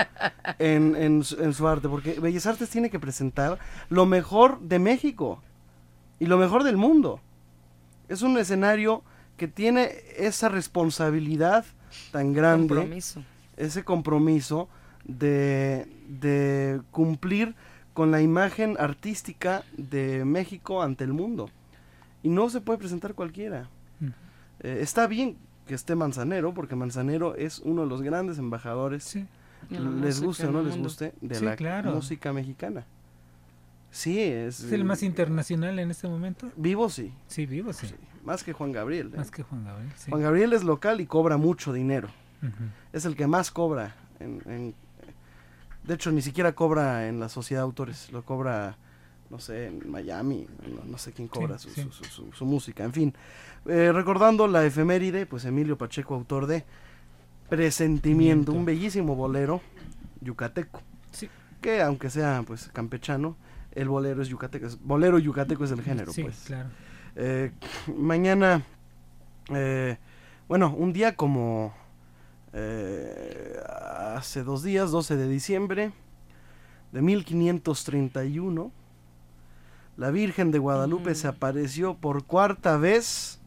[0.59, 3.59] en, en, su- en su arte, porque Bellas Artes tiene que presentar
[3.89, 5.43] lo mejor de México
[6.21, 7.21] y lo mejor del mundo.
[8.09, 9.03] Es un escenario
[9.37, 11.65] que tiene esa responsabilidad
[12.13, 13.23] tan grande, Compromiso.
[13.57, 14.69] ese compromiso
[15.05, 17.55] de, de cumplir
[17.95, 21.49] con la imagen artística de México ante el mundo.
[22.23, 23.69] Y no se puede presentar cualquiera.
[24.01, 24.07] Mm.
[24.61, 25.37] Eh, está bien
[25.67, 29.15] que esté Manzanero, porque Manzanero es uno de los grandes embajadores,
[29.71, 31.93] De la les música guste o no les guste, de Sí, la claro.
[31.95, 32.85] música mexicana.
[33.91, 34.61] Sí, es...
[34.61, 36.51] es el más internacional en este momento.
[36.57, 37.87] Vivo sí, Sí, vivo, sí.
[38.25, 39.11] más que Juan Gabriel.
[39.15, 39.19] ¿eh?
[39.19, 39.93] Más que Juan Gabriel.
[39.97, 40.11] Sí.
[40.11, 42.09] Juan Gabriel es local y cobra mucho dinero.
[42.93, 43.97] Es el que más cobra.
[44.21, 44.75] En, en-
[45.87, 48.77] de hecho, ni siquiera cobra en la sociedad de autores, lo cobra,
[49.31, 51.89] no sé, en Miami, no, no sé quién cobra Sí, su, sí.
[51.91, 52.85] su- su- su- música.
[52.85, 53.15] En fin,
[53.67, 56.65] Eh, recordando la efeméride, pues Emilio Pacheco, autor de
[57.49, 59.61] Presentimiento, un bellísimo bolero
[60.21, 60.81] yucateco.
[61.13, 61.29] Sí.
[61.61, 63.37] Que aunque sea pues campechano,
[63.73, 64.67] el bolero es yucateco.
[64.67, 66.45] es- bolero yucateco es el género, Sí, pues.
[66.47, 66.69] claro.
[67.17, 67.53] Eh,
[67.97, 68.63] mañana,
[69.51, 69.99] eh,
[70.49, 71.75] bueno, un día como
[72.55, 73.61] eh,
[74.17, 75.93] hace dos días, 12 de diciembre
[76.93, 78.71] de 1531,
[79.97, 83.41] la Virgen de Guadalupe se apareció por cuarta vez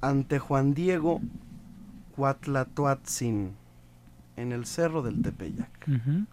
[0.00, 1.20] ante Juan Diego
[2.14, 3.56] Cuatlatoatzin
[4.36, 5.88] en el cerro del Tepeyac.
[5.88, 6.26] El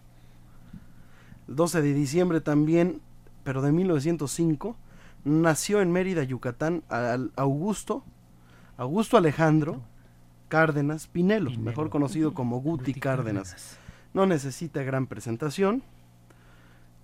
[1.48, 3.00] 12 de diciembre también,
[3.42, 4.76] pero de 1905,
[5.24, 8.04] nació en Mérida, Yucatán, al Augusto,
[8.76, 9.82] Augusto Alejandro
[10.48, 13.78] Cárdenas Pinelo, mejor conocido como Guti, Cárdenas.
[14.14, 15.82] No necesita gran presentación.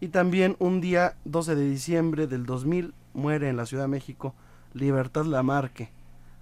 [0.00, 4.34] Y también un día, 12 de diciembre del 2000, muere en la Ciudad de México
[4.72, 5.90] Libertad Lamarque,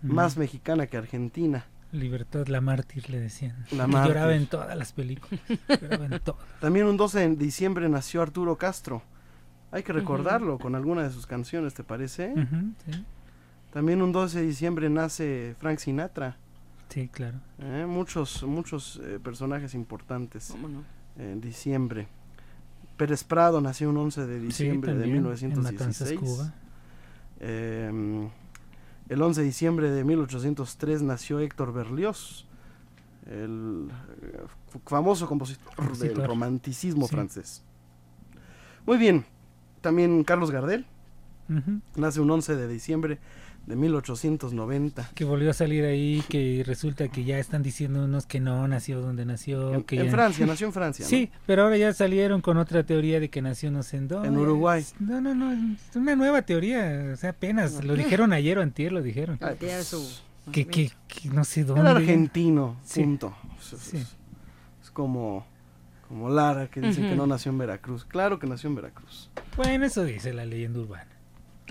[0.02, 0.12] Ujú.
[0.14, 1.66] más mexicana que argentina.
[1.92, 3.66] Libertad la mártir le decían.
[3.72, 3.90] La Y.
[3.90, 5.38] Lloraba en todas las películas.
[5.68, 6.40] En todas.
[6.60, 9.02] También un 12 de diciembre nació Arturo Castro.
[9.70, 12.32] Hay que recordarlo con alguna de sus canciones, ¿te parece?
[12.86, 13.04] Sí.
[13.72, 16.36] También un 12 de diciembre nace Frank Sinatra.
[16.92, 17.38] Sí, claro.
[17.58, 17.86] ¿eh?
[17.88, 20.84] Muchos, muchos eh, personajes importantes ¿Cómo no?
[21.16, 22.06] en diciembre.
[22.96, 26.20] Pérez Prado nació un 11 de diciembre de también, en Matanzas, 1916.
[26.20, 26.54] Cuba.
[27.40, 28.28] Eh,
[29.08, 32.46] el 11 de diciembre de 1803 nació Héctor Berlioz,
[33.26, 33.88] el
[34.22, 34.40] eh,
[34.86, 37.14] famoso compositor, del romanticismo Sí.
[37.14, 37.62] francés.
[38.86, 39.24] Muy bien,
[39.80, 40.86] también Carlos Gardel
[41.48, 41.80] Ujú.
[41.96, 43.18] nace un 11 de diciembre
[43.66, 45.10] de 1890.
[45.14, 49.00] Que volvió a salir ahí, que resulta que ya están diciendo unos que no nació
[49.00, 49.74] donde nació.
[49.74, 51.08] En- que en ya- Francia, nació en Francia, ¿no?
[51.08, 54.28] Sí, pero ahora ya salieron con otra teoría de que nació no sé en dónde.
[54.28, 54.84] En Uruguay.
[54.98, 58.90] No, no, no, es una nueva teoría, o sea, apenas, lo dijeron ayer o antier,
[58.92, 59.38] lo dijeron.
[59.40, 60.02] Ay, su
[60.50, 61.82] Que, que, que no sé dónde.
[61.82, 63.02] Era argentino, Sí.
[63.02, 63.34] punto.
[63.60, 63.96] Es, es- Sí.
[64.82, 65.46] es como,
[66.08, 68.04] como Lara, que dicen que no nació en Veracruz.
[68.04, 69.30] Claro que nació en Veracruz.
[69.56, 71.06] Bueno, eso dice la leyenda urbana.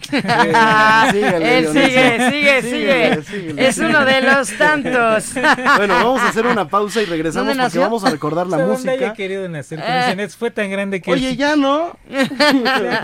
[1.11, 1.81] Síguele, Él sigue,
[2.29, 3.23] sigue, Síguele, sigue.
[3.23, 3.67] síguele.
[3.67, 5.33] Es uno de los tantos.
[5.77, 7.81] Bueno, vamos a hacer una pausa y regresamos ¿Dónde porque nació?
[7.81, 9.13] vamos a recordar la donde haya música.
[9.13, 10.27] querido nacer, Eh.
[10.37, 11.11] fue tan grande que...
[11.11, 11.97] Oye, ya no.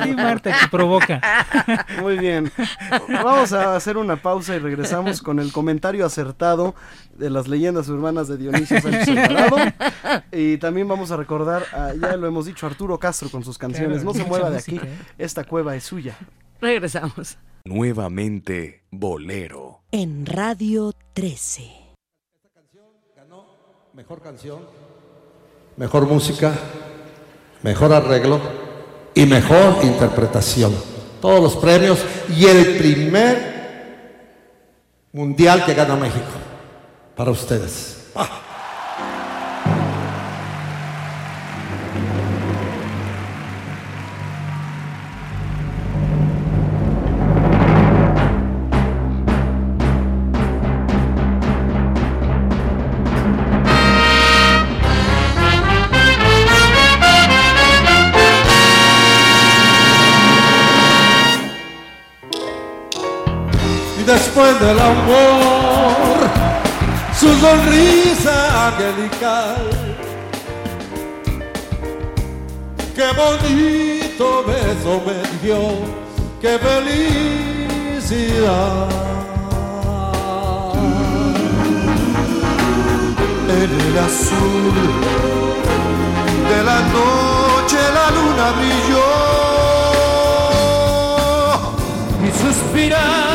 [0.03, 1.21] Ti, Marta, que provoca.
[2.01, 2.51] Muy bien.
[3.09, 6.75] Vamos a hacer una pausa y regresamos con el comentario acertado
[7.17, 9.57] de las leyendas urbanas de Dionisio Sánchez Alvarado.
[10.31, 14.01] Y también vamos a recordar, a- ya lo hemos dicho, Arturo Castro con sus canciones.
[14.03, 14.75] Claro, no se mueva de aquí.
[14.75, 14.97] música, ¿eh?
[15.17, 16.15] Esta cueva es suya.
[16.61, 17.37] Regresamos.
[17.65, 19.83] Nuevamente Bolero.
[19.91, 21.87] En Radio 13.
[23.93, 24.59] Mejor canción,
[25.75, 26.53] mejor música,
[27.63, 28.39] mejor arreglo
[29.15, 30.73] y mejor interpretación.
[31.19, 33.57] Todos los premios y el primer
[35.11, 36.25] mundial que gana México.
[37.15, 38.11] Para ustedes.
[38.15, 38.46] Ah.
[64.47, 66.17] Del amor,
[67.19, 69.57] su sonrisa angelical.
[72.95, 75.59] Qué bonito beso me dio,
[76.41, 78.47] qué felicidad.
[83.49, 84.75] En el azul
[86.49, 89.09] de la noche la luna brilló
[92.23, 93.26] y suspirando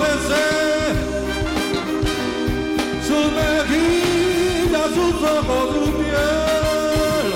[0.00, 0.48] besé
[3.06, 7.28] sus mejillas, sus ojos, su piel,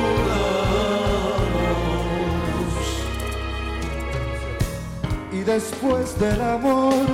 [5.32, 7.06] Y después del amor,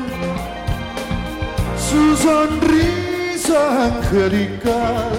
[1.90, 5.12] su sonrisa angelical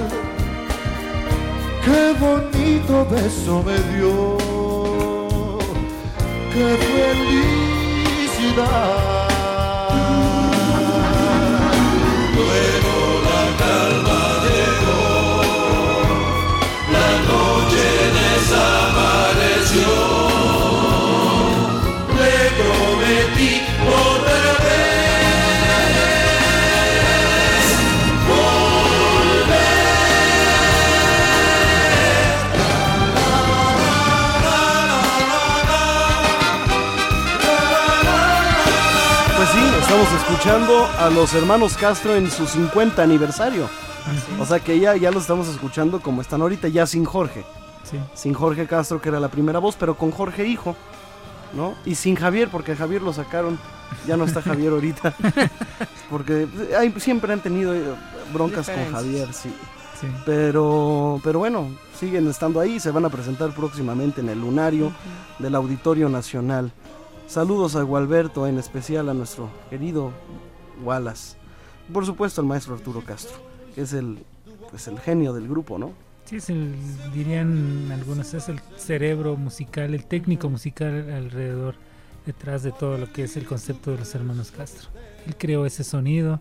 [1.84, 2.14] qué
[2.64, 4.38] bonito beso me dio,
[6.52, 6.78] qué
[8.46, 9.03] felicidad.
[39.96, 43.68] Estamos escuchando a los hermanos Castro en su 50 aniversario.
[44.40, 47.44] O sea que ya, ya los estamos escuchando como están ahorita, ya sin Jorge.
[47.88, 47.98] Sí.
[48.14, 50.74] Sin Jorge Castro, que era la primera voz, pero con Jorge Hijo,
[51.52, 51.74] ¿no?
[51.84, 53.56] Y sin Javier, porque a Javier lo sacaron.
[54.06, 55.14] Ya no está Javier ahorita.
[56.10, 57.84] Porque hay- siempre han tenido eh,
[58.32, 58.92] broncas con.
[58.92, 59.54] Javier, sí.
[60.00, 60.08] Sí.
[60.26, 61.68] Pero, pero bueno,
[62.00, 64.92] siguen estando ahí, se van a presentar próximamente en el Lunario
[65.38, 66.72] del Auditorio Nacional.
[67.26, 70.12] Saludos a Gualberto, en especial a nuestro querido
[70.82, 71.36] Wallace.
[71.92, 73.36] Por supuesto al maestro Arturo Castro,
[73.74, 74.18] que es el,
[74.70, 75.92] pues el genio del grupo, ¿no?
[76.24, 76.74] Sí, es el-
[77.12, 81.74] dirían algunos, es el cerebro musical, el técnico musical alrededor,
[82.24, 84.88] detrás de todo lo que es el concepto de los hermanos Castro.
[85.26, 86.40] Él creó ese sonido,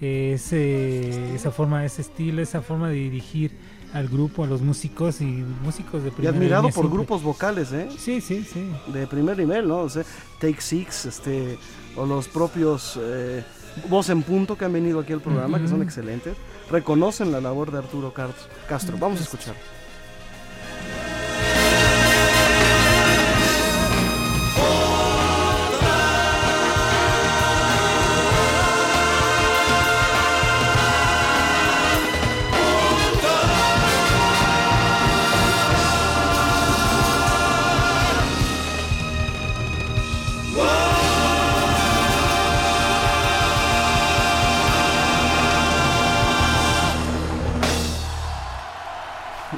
[0.00, 3.56] eh, ese, esa forma, ese estilo, esa forma de dirigir
[3.94, 6.92] al grupo, a los músicos y músicos de Y primera admirado por siempre.
[6.92, 7.88] grupos vocales, ¿eh?
[7.96, 8.68] Sí, sí, sí.
[8.92, 9.78] De primer nivel, ¿no?
[9.78, 10.04] O sea,
[10.40, 11.56] Take Six, este,
[11.96, 13.42] o los propios eh,
[13.88, 16.36] Voz en Punto que han venido aquí al programa, que son excelentes,
[16.70, 18.96] reconocen la labor de Arturo Castro.
[18.98, 19.54] Vamos a escuchar.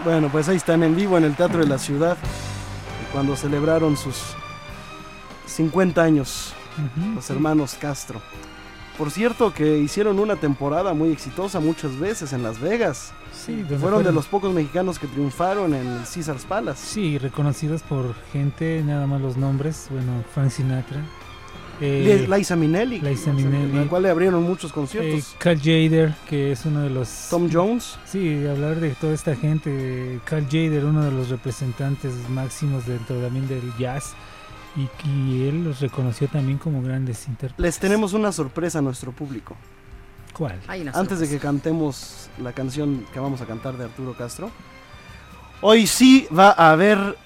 [0.07, 2.17] Bueno, pues ahí están en vivo en el Teatro de la Ciudad,
[3.13, 4.23] cuando celebraron sus
[5.47, 6.55] 50 años,
[7.17, 8.23] los hermanos Castro.
[8.97, 13.13] Por cierto, que hicieron una temporada muy exitosa muchas veces en Las Vegas.
[13.33, 16.87] Sí, donde Fueron de fueron- los pocos mexicanos que triunfaron en el Caesars Palace.
[16.87, 19.89] Sí, reconocidos por gente, nada más los nombres.
[19.91, 21.03] Bueno, Frank Sinatra.
[21.81, 23.73] Li- Liza Minnelli, Liza Minnelli.
[23.73, 25.35] la cual le abrieron muchos eh, conciertos.
[25.39, 27.29] Carl Jader, que es uno de los...
[27.31, 27.99] Tom Jones.
[28.07, 30.21] Sí, hablar de toda esta gente.
[30.25, 34.15] Carl Jader, uno de los representantes máximos dentro también del jazz.
[34.77, 37.63] Y, y él los reconoció también como grandes intérpretes.
[37.63, 39.57] Les tenemos una sorpresa a nuestro público.
[40.35, 40.61] ¿Cuál?
[40.93, 44.51] Antes de que cantemos la canción que vamos a cantar de Arturo Castro.
[45.63, 47.17] Hoy sí va a haber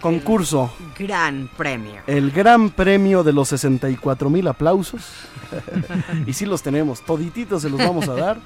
[0.00, 0.72] concurso.
[0.98, 2.02] Gran premio.
[2.06, 5.02] El gran premio de los 64 mil aplausos.
[6.26, 8.38] y sí los tenemos, todititos se los vamos a dar.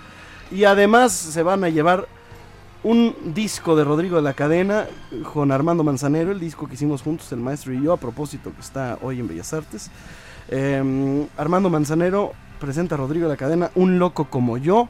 [0.51, 2.09] Y además se van a llevar
[2.83, 4.87] un disco de Rodrigo de la Cadena
[5.33, 8.61] con Armando Manzanero, el disco que hicimos juntos, el maestro y yo, a propósito que
[8.61, 9.91] está hoy en Bellas Artes.
[10.49, 14.89] Eh, Armando Manzanero presenta a Rodrigo de la Cadena, Un Loco como yo.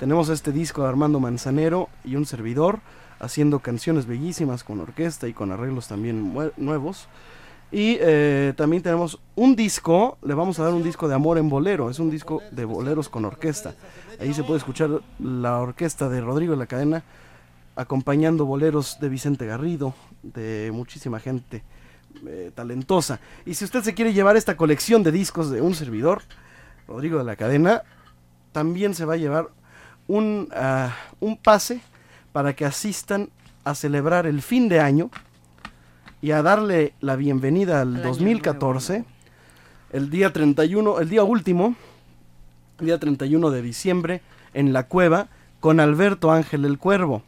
[0.00, 2.80] Tenemos este disco de Armando Manzanero y un servidor
[3.18, 7.08] haciendo canciones bellísimas con orquesta y con arreglos también nuevos.
[7.72, 11.48] Y eh, también tenemos un disco, le vamos a dar un disco de Amor en
[11.48, 13.74] Bolero, es un disco de boleros con orquesta.
[14.20, 17.02] Ahí se puede escuchar la orquesta de Rodrigo de la Cadena
[17.74, 21.62] acompañando boleros de Vicente Garrido, de muchísima gente
[22.26, 23.20] eh, talentosa.
[23.44, 26.22] Y si usted se quiere llevar esta colección de discos de un servidor,
[26.88, 27.82] Rodrigo de la Cadena,
[28.52, 29.48] también se va a llevar
[30.06, 31.82] un, ah, un pase
[32.36, 33.30] para que asistan
[33.64, 35.10] a celebrar el fin de año
[36.20, 39.06] y a darle la bienvenida al año 2014,
[39.90, 41.76] el día 31, el día último,
[42.78, 44.20] el día 31 de diciembre,
[44.52, 45.28] en la cueva,
[45.60, 47.22] con Alberto Ángel el Cuervo.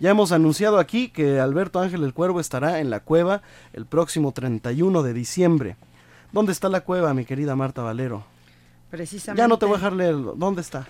[0.00, 3.40] Ya hemos anunciado aquí que Alberto Ángel el Cuervo estará en la cueva
[3.72, 5.76] el próximo 31 de diciembre.
[6.32, 8.22] ¿Dónde está la cueva, mi querida Marta Valero?
[8.90, 9.40] Precisamente.
[9.40, 10.34] Ya no te voy a dejar leerlo.
[10.36, 10.86] ¿Dónde está?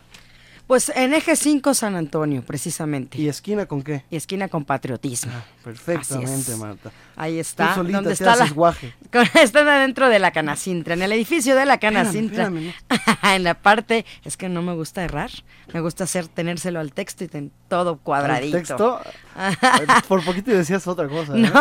[0.66, 3.18] Pues en eje 5 San Antonio, precisamente.
[3.20, 4.02] ¿Y esquina con qué?
[4.10, 5.30] Y esquina con patriotismo.
[5.62, 6.58] Perfectamente, Así es.
[6.58, 6.90] Marta.
[7.14, 7.68] Ahí está.
[7.68, 8.92] Tú solita donde te está la, haces guaje.
[9.12, 12.44] con- Están adentro de la Canacintra, en el edificio de la Espérame, Canacintra.
[12.44, 12.74] espérame,
[13.36, 15.30] en la parte, es que no me gusta errar,
[15.72, 18.56] me gusta hacer tenérselo al texto y ten todo cuadradito.
[18.56, 19.00] ¿El texto?
[20.08, 21.36] Por poquito decías otra cosa.
[21.36, 21.42] ¿eh?
[21.42, 21.52] No.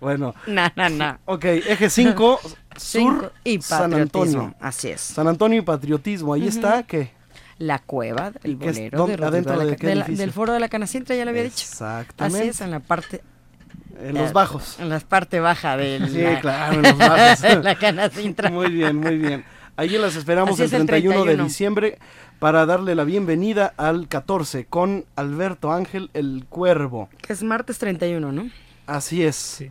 [0.00, 0.34] Bueno.
[0.48, 1.18] No, no, no.
[1.26, 2.40] Ok, eje 5,
[2.78, 4.54] Cinco sur y San patriotismo, Antonio.
[4.60, 5.00] así es.
[5.02, 6.34] San Antonio y patriotismo.
[6.34, 7.16] Ahí está, ¿qué?
[7.58, 10.22] La cueva, el bolero de Rodrigo adentro de la de Ca- qué de la- edificio?
[10.24, 11.64] del foro de la Canacintra, ya lo había dicho.
[11.68, 12.38] Exactamente.
[12.40, 13.22] Así es, en la parte...
[14.00, 14.78] En los bajos.
[14.78, 17.40] En la parte baja de Sí, la, claro, en los bajos.
[17.42, 18.48] de la Canacintra.
[18.50, 19.44] Muy bien, muy bien.
[19.76, 21.44] Allí las esperamos el es, el 31, de 31.
[21.44, 21.98] diciembre
[22.38, 27.08] para darle la bienvenida al 14 con Alberto Ángel el Cuervo.
[27.20, 28.48] Que es martes 31, ¿no?
[28.86, 29.64] Así es.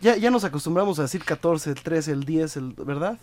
[0.00, 3.18] Ya, ya nos acostumbramos a decir 14, el 13, el 10, el, ¿verdad?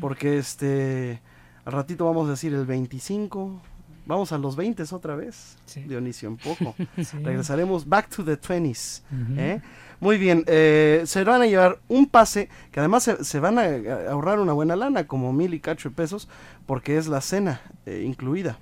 [0.00, 1.20] Porque este
[1.64, 3.60] al ratito vamos a decir el 25.
[4.04, 5.56] Vamos a los 20 otra vez,
[5.86, 6.74] Dionisio, un poco.
[7.04, 7.18] Sí.
[7.22, 9.02] Regresaremos back to the 20s.
[9.12, 9.40] Ujú.
[9.40, 9.62] ¿eh?
[10.00, 13.62] Muy bien, eh, se van a llevar un pase que además se, se van a,
[13.62, 16.28] a ahorrar una buena lana, como mil y cacho de pesos,
[16.66, 18.58] porque es la cena eh, incluida.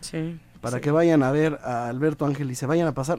[0.00, 0.40] Sí.
[0.62, 0.82] Para sí.
[0.84, 3.18] que vayan a ver a Alberto Ángel y se vayan a pasar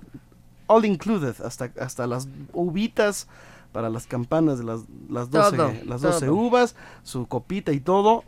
[0.66, 3.28] all included, hasta, hasta las uvitas
[3.72, 6.36] para las campanas de las, las 12, Todo, las 12 todo.
[6.36, 8.24] uvas, su copita y todo.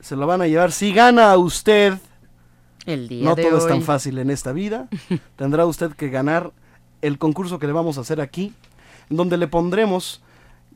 [0.00, 0.72] Se lo van a llevar.
[0.72, 1.94] Si gana usted,
[2.86, 4.88] El día no de todo es tan fácil en esta vida.
[5.36, 6.52] Tendrá usted que ganar
[7.02, 8.52] el concurso que le vamos a hacer aquí,
[9.10, 10.22] en donde le pondremos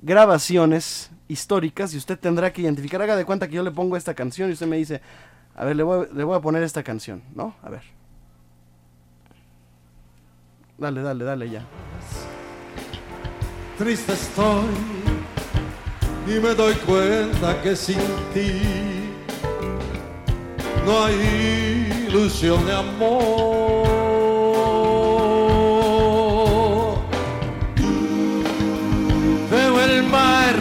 [0.03, 3.01] grabaciones históricas y usted tendrá que identificar.
[3.01, 5.01] Haga de cuenta que yo le pongo esta canción y usted me dice,
[5.57, 7.55] a ver, le voy, a- le voy a poner esta canción, ¿no?
[7.63, 7.83] A ver.
[10.77, 11.63] Dale, dale, dale ya.
[13.79, 14.67] Triste estoy
[16.27, 17.99] y me doy cuenta que sin
[18.33, 19.04] ti
[20.85, 23.85] no hay ilusión de amor.
[29.51, 30.55] Veo el mar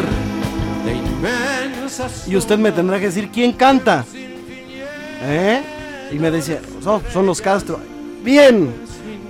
[0.86, 4.06] de inmensas Y usted me tendrá que decir, ¿quién canta?
[5.26, 5.62] ¿Eh?
[6.12, 7.80] Y me decía, "No, son los Castro.
[8.24, 8.74] Bien,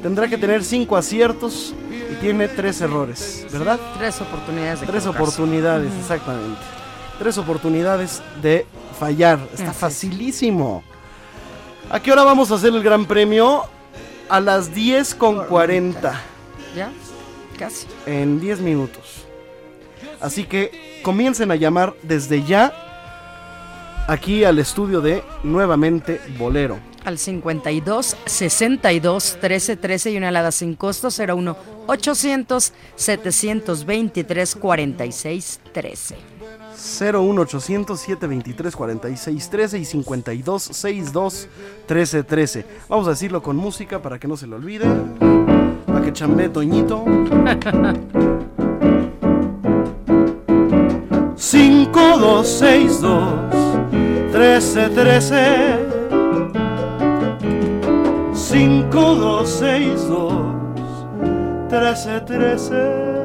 [0.02, 1.74] tendrá que tener cinco aciertos
[2.12, 3.80] y tiene tres errores, ¿verdad?
[3.98, 6.60] Tres oportunidades de Tres oportunidades, exactamente.
[7.20, 8.66] Tres oportunidades de
[9.04, 9.40] fallar.
[9.52, 9.78] Está Así es.
[9.78, 10.84] facilísimo.
[11.90, 13.64] ¿A qué hora vamos a hacer el gran premio?
[14.30, 16.22] A las 10 con 40.
[16.76, 16.92] ¿Ya?
[17.60, 17.86] Casi.
[18.06, 19.26] En 10 minutos.
[20.22, 22.74] Así que comiencen a llamar desde ya
[24.08, 26.80] aquí al estudio de Nuevamente Bolero.
[27.04, 31.58] Al 52 62 13 13 y una alada sin costo 01
[31.88, 36.16] 800 723 46 13.
[36.84, 41.48] 01800 723 46 13 y 52 62
[41.88, 42.66] 13 13.
[42.90, 44.86] Vamos a decirlo con música para que no se lo olvide.
[45.86, 47.06] Para que chambe Toñito.
[51.36, 53.56] 5262
[54.32, 55.94] 1313
[58.34, 60.34] 5262
[61.70, 63.23] 1313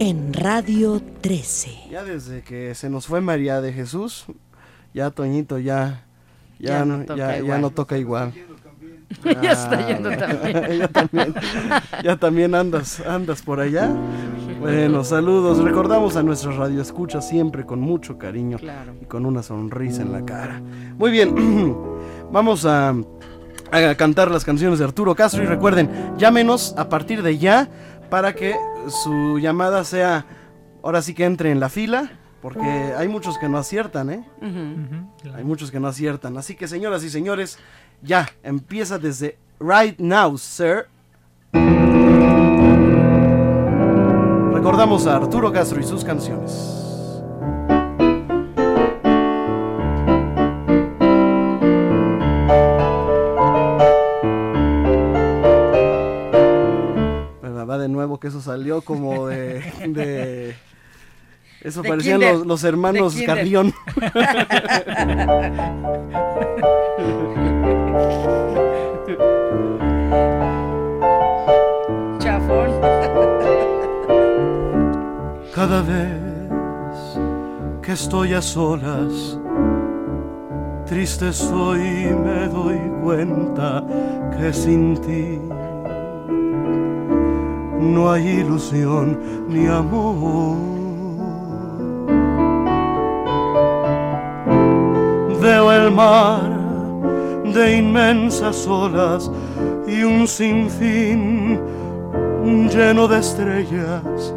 [0.00, 1.88] En Radio 13.
[1.90, 4.26] Ya desde que se nos fue María de Jesús,
[4.94, 6.04] ya Toñito ya
[6.58, 7.60] ya, Ya no toca ya, ya igual.
[7.60, 8.32] no toca igual.
[9.42, 10.78] Ya está Ah, yendo también.
[10.80, 11.34] ya también.
[12.04, 13.90] Ya también andas andas por allá.
[14.60, 15.58] Bueno, saludos.
[15.64, 18.92] Recordamos a nuestros radioescuchas siempre con mucho cariño Claro.
[19.00, 20.60] y con una sonrisa en la cara.
[20.98, 21.34] Muy bien.
[22.30, 22.94] Vamos a
[23.70, 27.68] a cantar las canciones de Arturo Castro y recuerden, llámenos a partir de ya
[28.10, 28.56] para que
[28.88, 30.24] su llamada sea
[30.82, 32.10] ahora sí que entre en la fila,
[32.40, 34.24] porque hay muchos que no aciertan, ¿eh?
[35.34, 36.36] Hay muchos que no aciertan.
[36.38, 37.58] Así que señoras y señores,
[38.02, 40.86] ya empieza desde right now, sir.
[44.52, 46.87] Recordamos a Arturo Castro y sus canciones.
[57.98, 59.60] Nuevo que eso salió como de...
[59.88, 60.54] de-
[61.60, 63.16] eso De parecían los, los hermanos.
[63.26, 63.74] Carrión.
[72.18, 72.70] Chafón.
[75.54, 77.18] Cada vez
[77.82, 79.38] que estoy a solas,
[80.86, 83.84] triste estoy y me doy cuenta
[84.36, 85.38] que sin ti
[87.80, 89.18] no hay ilusión
[89.48, 90.56] ni amor.
[95.40, 96.58] Veo el mar
[97.44, 99.30] de inmensas olas
[99.86, 101.60] y un sinfín
[102.44, 104.34] lleno de estrellas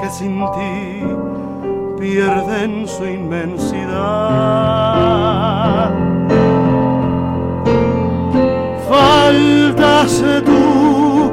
[0.00, 1.06] que sin ti
[1.98, 3.92] pierden su inmensidad.
[8.88, 11.32] Faltas tú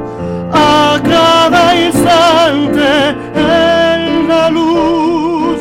[0.52, 2.90] a cada instante
[3.34, 5.58] en la luz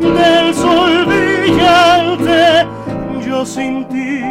[0.00, 2.66] del sol brillante.
[3.44, 4.22] Sin ti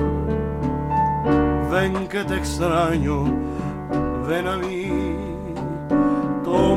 [1.72, 3.26] ven que te extraño,
[4.28, 4.81] ven a mí,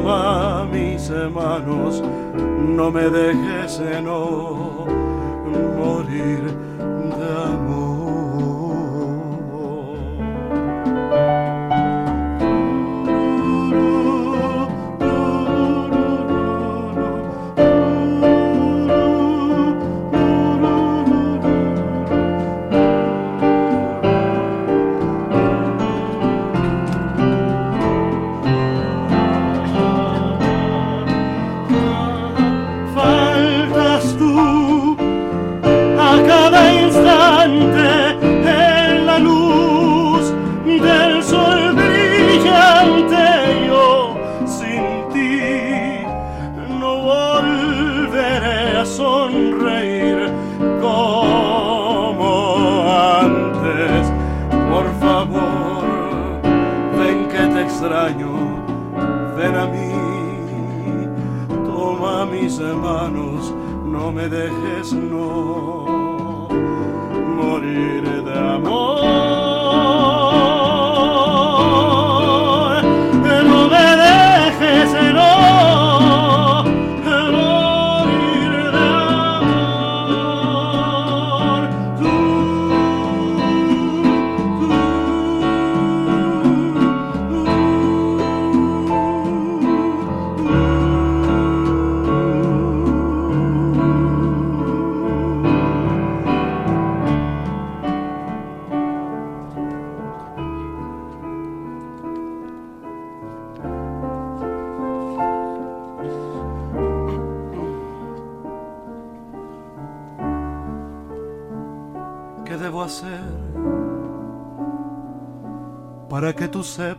[0.04, 2.02] toma mis manos,
[2.76, 4.84] no me dejes no
[5.78, 6.73] morir
[64.24, 65.73] me dejes no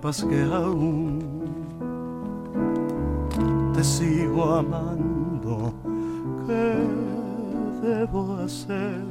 [0.05, 1.19] sepas que aún
[3.73, 5.73] te sigo amando?
[6.45, 6.75] ¿Qué
[7.81, 9.01] debo hacer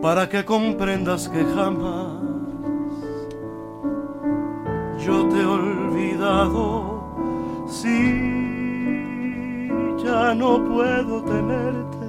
[0.00, 2.22] para que comprendas que jamás
[5.04, 7.02] yo te he olvidado
[7.66, 8.98] si
[10.02, 12.06] ya no puedo tenerte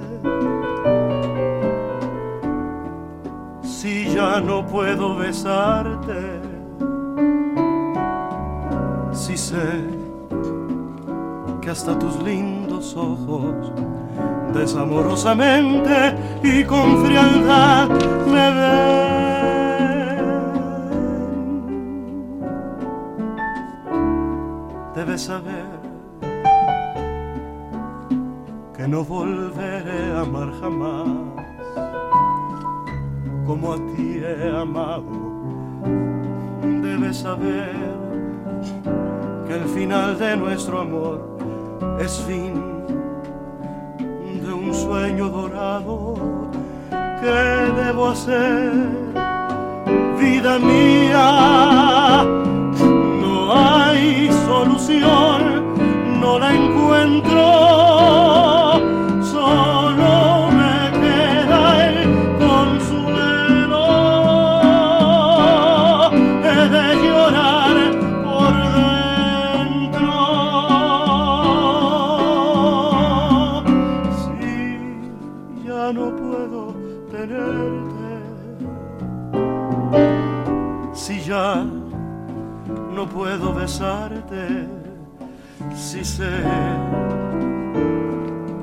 [3.84, 6.40] si ya no puedo besarte
[9.12, 9.68] si sé
[11.60, 13.74] que hasta tus lindos ojos
[14.54, 17.90] desamorosamente y con frialdad
[18.26, 20.24] me ven.
[24.94, 25.66] Debes saber
[28.74, 31.43] que no volveré a amar jamás
[33.46, 35.04] como a ti he amado.
[36.82, 37.74] Debes saber
[39.46, 41.36] que el final de nuestro amor
[42.00, 42.54] es fin
[44.42, 46.14] de un sueño dorado.
[46.90, 48.72] ¿Qué debo hacer,
[50.18, 52.24] vida mía?
[53.20, 55.74] No hay solución,
[56.20, 57.83] no la encuentro.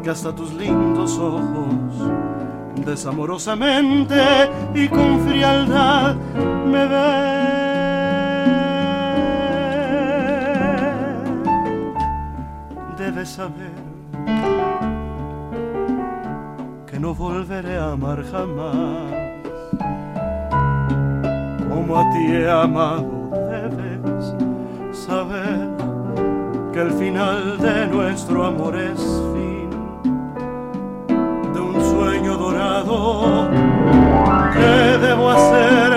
[0.04, 2.12] Que hasta tus lindos ojos
[2.86, 4.16] desamorosamente
[4.76, 6.16] y con frialdad
[6.68, 7.42] me ven.
[12.96, 13.72] Debes saber
[16.86, 19.12] que no volveré a amar jamás
[21.68, 23.11] como a ti he amado.
[26.82, 28.99] El final de nuestro amor es
[29.34, 29.70] fin
[31.53, 33.48] de un sueño dorado.
[34.53, 35.91] ¿Qué debo hacer,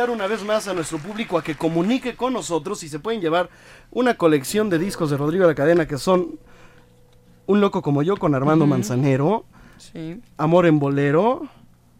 [0.00, 3.20] invitar una vez más a nuestro público a que comunique con nosotros y se pueden
[3.20, 3.50] llevar
[3.90, 6.38] una colección de discos de Rodrigo de la Cadena que son
[7.46, 8.66] Un loco como yo con Armando.
[8.66, 9.44] Manzanero,
[9.76, 11.42] Sí, Amor en bolero,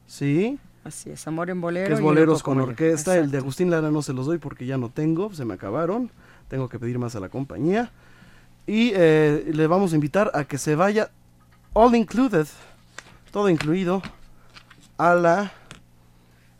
[0.06, 0.58] ¿sí?
[0.84, 1.88] así es, Amor en Bolero.
[1.88, 3.16] que es boleros con orquesta.
[3.18, 3.38] El de.
[3.38, 6.10] Agustín Lara no se los doy porque ya no tengo, se me acabaron.
[6.48, 7.90] Tengo que pedir más a la compañía.
[8.66, 11.10] Y eh, le vamos a invitar a que se vaya
[11.74, 12.46] all included,
[13.30, 14.02] todo incluido,
[14.98, 15.52] a la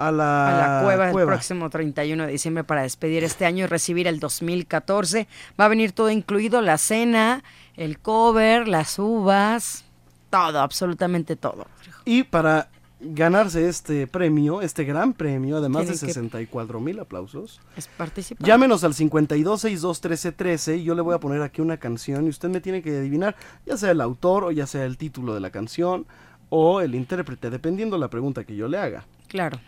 [0.09, 3.67] a la, a la cueva, el próximo 31 de diciembre para despedir este año y
[3.67, 5.29] recibir el 2014.
[5.61, 7.45] Va a venir todo incluido, la cena,
[7.77, 9.85] el cover, las uvas,
[10.31, 11.67] todo, absolutamente todo.
[12.05, 12.69] Y para
[13.03, 18.47] ganarse este premio, este gran premio, además de Tienen que- 64 mil aplausos, Es participar.
[18.47, 22.61] Llámenos al 52621313 y yo le voy a poner aquí una canción y usted me
[22.61, 23.37] tiene que adivinar
[23.67, 26.07] ya sea el autor o ya sea el título de la canción
[26.51, 29.05] o el intérprete, dependiendo la pregunta que yo le haga.
[29.29, 29.59] Claro.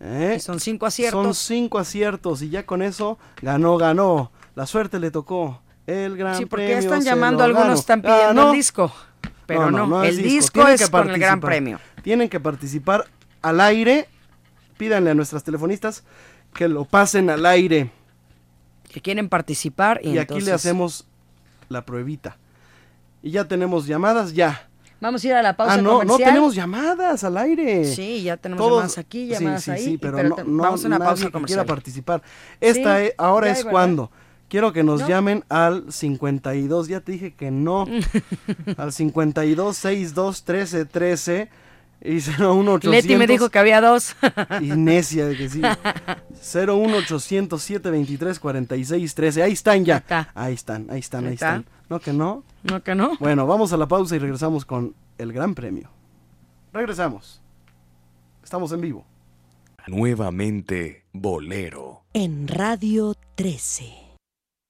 [0.00, 0.34] ¿Eh?
[0.36, 1.22] Y son cinco aciertos.
[1.24, 4.30] Son cinco aciertos y ya con eso ganó, ganó.
[4.54, 5.60] La suerte le tocó.
[5.86, 8.50] El gran Sí, porque premio están llamando, algunos están pidiendo Ganó.
[8.50, 8.92] el disco.
[9.46, 11.80] Pero no, el disco, es con el gran premio.
[12.02, 13.06] Tienen que participar
[13.40, 14.06] al aire.
[14.76, 16.04] Pídanle a nuestras telefonistas
[16.52, 17.90] que lo pasen al aire.
[18.92, 21.06] Que quieren participar y, Y, aquí le hacemos
[21.68, 22.36] la pruebita.
[23.22, 24.67] Y ya tenemos llamadas, ya.
[25.00, 26.28] Vamos a ir a la pausa ah, no, no comercial.
[26.30, 27.84] tenemos llamadas al aire.
[27.84, 29.84] Sí, ya tenemos Todos- llamadas aquí, sí, llamadas sí, ahí.
[29.84, 31.58] sí, pero, pero no, te- no vamos a una nadie pausa que comercial.
[31.60, 32.22] quiera participar.
[32.60, 34.10] Esta Sí, es- ahora es cuando.
[34.48, 35.08] Quiero que nos ¿No?
[35.08, 37.86] llamen al 52, ya te dije que no.
[38.76, 41.48] al 52 62 13 13
[42.00, 42.90] y 01800.
[42.90, 44.16] Leti me dijo que había dos.
[44.62, 45.60] Y necia de que sí.
[46.40, 49.42] 01800 723 46 13.
[49.42, 50.02] Ahí están ya.
[50.34, 51.48] Ahí están, ahí están, ahí Ahí está.
[51.56, 51.66] están.
[51.88, 52.42] ¿No que no?
[52.62, 53.16] No que no.
[53.18, 55.90] Bueno, vamos a la pausa y regresamos con el gran premio.
[56.72, 57.40] Regresamos.
[58.42, 59.04] Estamos en vivo.
[59.86, 62.02] Nuevamente Bolero.
[62.12, 64.08] En Radio 13.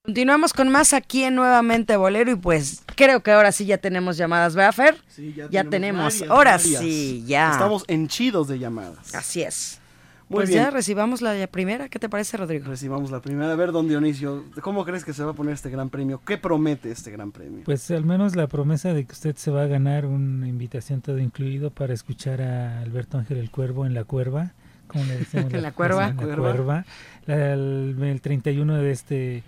[0.05, 4.16] Continuamos con más aquí en Nuevamente Bolero y pues creo que ahora sí ya tenemos
[4.16, 4.97] llamadas, ¿verdad, Fer?
[5.09, 6.20] Sí, ya, tenemos.
[6.20, 6.81] varias, ahora varias.
[6.81, 7.51] sí, ya.
[7.51, 9.15] Estamos henchidos de llamadas.
[9.15, 9.81] Así es.
[10.29, 10.65] Muy pues bien.
[10.65, 11.89] ya recibamos la primera.
[11.89, 12.67] ¿Qué te parece, Rodrigo?
[12.67, 13.51] Recibamos la primera.
[13.53, 16.21] A ver, don Dionisio, ¿cómo crees que se va a poner este gran premio?
[16.27, 17.63] ¿Qué promete este gran premio?
[17.65, 21.19] Pues al menos la promesa de que usted se va a ganar una invitación todo
[21.19, 24.53] incluido para escuchar a Alberto Ángel el Cuervo en La Cuerva,
[24.87, 25.53] como le decimos.
[25.55, 26.09] En La Cuerva.
[26.09, 26.43] En La Cuerva.
[26.53, 26.85] Cuerva.
[27.27, 29.43] La- el, el 31 de este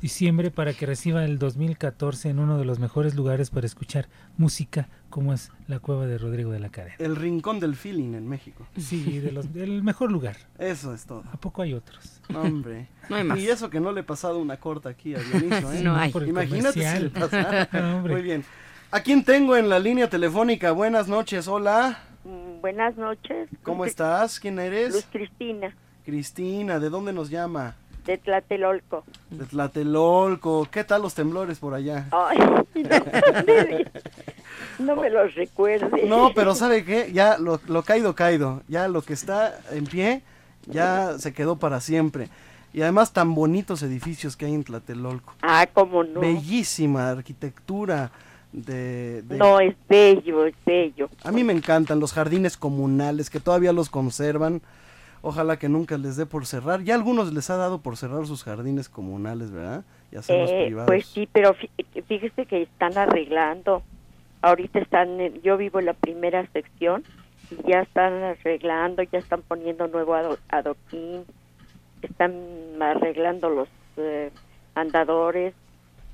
[0.00, 4.88] diciembre para que reciba el 2014 en uno de los mejores lugares para escuchar música
[5.14, 6.96] como es la Cueva de Rodrigo de la Cadena.
[6.98, 8.66] El rincón del feeling en México.
[8.76, 10.34] Sí, de los, del mejor lugar.
[10.58, 11.22] Eso es todo.
[11.32, 12.20] ¿A poco hay otros?
[12.28, 12.88] No, hombre.
[13.08, 13.38] No hay más.
[13.38, 15.82] Y eso que no le he pasado una corta aquí a Dionisio, ¿eh?
[15.84, 16.10] No hay.
[16.10, 17.68] Por el Imagínate si le pasara.
[17.72, 18.00] No.
[18.00, 18.44] Muy bien.
[18.90, 20.72] ¿A quién tengo en la línea telefónica?
[20.72, 22.00] Buenas noches, hola.
[22.24, 23.48] Mm, Buenas noches.
[23.62, 24.40] ¿Cómo Luz- estás?
[24.40, 24.94] ¿Quién eres?
[24.94, 27.76] Luz Cristina, Cristina, ¿de dónde nos llama?
[28.06, 29.04] De Tlatelolco.
[29.30, 30.68] De Tlatelolco.
[30.70, 32.06] ¿Qué tal los temblores por allá?
[32.12, 32.38] Ay,
[34.78, 36.04] no me los recuerde.
[36.06, 37.10] No, pero ¿sabe qué?
[37.12, 38.62] Ya lo, lo caído, caído.
[38.68, 40.22] Ya lo que está en pie,
[40.66, 42.28] ya se quedó para siempre.
[42.72, 45.34] Y además tan bonitos edificios que hay en Tlatelolco.
[45.42, 46.20] Ah, cómo no.
[46.20, 48.10] Bellísima arquitectura
[48.52, 49.22] de...
[49.22, 51.08] de- No, es bello, es bello.
[51.22, 54.60] A mí me encantan los jardines comunales que todavía los conservan.
[55.26, 56.82] Ojalá que nunca les dé por cerrar.
[56.82, 59.82] Ya a algunos les ha dado por cerrar sus jardines comunales, ¿verdad?
[60.12, 60.86] Y hacerlos Eh, privados.
[60.86, 61.70] pues sí, pero fí-
[62.06, 63.82] fíjese que están arreglando.
[64.42, 67.04] Ahorita están, yo vivo en la primera sección
[67.50, 71.24] y ya están arreglando, ya están poniendo nuevo ado- adoquín,
[72.02, 72.34] están
[72.82, 74.30] arreglando los eh,
[74.74, 75.54] andadores.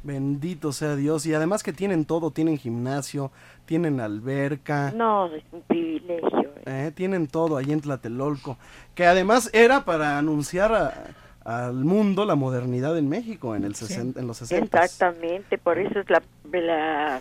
[0.03, 1.27] Bendito sea Dios.
[1.27, 3.31] Y además que tienen todo, tienen gimnasio,
[3.67, 4.93] tienen alberca.
[4.97, 6.51] No, es un privilegio.
[6.67, 8.57] Eh, tienen todo ahí en Tlatelolco,
[8.95, 11.05] que además era para anunciar a-
[11.45, 14.65] al mundo la modernidad en México en el sesen- en los 60.
[14.85, 16.23] Exactamente, por eso es la,
[16.53, 17.21] la-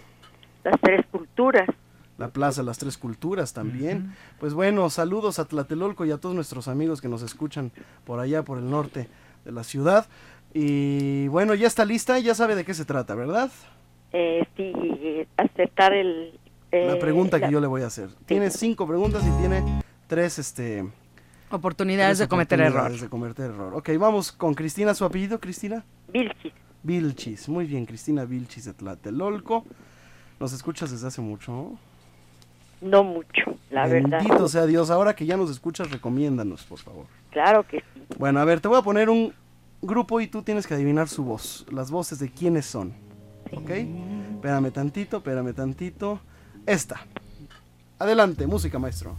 [0.64, 1.68] las tres culturas.
[2.18, 4.14] La Plaza de las Tres Culturas también.
[4.41, 7.72] Pues bueno, saludos a Tlatelolco y a todos nuestros amigos que nos escuchan
[8.03, 9.07] por allá, por el norte
[9.45, 10.06] de la ciudad.
[10.53, 13.51] Y bueno, ya está lista, ya sabe de qué se trata, ¿verdad?
[14.13, 16.39] Eh, sí, eh, aceptar el...
[16.71, 18.09] eh, la pregunta la- que yo le voy a hacer.
[18.26, 20.88] Tiene cinco preguntas y tiene tres, este...
[21.51, 23.01] Oportunidades tres de cometer oportunidades error.
[23.01, 23.73] de cometer error.
[23.76, 25.84] Ok, vamos con Cristina, ¿su apellido, Cristina?
[26.11, 26.53] Vilchis.
[26.84, 29.65] Vilchis, muy bien, Cristina Vilchis de Tlatelolco.
[30.39, 31.51] ¿Nos escuchas desde hace mucho?
[31.51, 31.80] ¿no?
[32.81, 34.19] No mucho, la verdad.
[34.19, 34.89] Bendito sea Dios.
[34.89, 37.05] Ahora que ya nos escuchas, recomiéndanos, por favor.
[37.31, 38.01] Claro que sí.
[38.17, 39.34] Bueno, a ver, te voy a poner un
[39.81, 41.65] grupo y tú tienes que adivinar su voz.
[41.72, 42.93] Las voces de quiénes son.
[43.51, 43.69] ¿Ok?
[43.69, 46.19] Espérame tantito, espérame tantito.
[46.65, 47.01] Esta.
[47.97, 49.15] Adelante, música, maestro.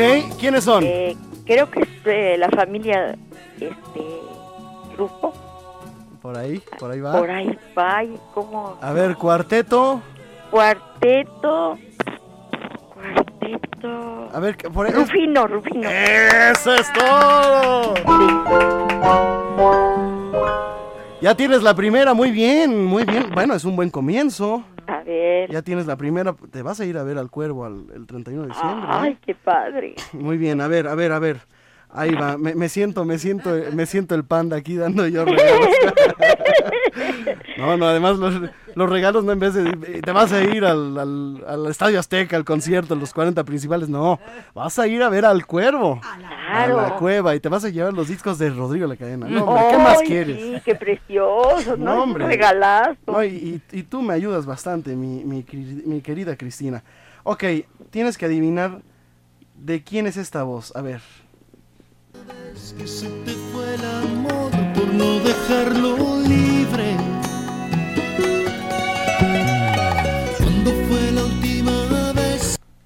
[0.00, 0.84] Ok, ¿quiénes son?
[0.84, 3.16] Eh, creo que es eh, la familia
[3.60, 4.00] este
[4.96, 5.32] Rufo.
[6.22, 7.12] Por ahí, por ahí va.
[7.18, 10.00] Por ahí va, y como A ver, cuarteto.
[10.50, 11.78] cuarteto.
[12.94, 14.28] Cuarteto.
[14.32, 14.92] A ver, por ahí.
[14.92, 15.88] Rufino, Rufino.
[15.90, 17.94] ¡Eso es todo!
[21.20, 23.30] Ya tienes la primera, muy bien, muy bien.
[23.34, 24.64] Bueno, es un buen comienzo.
[24.90, 25.50] A ver.
[25.50, 26.34] Ya tienes la primera.
[26.50, 28.84] Te vas a ir a ver al cuervo al, el 31 de diciembre.
[28.84, 28.88] ¿eh?
[28.90, 29.94] Ay, qué padre.
[30.12, 31.38] Muy bien, a ver, a ver, a ver.
[31.92, 35.68] Ahí va, me, me siento, me siento, me siento el panda aquí dando yo regalos.
[37.58, 38.34] No, no, además los,
[38.74, 42.36] los regalos no en vez de te vas a ir al, al, al Estadio Azteca,
[42.36, 44.18] al concierto, los 40 principales, no,
[44.54, 46.00] vas a ir a ver al cuervo,
[46.52, 49.26] a la cueva y te vas a llevar los discos de Rodrigo La Cadena.
[49.28, 50.40] No, hombre, ¿qué más quieres?
[50.40, 51.94] Sí, qué precioso, ¿no?
[51.96, 52.26] No, hombre.
[52.26, 52.96] regalazo.
[53.06, 53.28] No, y,
[53.72, 55.44] y- y tú me ayudas bastante, mi, mi,
[55.86, 56.82] mi querida Cristina.
[57.22, 57.44] Ok,
[57.90, 58.80] tienes que adivinar
[59.56, 60.74] de quién es esta voz.
[60.74, 61.02] A ver.
[62.78, 65.96] que se te fue el amor por no dejarlo
[66.26, 66.96] libre.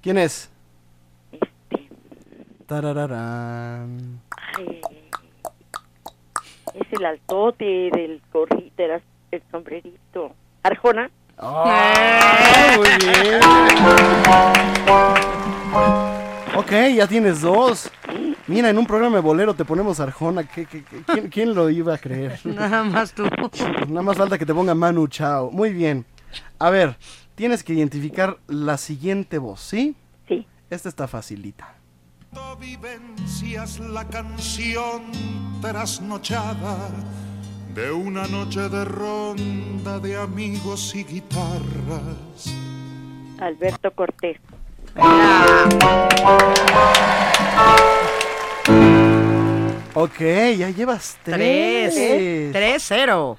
[0.05, 0.51] ¿Quién es?
[2.67, 4.21] Tarararán.
[4.55, 4.81] Ay,
[6.75, 8.83] es el altote del gorrito,
[9.31, 10.31] el sombrerito.
[10.61, 11.09] Arjona.
[11.39, 13.39] ¡Ah, muy bien!
[16.55, 17.89] Ok, ya tienes dos.
[18.45, 20.43] Mira, en un programa de bolero te ponemos Arjona.
[20.47, 22.39] ¿qué- qué- qué- quién, quién lo iba a creer?
[22.45, 23.23] Nada más tú.
[23.87, 25.49] Nada más falta que te ponga Manu Chao.
[25.49, 26.05] Muy bien.
[26.59, 26.95] A ver,
[27.35, 29.95] tienes que identificar la siguiente voz, ¿sí?
[30.27, 30.47] Sí.
[30.69, 31.75] Esta está facilita.
[32.59, 35.03] vivencias la canción
[35.61, 36.89] trasnochada
[37.73, 42.53] de una noche de ronda de amigos y guitarras.
[43.39, 44.37] Alberto Cortés.
[49.93, 50.19] Ok,
[50.57, 51.93] ya llevas Tres.
[51.93, 52.51] tres.
[52.51, 53.37] Tres, cero.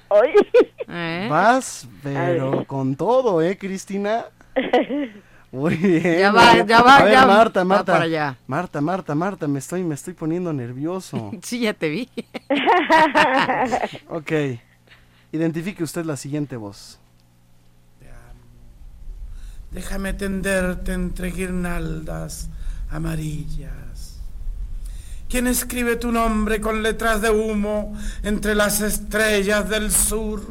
[0.89, 1.27] ¿Eh?
[1.29, 4.25] Vas, pero con todo, ¿eh, Cristina?
[5.51, 6.19] Muy bien.
[6.19, 7.93] Ya va, ya va, A ver, ya Marta, va Marta.
[7.93, 8.37] para allá.
[8.47, 11.31] Marta, Marta, Marta, me estoy, me estoy poniendo nervioso.
[11.41, 12.09] Sí, ya te vi.
[14.09, 14.31] ok.
[15.31, 16.99] Identifique usted la siguiente voz.
[19.71, 22.49] Déjame tenderte entre guirnaldas
[22.89, 24.19] amarillas.
[25.29, 27.93] ¿Quién escribe tu nombre con letras de humo
[28.23, 30.41] entre las estrellas del sur?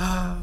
[0.00, 0.36] Ah,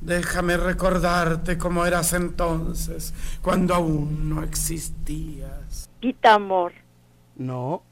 [0.00, 5.88] déjame recordarte cómo eras entonces, cuando aún no existías.
[6.00, 6.72] Quita amor.
[7.36, 7.82] No.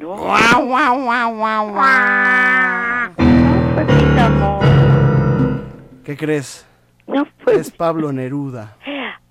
[0.00, 0.16] No.
[0.16, 3.12] Guau, guau, guau, guau, guau.
[3.74, 4.64] Fue Quita amor.
[6.04, 6.64] ¿Qué crees?
[7.06, 7.56] No fue.
[7.56, 8.76] Es Pablo Neruda.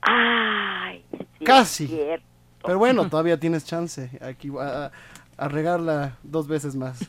[0.02, 1.04] Ay,
[1.40, 1.84] sí, Casi.
[1.86, 2.26] es cierto.
[2.66, 4.12] Pero bueno, todavía tienes chance.
[4.22, 4.92] Aquí a,
[5.38, 7.00] a regarla dos veces más.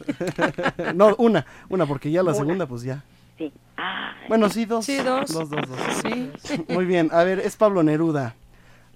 [0.95, 2.39] no, una, una, porque ya la Una.
[2.39, 3.03] segunda, pues ya.
[3.39, 3.53] Sí.
[3.77, 4.29] Ay.
[4.29, 4.85] Bueno, sí, dos.
[4.85, 5.33] Sí, dos.
[5.33, 5.79] Dos, dos, dos.
[6.03, 6.65] Sí.
[6.69, 8.37] Muy bien, a ver, es Pablo Neruda.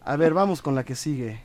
[0.03, 1.41] A ver, vamos con la que sigue.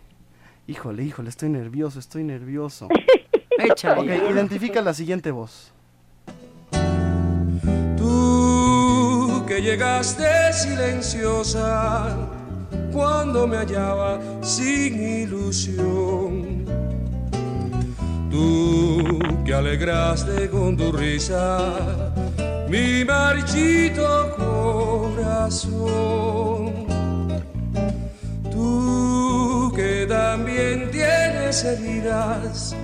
[0.67, 2.87] Híjole, híjole, estoy nervioso, estoy nervioso.
[3.59, 4.23] Échale.
[4.23, 5.73] Ok, identifica la siguiente voz.
[7.97, 12.17] Tú que llegaste silenciosa
[12.91, 16.63] cuando me hallaba sin ilusión.
[18.31, 22.13] Tú que alegraste con tu risa
[22.73, 24.35] mi marchito
[25.15, 25.73] corazón.
[28.51, 32.75] Tú que también tienes heridas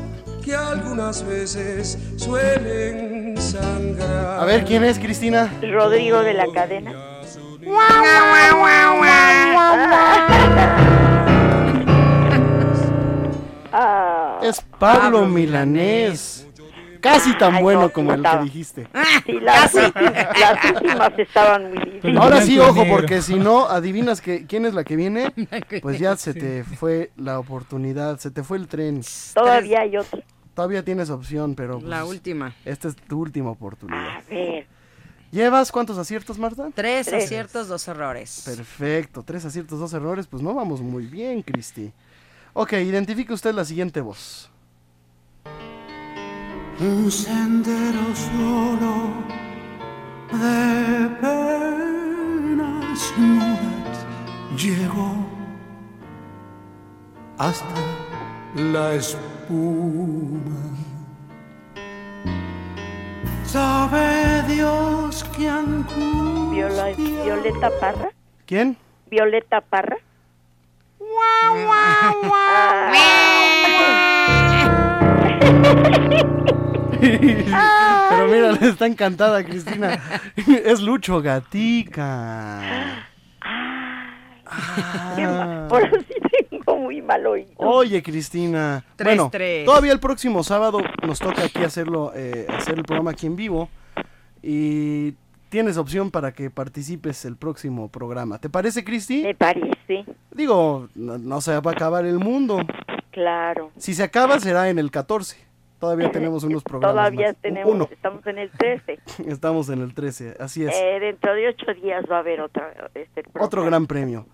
[0.46, 4.40] que algunas veces suelen sangrar.
[4.42, 5.52] A ver, ¿quién es, Cristina?
[5.60, 6.94] Rodrigo de la cadena.
[13.72, 16.49] Ah, Es Pablo Milanés.
[17.02, 18.88] Casi tan Ay, bueno no, como el que dijiste.
[19.26, 22.18] sí, las, últimas, las últimas estaban muy difíciles.
[22.18, 25.34] Ahora sí, ojo, porque si no adivinas que, quién es la que viene,
[25.82, 29.02] pues ya se te fue la oportunidad, se te fue el tren.
[29.34, 30.22] Todavía hay otro.
[30.54, 31.80] Todavía tienes opción, pero...
[31.80, 32.54] La pues, última.
[32.66, 34.18] Esta es tu última oportunidad.
[34.18, 34.68] A ver.
[35.32, 36.70] ¿Llevas cuántos aciertos, Marta?
[36.74, 37.26] Tres, Tres.
[37.26, 38.42] aciertos, dos errores.
[38.46, 41.94] Perfecto, tres aciertos, dos errores, pues no vamos muy bien, Cristi.
[42.54, 44.50] Ok, identifique usted la siguiente voz.
[46.80, 49.12] Un sendero solo
[50.32, 54.06] de penas mudas
[54.56, 55.14] llegó
[57.38, 57.82] hasta
[58.56, 60.56] la espuma.
[63.44, 65.50] Sabe Dios que.
[66.52, 68.10] Viola- Violeta Parra.
[68.46, 68.78] ¿Quién?
[69.10, 69.98] Violeta Parra.
[78.10, 80.00] Pero mira, está encantada, Cristina.
[80.66, 82.62] es Lucho Gatica.
[85.18, 86.16] Ma- Ahora sí
[86.50, 87.52] tengo muy mal oído.
[87.58, 88.84] Oye, Cristina.
[88.96, 89.66] Tres, bueno, tres.
[89.66, 93.70] todavía el próximo sábado nos toca aquí hacerlo, eh, hacer el programa aquí en vivo.
[94.42, 95.14] Y
[95.50, 98.40] tienes opción para que participes el próximo programa.
[98.40, 99.24] ¿Te parece, Cristi?
[99.24, 100.06] Me parece.
[100.32, 102.60] Digo, no, no se va a acabar el mundo.
[103.12, 103.72] Claro.
[103.78, 105.38] Si se acaba, será en el 14.
[105.80, 106.96] Todavía tenemos unos programas.
[106.96, 107.38] Todavía más.
[107.38, 107.88] tenemos, Uno.
[107.92, 109.00] estamos en el 13.
[109.28, 110.76] Estamos en el 13, así es.
[110.76, 114.26] Eh, dentro de ocho días va a haber otra, este Otro gran premio.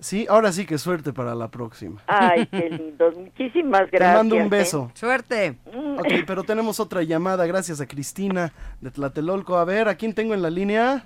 [0.00, 2.02] Sí, ahora sí que suerte para la próxima.
[2.06, 3.16] Ay, qué lindos.
[3.16, 4.16] Muchísimas Te gracias.
[4.16, 4.48] mando un ¿eh?
[4.48, 4.90] beso.
[4.94, 5.56] Suerte.
[5.98, 9.56] Ok, pero tenemos otra llamada, gracias a Cristina de Tlatelolco.
[9.56, 11.04] A ver, ¿a quién tengo en la línea?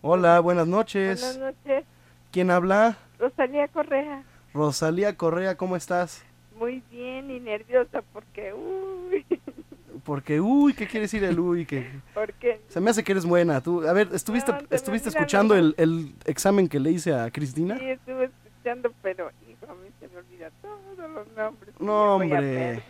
[0.00, 1.20] Hola, buenas noches.
[1.36, 1.84] Buenas noches,
[2.32, 2.96] ¿Quién habla?
[3.18, 4.24] Rosalía Correa.
[4.52, 6.24] Rosalía Correa, ¿cómo estás?
[6.62, 9.26] Muy bien y nerviosa porque, uy,
[10.04, 11.66] Porque, uy, ¿qué quiere decir el uy?
[11.66, 13.60] Que porque se me hace que eres buena.
[13.60, 17.76] Tú, a ver, ¿estuviste, No, ¿estuviste escuchando el, el examen que le hice a Cristina?
[17.78, 21.74] sí estuve escuchando, pero hijo, a mí se me olvida todos los nombres.
[21.80, 22.80] No, hombre.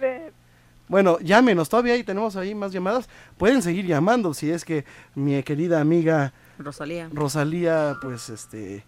[0.88, 3.08] Bueno, llámenos, todavía ahí tenemos ahí más llamadas.
[3.38, 4.84] Pueden seguir llamando si es que
[5.14, 7.08] mi querida amiga Rosalía.
[7.10, 8.84] Rosalía, pues este...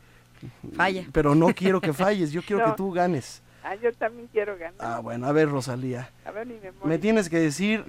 [0.75, 1.07] Falla.
[1.11, 2.71] Pero no quiero que falles, yo quiero No.
[2.73, 3.43] que tú ganes.
[3.65, 4.75] Ah, yo también quiero ganar.
[4.79, 6.11] Ah, bueno, a ver, Rosalía.
[6.27, 6.85] A ver, mi memoria.
[6.85, 7.83] Me tienes que decir.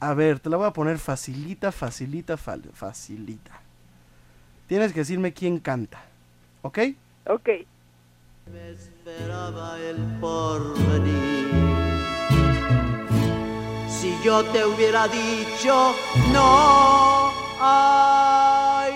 [0.00, 3.60] A ver, te la voy a poner facilita, facilita, facilita.
[4.66, 6.02] Tienes que decirme quién canta.
[6.62, 6.78] ¿Ok?
[7.26, 7.48] Ok.
[8.54, 11.46] esperaba el porvenir.
[13.88, 15.94] Si yo te hubiera dicho
[16.32, 18.92] no, ay,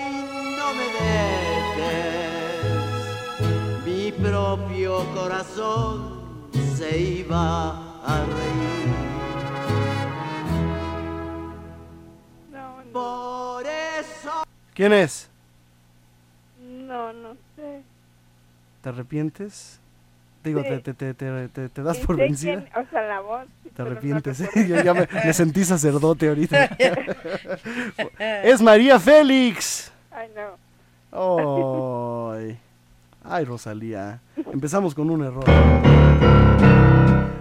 [4.45, 7.69] propio corazón se iba
[8.03, 8.87] a reír.
[12.51, 12.91] No, no.
[12.91, 14.31] Por eso.
[14.73, 15.29] ¿Quién es?
[16.59, 17.81] No, no sé.
[18.81, 19.79] ¿Te arrepientes?
[20.43, 20.69] Digo, Sí.
[20.69, 22.63] te, te, te, te, te- te das Sí por vencida.
[22.65, 23.45] quién- o sea, la voz.
[23.63, 24.49] Te pero no arrepientes, ¿eh?
[24.67, 26.65] Yo ya me, me sentí sacerdote ahorita.
[28.19, 29.91] es María Félix.
[30.09, 30.57] Ay, no.
[32.33, 32.57] Ay,
[33.23, 34.21] ay, Rosalía.
[34.51, 35.45] Empezamos con un error.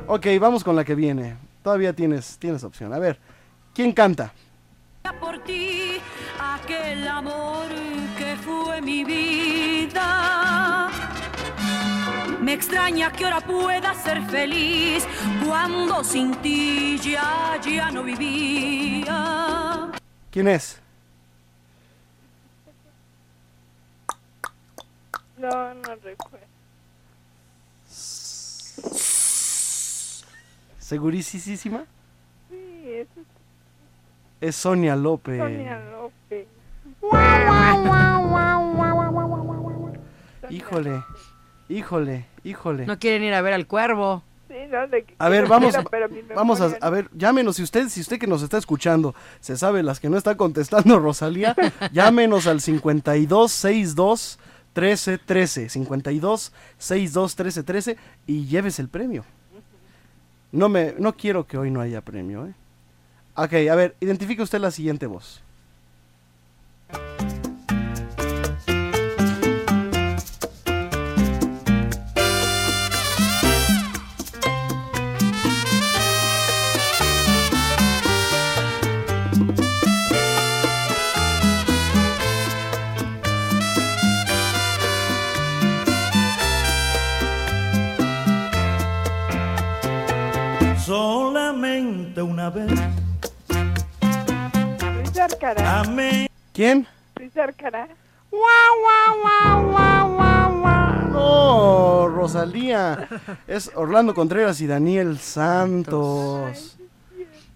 [0.07, 1.36] Ok, vamos con la que viene.
[1.62, 2.93] Todavía tienes, tienes opción.
[2.93, 3.19] A ver,
[3.74, 4.32] ¿quién canta?
[5.19, 5.97] por ti
[6.39, 7.66] aquel amor
[8.16, 10.89] que fue mi vida.
[12.40, 15.07] Me extraña que ahora pueda ser feliz
[15.47, 19.90] cuando sin ti ya, ya no vivía.
[20.31, 20.81] ¿Quién es?
[25.41, 26.47] No, no recuerdo.
[30.79, 31.85] ¿Segurísima?
[32.51, 33.07] Sí, es
[34.41, 35.39] Es Sonia López.
[35.39, 36.47] Sonia López.
[40.51, 41.03] Híjole,
[41.69, 42.87] híjole, híjole.
[42.87, 44.23] No quieren ir a ver al cuervo.
[44.49, 47.57] Sí, no, de que A ver, vamos, quiero, pero mi vamos a, a ver, llámenos
[47.57, 50.99] si usted, si usted que nos está escuchando se sabe las que no está contestando
[50.99, 51.55] Rosalía,
[51.93, 53.53] llámenos al 52
[54.75, 59.25] 62 13 13, 52 62 13 13 y lleves el premio.
[60.53, 62.55] No me, no quiero que hoy no haya premio, ¿eh?
[63.37, 65.43] Ok, a ver, identifique usted la siguiente voz.
[96.61, 96.87] ¿Quién?
[97.16, 97.89] Luis Arcará.
[101.11, 103.09] No, Rosalía.
[103.47, 106.77] Es Orlando Contreras y Daniel Santos.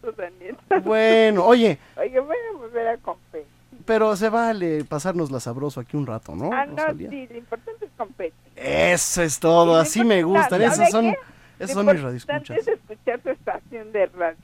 [0.01, 0.57] Tú, Daniel.
[0.83, 3.47] Bueno, oye, Oye, voy a volver a competir.
[3.85, 6.49] pero se vale pasarnos la sabroso aquí un rato, ¿no?
[6.51, 7.11] ah, no, Rosalía?
[7.11, 8.33] sí, lo importante es competir.
[8.57, 10.49] Eso es todo, así me gustan.
[10.49, 11.19] ¿Sabe Esos son, qué?
[11.59, 12.57] Lo son mis radioescuchas.
[12.57, 14.39] es escuchar tu estación de radio.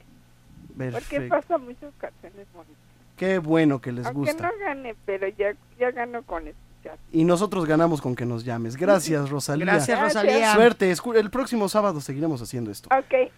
[0.77, 1.29] Porque Perfecto.
[1.31, 2.90] pasa muchas canciones bonitas.
[3.21, 4.45] Qué bueno que les Aunque gusta.
[4.51, 6.97] no gane, pero ya, ya gano con escuchar.
[7.13, 8.79] Y nosotros ganamos con que nos llames.
[8.79, 9.67] Gracias, Rosalía.
[9.67, 10.55] Gracias, Rosalía.
[10.55, 10.91] Suerte.
[11.17, 12.89] El próximo sábado seguiremos haciendo esto.
[12.89, 13.31] Ok.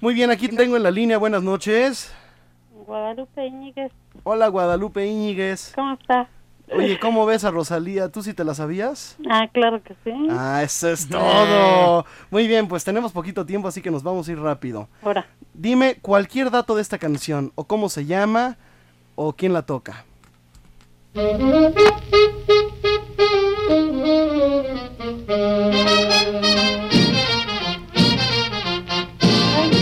[0.00, 1.18] Muy bien, aquí tengo en la línea.
[1.18, 2.12] Buenas noches.
[2.84, 3.92] Guadalupe Íñiguez,
[4.24, 5.70] Hola, Guadalupe Íñiguez.
[5.76, 6.28] ¿cómo está?
[6.74, 8.08] Oye, ¿cómo ves a Rosalía?
[8.08, 9.18] ¿Tú sí te la sabías?
[9.30, 10.12] Ah, claro que sí.
[10.32, 12.04] Ah, eso es todo.
[12.32, 14.88] Muy bien, pues tenemos poquito tiempo, así que nos vamos a ir rápido.
[15.02, 15.26] Ahora.
[15.54, 18.56] Dime cualquier dato de esta canción, o cómo se llama,
[19.20, 20.04] o quién la toca.
[21.16, 21.36] Ay,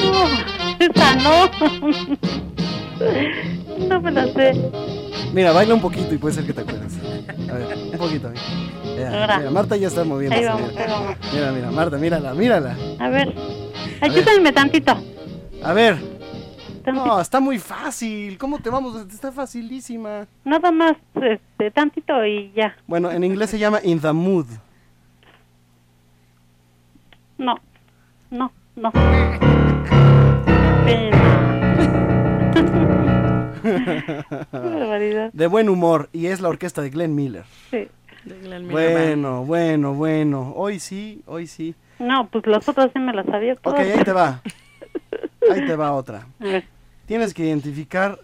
[0.02, 0.30] no,
[1.22, 1.50] no.
[3.88, 4.54] no me la sé.
[5.34, 6.94] Mira, baila un poquito y puede ser que te acuerdes.
[7.50, 8.30] A ver, un poquito.
[8.96, 10.34] Mira, Mira, mira, Marta ya está moviendo.
[10.48, 10.70] Vamos.
[11.34, 12.74] Mira, mira, Marta, mírala, mírala.
[12.98, 13.34] A ver,
[14.00, 14.96] ayúdenme tantito.
[15.62, 16.15] A ver.
[16.92, 18.38] No, está muy fácil.
[18.38, 18.96] ¿Cómo te vamos?
[19.12, 20.26] Está facilísima.
[20.44, 22.76] Nada más, este, tantito y ya.
[22.86, 24.46] Bueno, en inglés se llama In the Mood.
[27.38, 27.54] No,
[28.30, 28.92] no, no.
[34.52, 35.30] barbaridad.
[35.32, 36.08] De buen humor.
[36.12, 37.44] Y es la orquesta de Glenn Miller.
[37.70, 37.88] Sí.
[38.70, 40.52] Bueno, bueno, bueno.
[40.56, 41.74] Hoy sí, hoy sí.
[41.98, 43.80] No, pues las otras sí me las sabía Ok, todas.
[43.80, 44.40] ahí te va.
[45.52, 46.26] Ahí te va otra.
[46.40, 46.64] A ver.
[47.06, 48.18] Tienes que identificar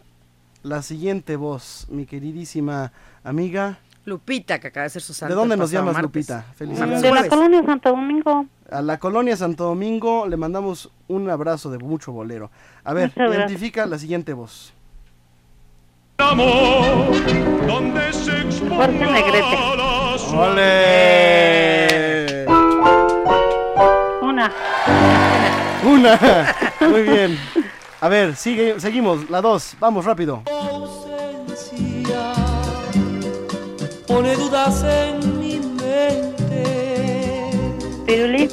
[0.63, 2.93] la siguiente voz, mi queridísima
[3.25, 3.79] amiga.
[4.05, 6.29] Lupita, que acaba de ser su santo ¿De dónde nos llamas, martes.
[6.29, 6.39] Lupita?
[6.49, 7.03] De Felicidades.
[7.15, 8.47] la colonia Santo Domingo.
[8.71, 12.51] A la colonia Santo Domingo le mandamos un abrazo de mucho bolero.
[12.83, 13.51] A ver, Muchas gracias.
[13.51, 14.73] identifica la siguiente voz.
[16.19, 17.15] amor
[17.67, 18.33] donde se
[18.69, 19.57] Jorge Negrete.
[20.35, 22.47] ¡Ole!
[24.23, 24.53] Una.
[25.85, 26.55] Una.
[26.91, 27.39] Muy bien.
[28.03, 29.31] A ver, sigue, seguimos.
[29.31, 29.77] La dos.
[29.79, 30.43] Vamos, rápido.
[30.51, 32.33] ausencia
[34.09, 37.53] pone dudas en mi mente.
[38.05, 38.49] Piruli.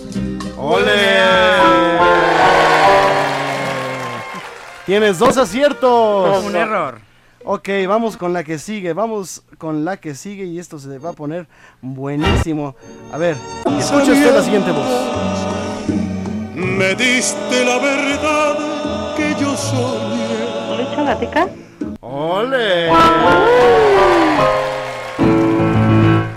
[4.85, 6.45] Tienes dos aciertos.
[6.45, 6.99] Un error.
[7.43, 11.09] Ok, vamos con la que sigue, vamos con la que sigue y esto se va
[11.09, 11.47] a poner
[11.81, 12.75] buenísimo.
[13.11, 13.35] A ver,
[13.79, 14.85] escucha usted la siguiente voz.
[16.55, 18.98] Me diste la verdad
[19.59, 20.77] soñé.
[20.77, 21.49] ¿Lucho Gatica?
[22.01, 22.89] ¡Ole!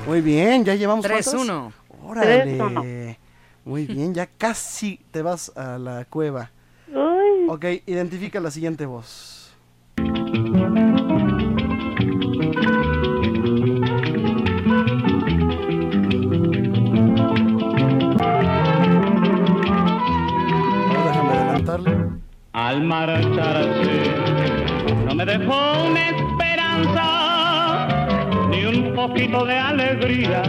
[0.06, 1.34] Muy bien, ya llevamos cuántas?
[1.34, 1.72] 3-1.
[2.04, 2.58] Órale.
[2.58, 3.16] 3-1.
[3.64, 6.50] Muy bien, ya casi te vas a la cueva.
[6.88, 7.48] Uy.
[7.48, 9.41] Ok, identifica la siguiente voz.
[22.72, 24.14] Al marcharse
[25.04, 26.96] no me dejó una esperanza,
[28.48, 30.42] ni un poquito de alegría,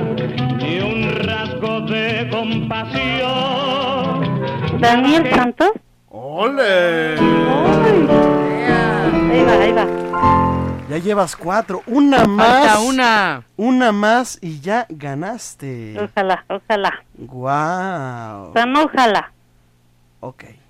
[0.58, 3.30] ni un rasgo de compasión.
[4.80, 5.72] Daniel Santos.
[6.12, 7.16] ¡Ole!
[9.30, 9.86] Ahí va, ahí va.
[10.90, 12.48] Ya llevas cuatro, una más.
[12.48, 13.44] Falta una.
[13.58, 16.00] Una más y ya ganaste.
[16.00, 17.04] Ojalá, ojalá.
[17.18, 18.54] Wow.
[18.54, 19.34] Tan ojalá.
[20.22, 20.63] Ok.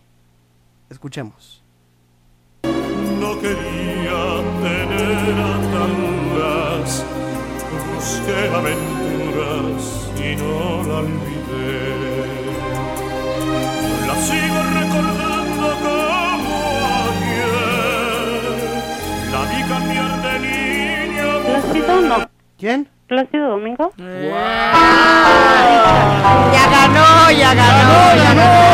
[0.94, 1.64] Escuchemos.
[2.64, 4.22] No quería
[4.62, 6.90] tener ataduras,
[7.96, 9.82] busqué aventuras
[10.16, 11.82] y no la olvidé.
[14.08, 16.56] La sigo recordando como
[17.10, 18.54] ayer,
[19.32, 21.28] la vi cambiar de niño.
[21.44, 22.18] Plácido no.
[22.60, 22.80] ¿Quién?
[23.08, 23.86] Plácido Domingo.
[26.54, 28.74] Ya ganó, ya ganó, ya ganó.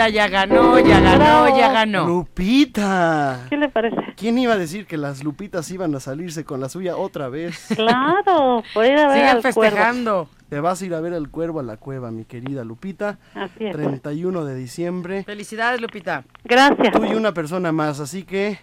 [0.00, 2.06] Lupita ya ganó, ya ganó, ya ganó.
[2.06, 3.46] Lupita.
[3.50, 3.96] ¿Qué le parece?
[4.16, 7.68] ¿Quién iba a decir que las Lupitas iban a salirse con la suya otra vez?
[7.76, 9.60] Claro, por ir a ver Sigan al cuervo.
[9.62, 10.28] festejando.
[10.48, 13.18] Te vas a ir a ver al cuervo a la cueva, mi querida Lupita.
[13.34, 13.72] Así es.
[13.72, 15.24] 31 de diciembre.
[15.24, 16.24] Felicidades, Lupita.
[16.44, 16.92] Gracias.
[16.92, 18.58] Tú y una persona más, así que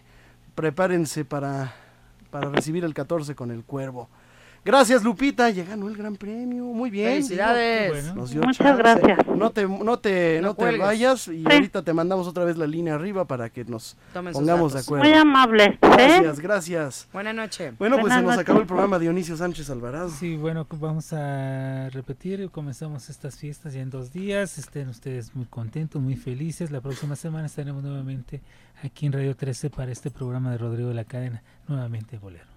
[0.55, 1.73] prepárense para,
[2.31, 4.09] para recibir el 14 con el cuervo.
[4.68, 5.49] Gracias, Lupita.
[5.49, 6.65] Ya ganó el gran premio.
[6.65, 7.07] Muy bien.
[7.14, 8.03] Felicidades.
[8.03, 8.77] Digo, nos dio Muchas chance.
[8.77, 9.26] gracias.
[9.27, 12.68] No te, no te, No no te vayas y ahorita te mandamos otra vez la
[12.68, 15.06] línea arriba para que nos Tomen pongamos de acuerdo.
[15.06, 15.69] Muy amables.
[15.69, 15.77] ¿eh?
[15.81, 17.07] Gracias, gracias.
[17.14, 17.77] Buenas noches.
[17.77, 20.10] Bueno, pues Buenas se nos acabó el programa Dionisio Sánchez Alvarado.
[20.10, 22.49] Sí, bueno, vamos a repetir.
[22.49, 24.57] Comenzamos estas fiestas ya en dos días.
[24.57, 26.72] Estén ustedes muy contentos, muy felices.
[26.72, 28.41] La próxima semana estaremos nuevamente
[28.84, 31.41] aquí en Radio 13 para este programa de Rodrigo de la Cadena.
[31.69, 32.56] Nuevamente Bolero.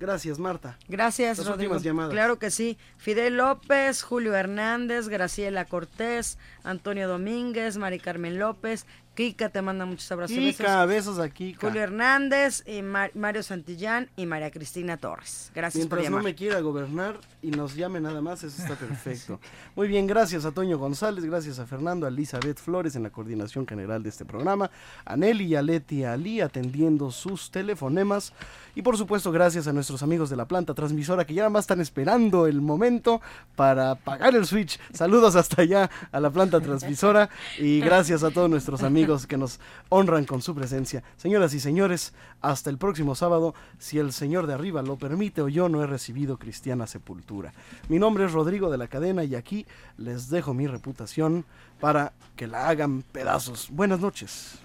[0.00, 0.78] Gracias, Marta.
[0.88, 1.74] Gracias, Las Rodrigo.
[1.74, 2.10] últimas llamadas.
[2.12, 2.78] Claro que sí.
[2.96, 10.10] Fidel López, Julio Hernández, Graciela Cortés, Antonio Domínguez, Mari Carmen López, Kika te manda muchos
[10.12, 10.36] abrazos.
[10.36, 10.56] besos.
[10.56, 11.66] Kika, besos a Kika.
[11.66, 15.50] Julio Hernández, y Mar- Mario Santillán y María Cristina Torres.
[15.54, 16.24] Gracias por Mientras no llamar.
[16.24, 19.38] me quiera gobernar y nos llame nada más, eso está perfecto.
[19.76, 23.66] Muy bien, gracias a Toño González, gracias a Fernando, a Elizabeth Flores en la coordinación
[23.66, 24.70] general de este programa,
[25.04, 28.32] a Nelly y a Leti Ali atendiendo sus telefonemas
[28.74, 31.64] y por supuesto gracias a nuestros amigos de la planta transmisora que ya nada más
[31.64, 33.20] están esperando el momento
[33.56, 34.78] para apagar el switch.
[34.94, 37.28] Saludos hasta allá a la planta transmisora
[37.58, 41.02] y gracias a todos nuestros amigos que nos honran con su presencia.
[41.16, 45.48] Señoras y señores, hasta el próximo sábado, si el Señor de arriba lo permite o
[45.48, 47.52] yo no he recibido cristiana sepultura.
[47.88, 49.66] Mi nombre es Rodrigo de la Cadena y aquí
[49.96, 51.46] les dejo mi reputación
[51.80, 53.68] para que la hagan pedazos.
[53.70, 54.58] Buenas noches.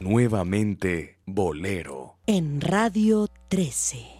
[0.00, 2.16] Nuevamente Bolero.
[2.26, 4.12] En Radio 13.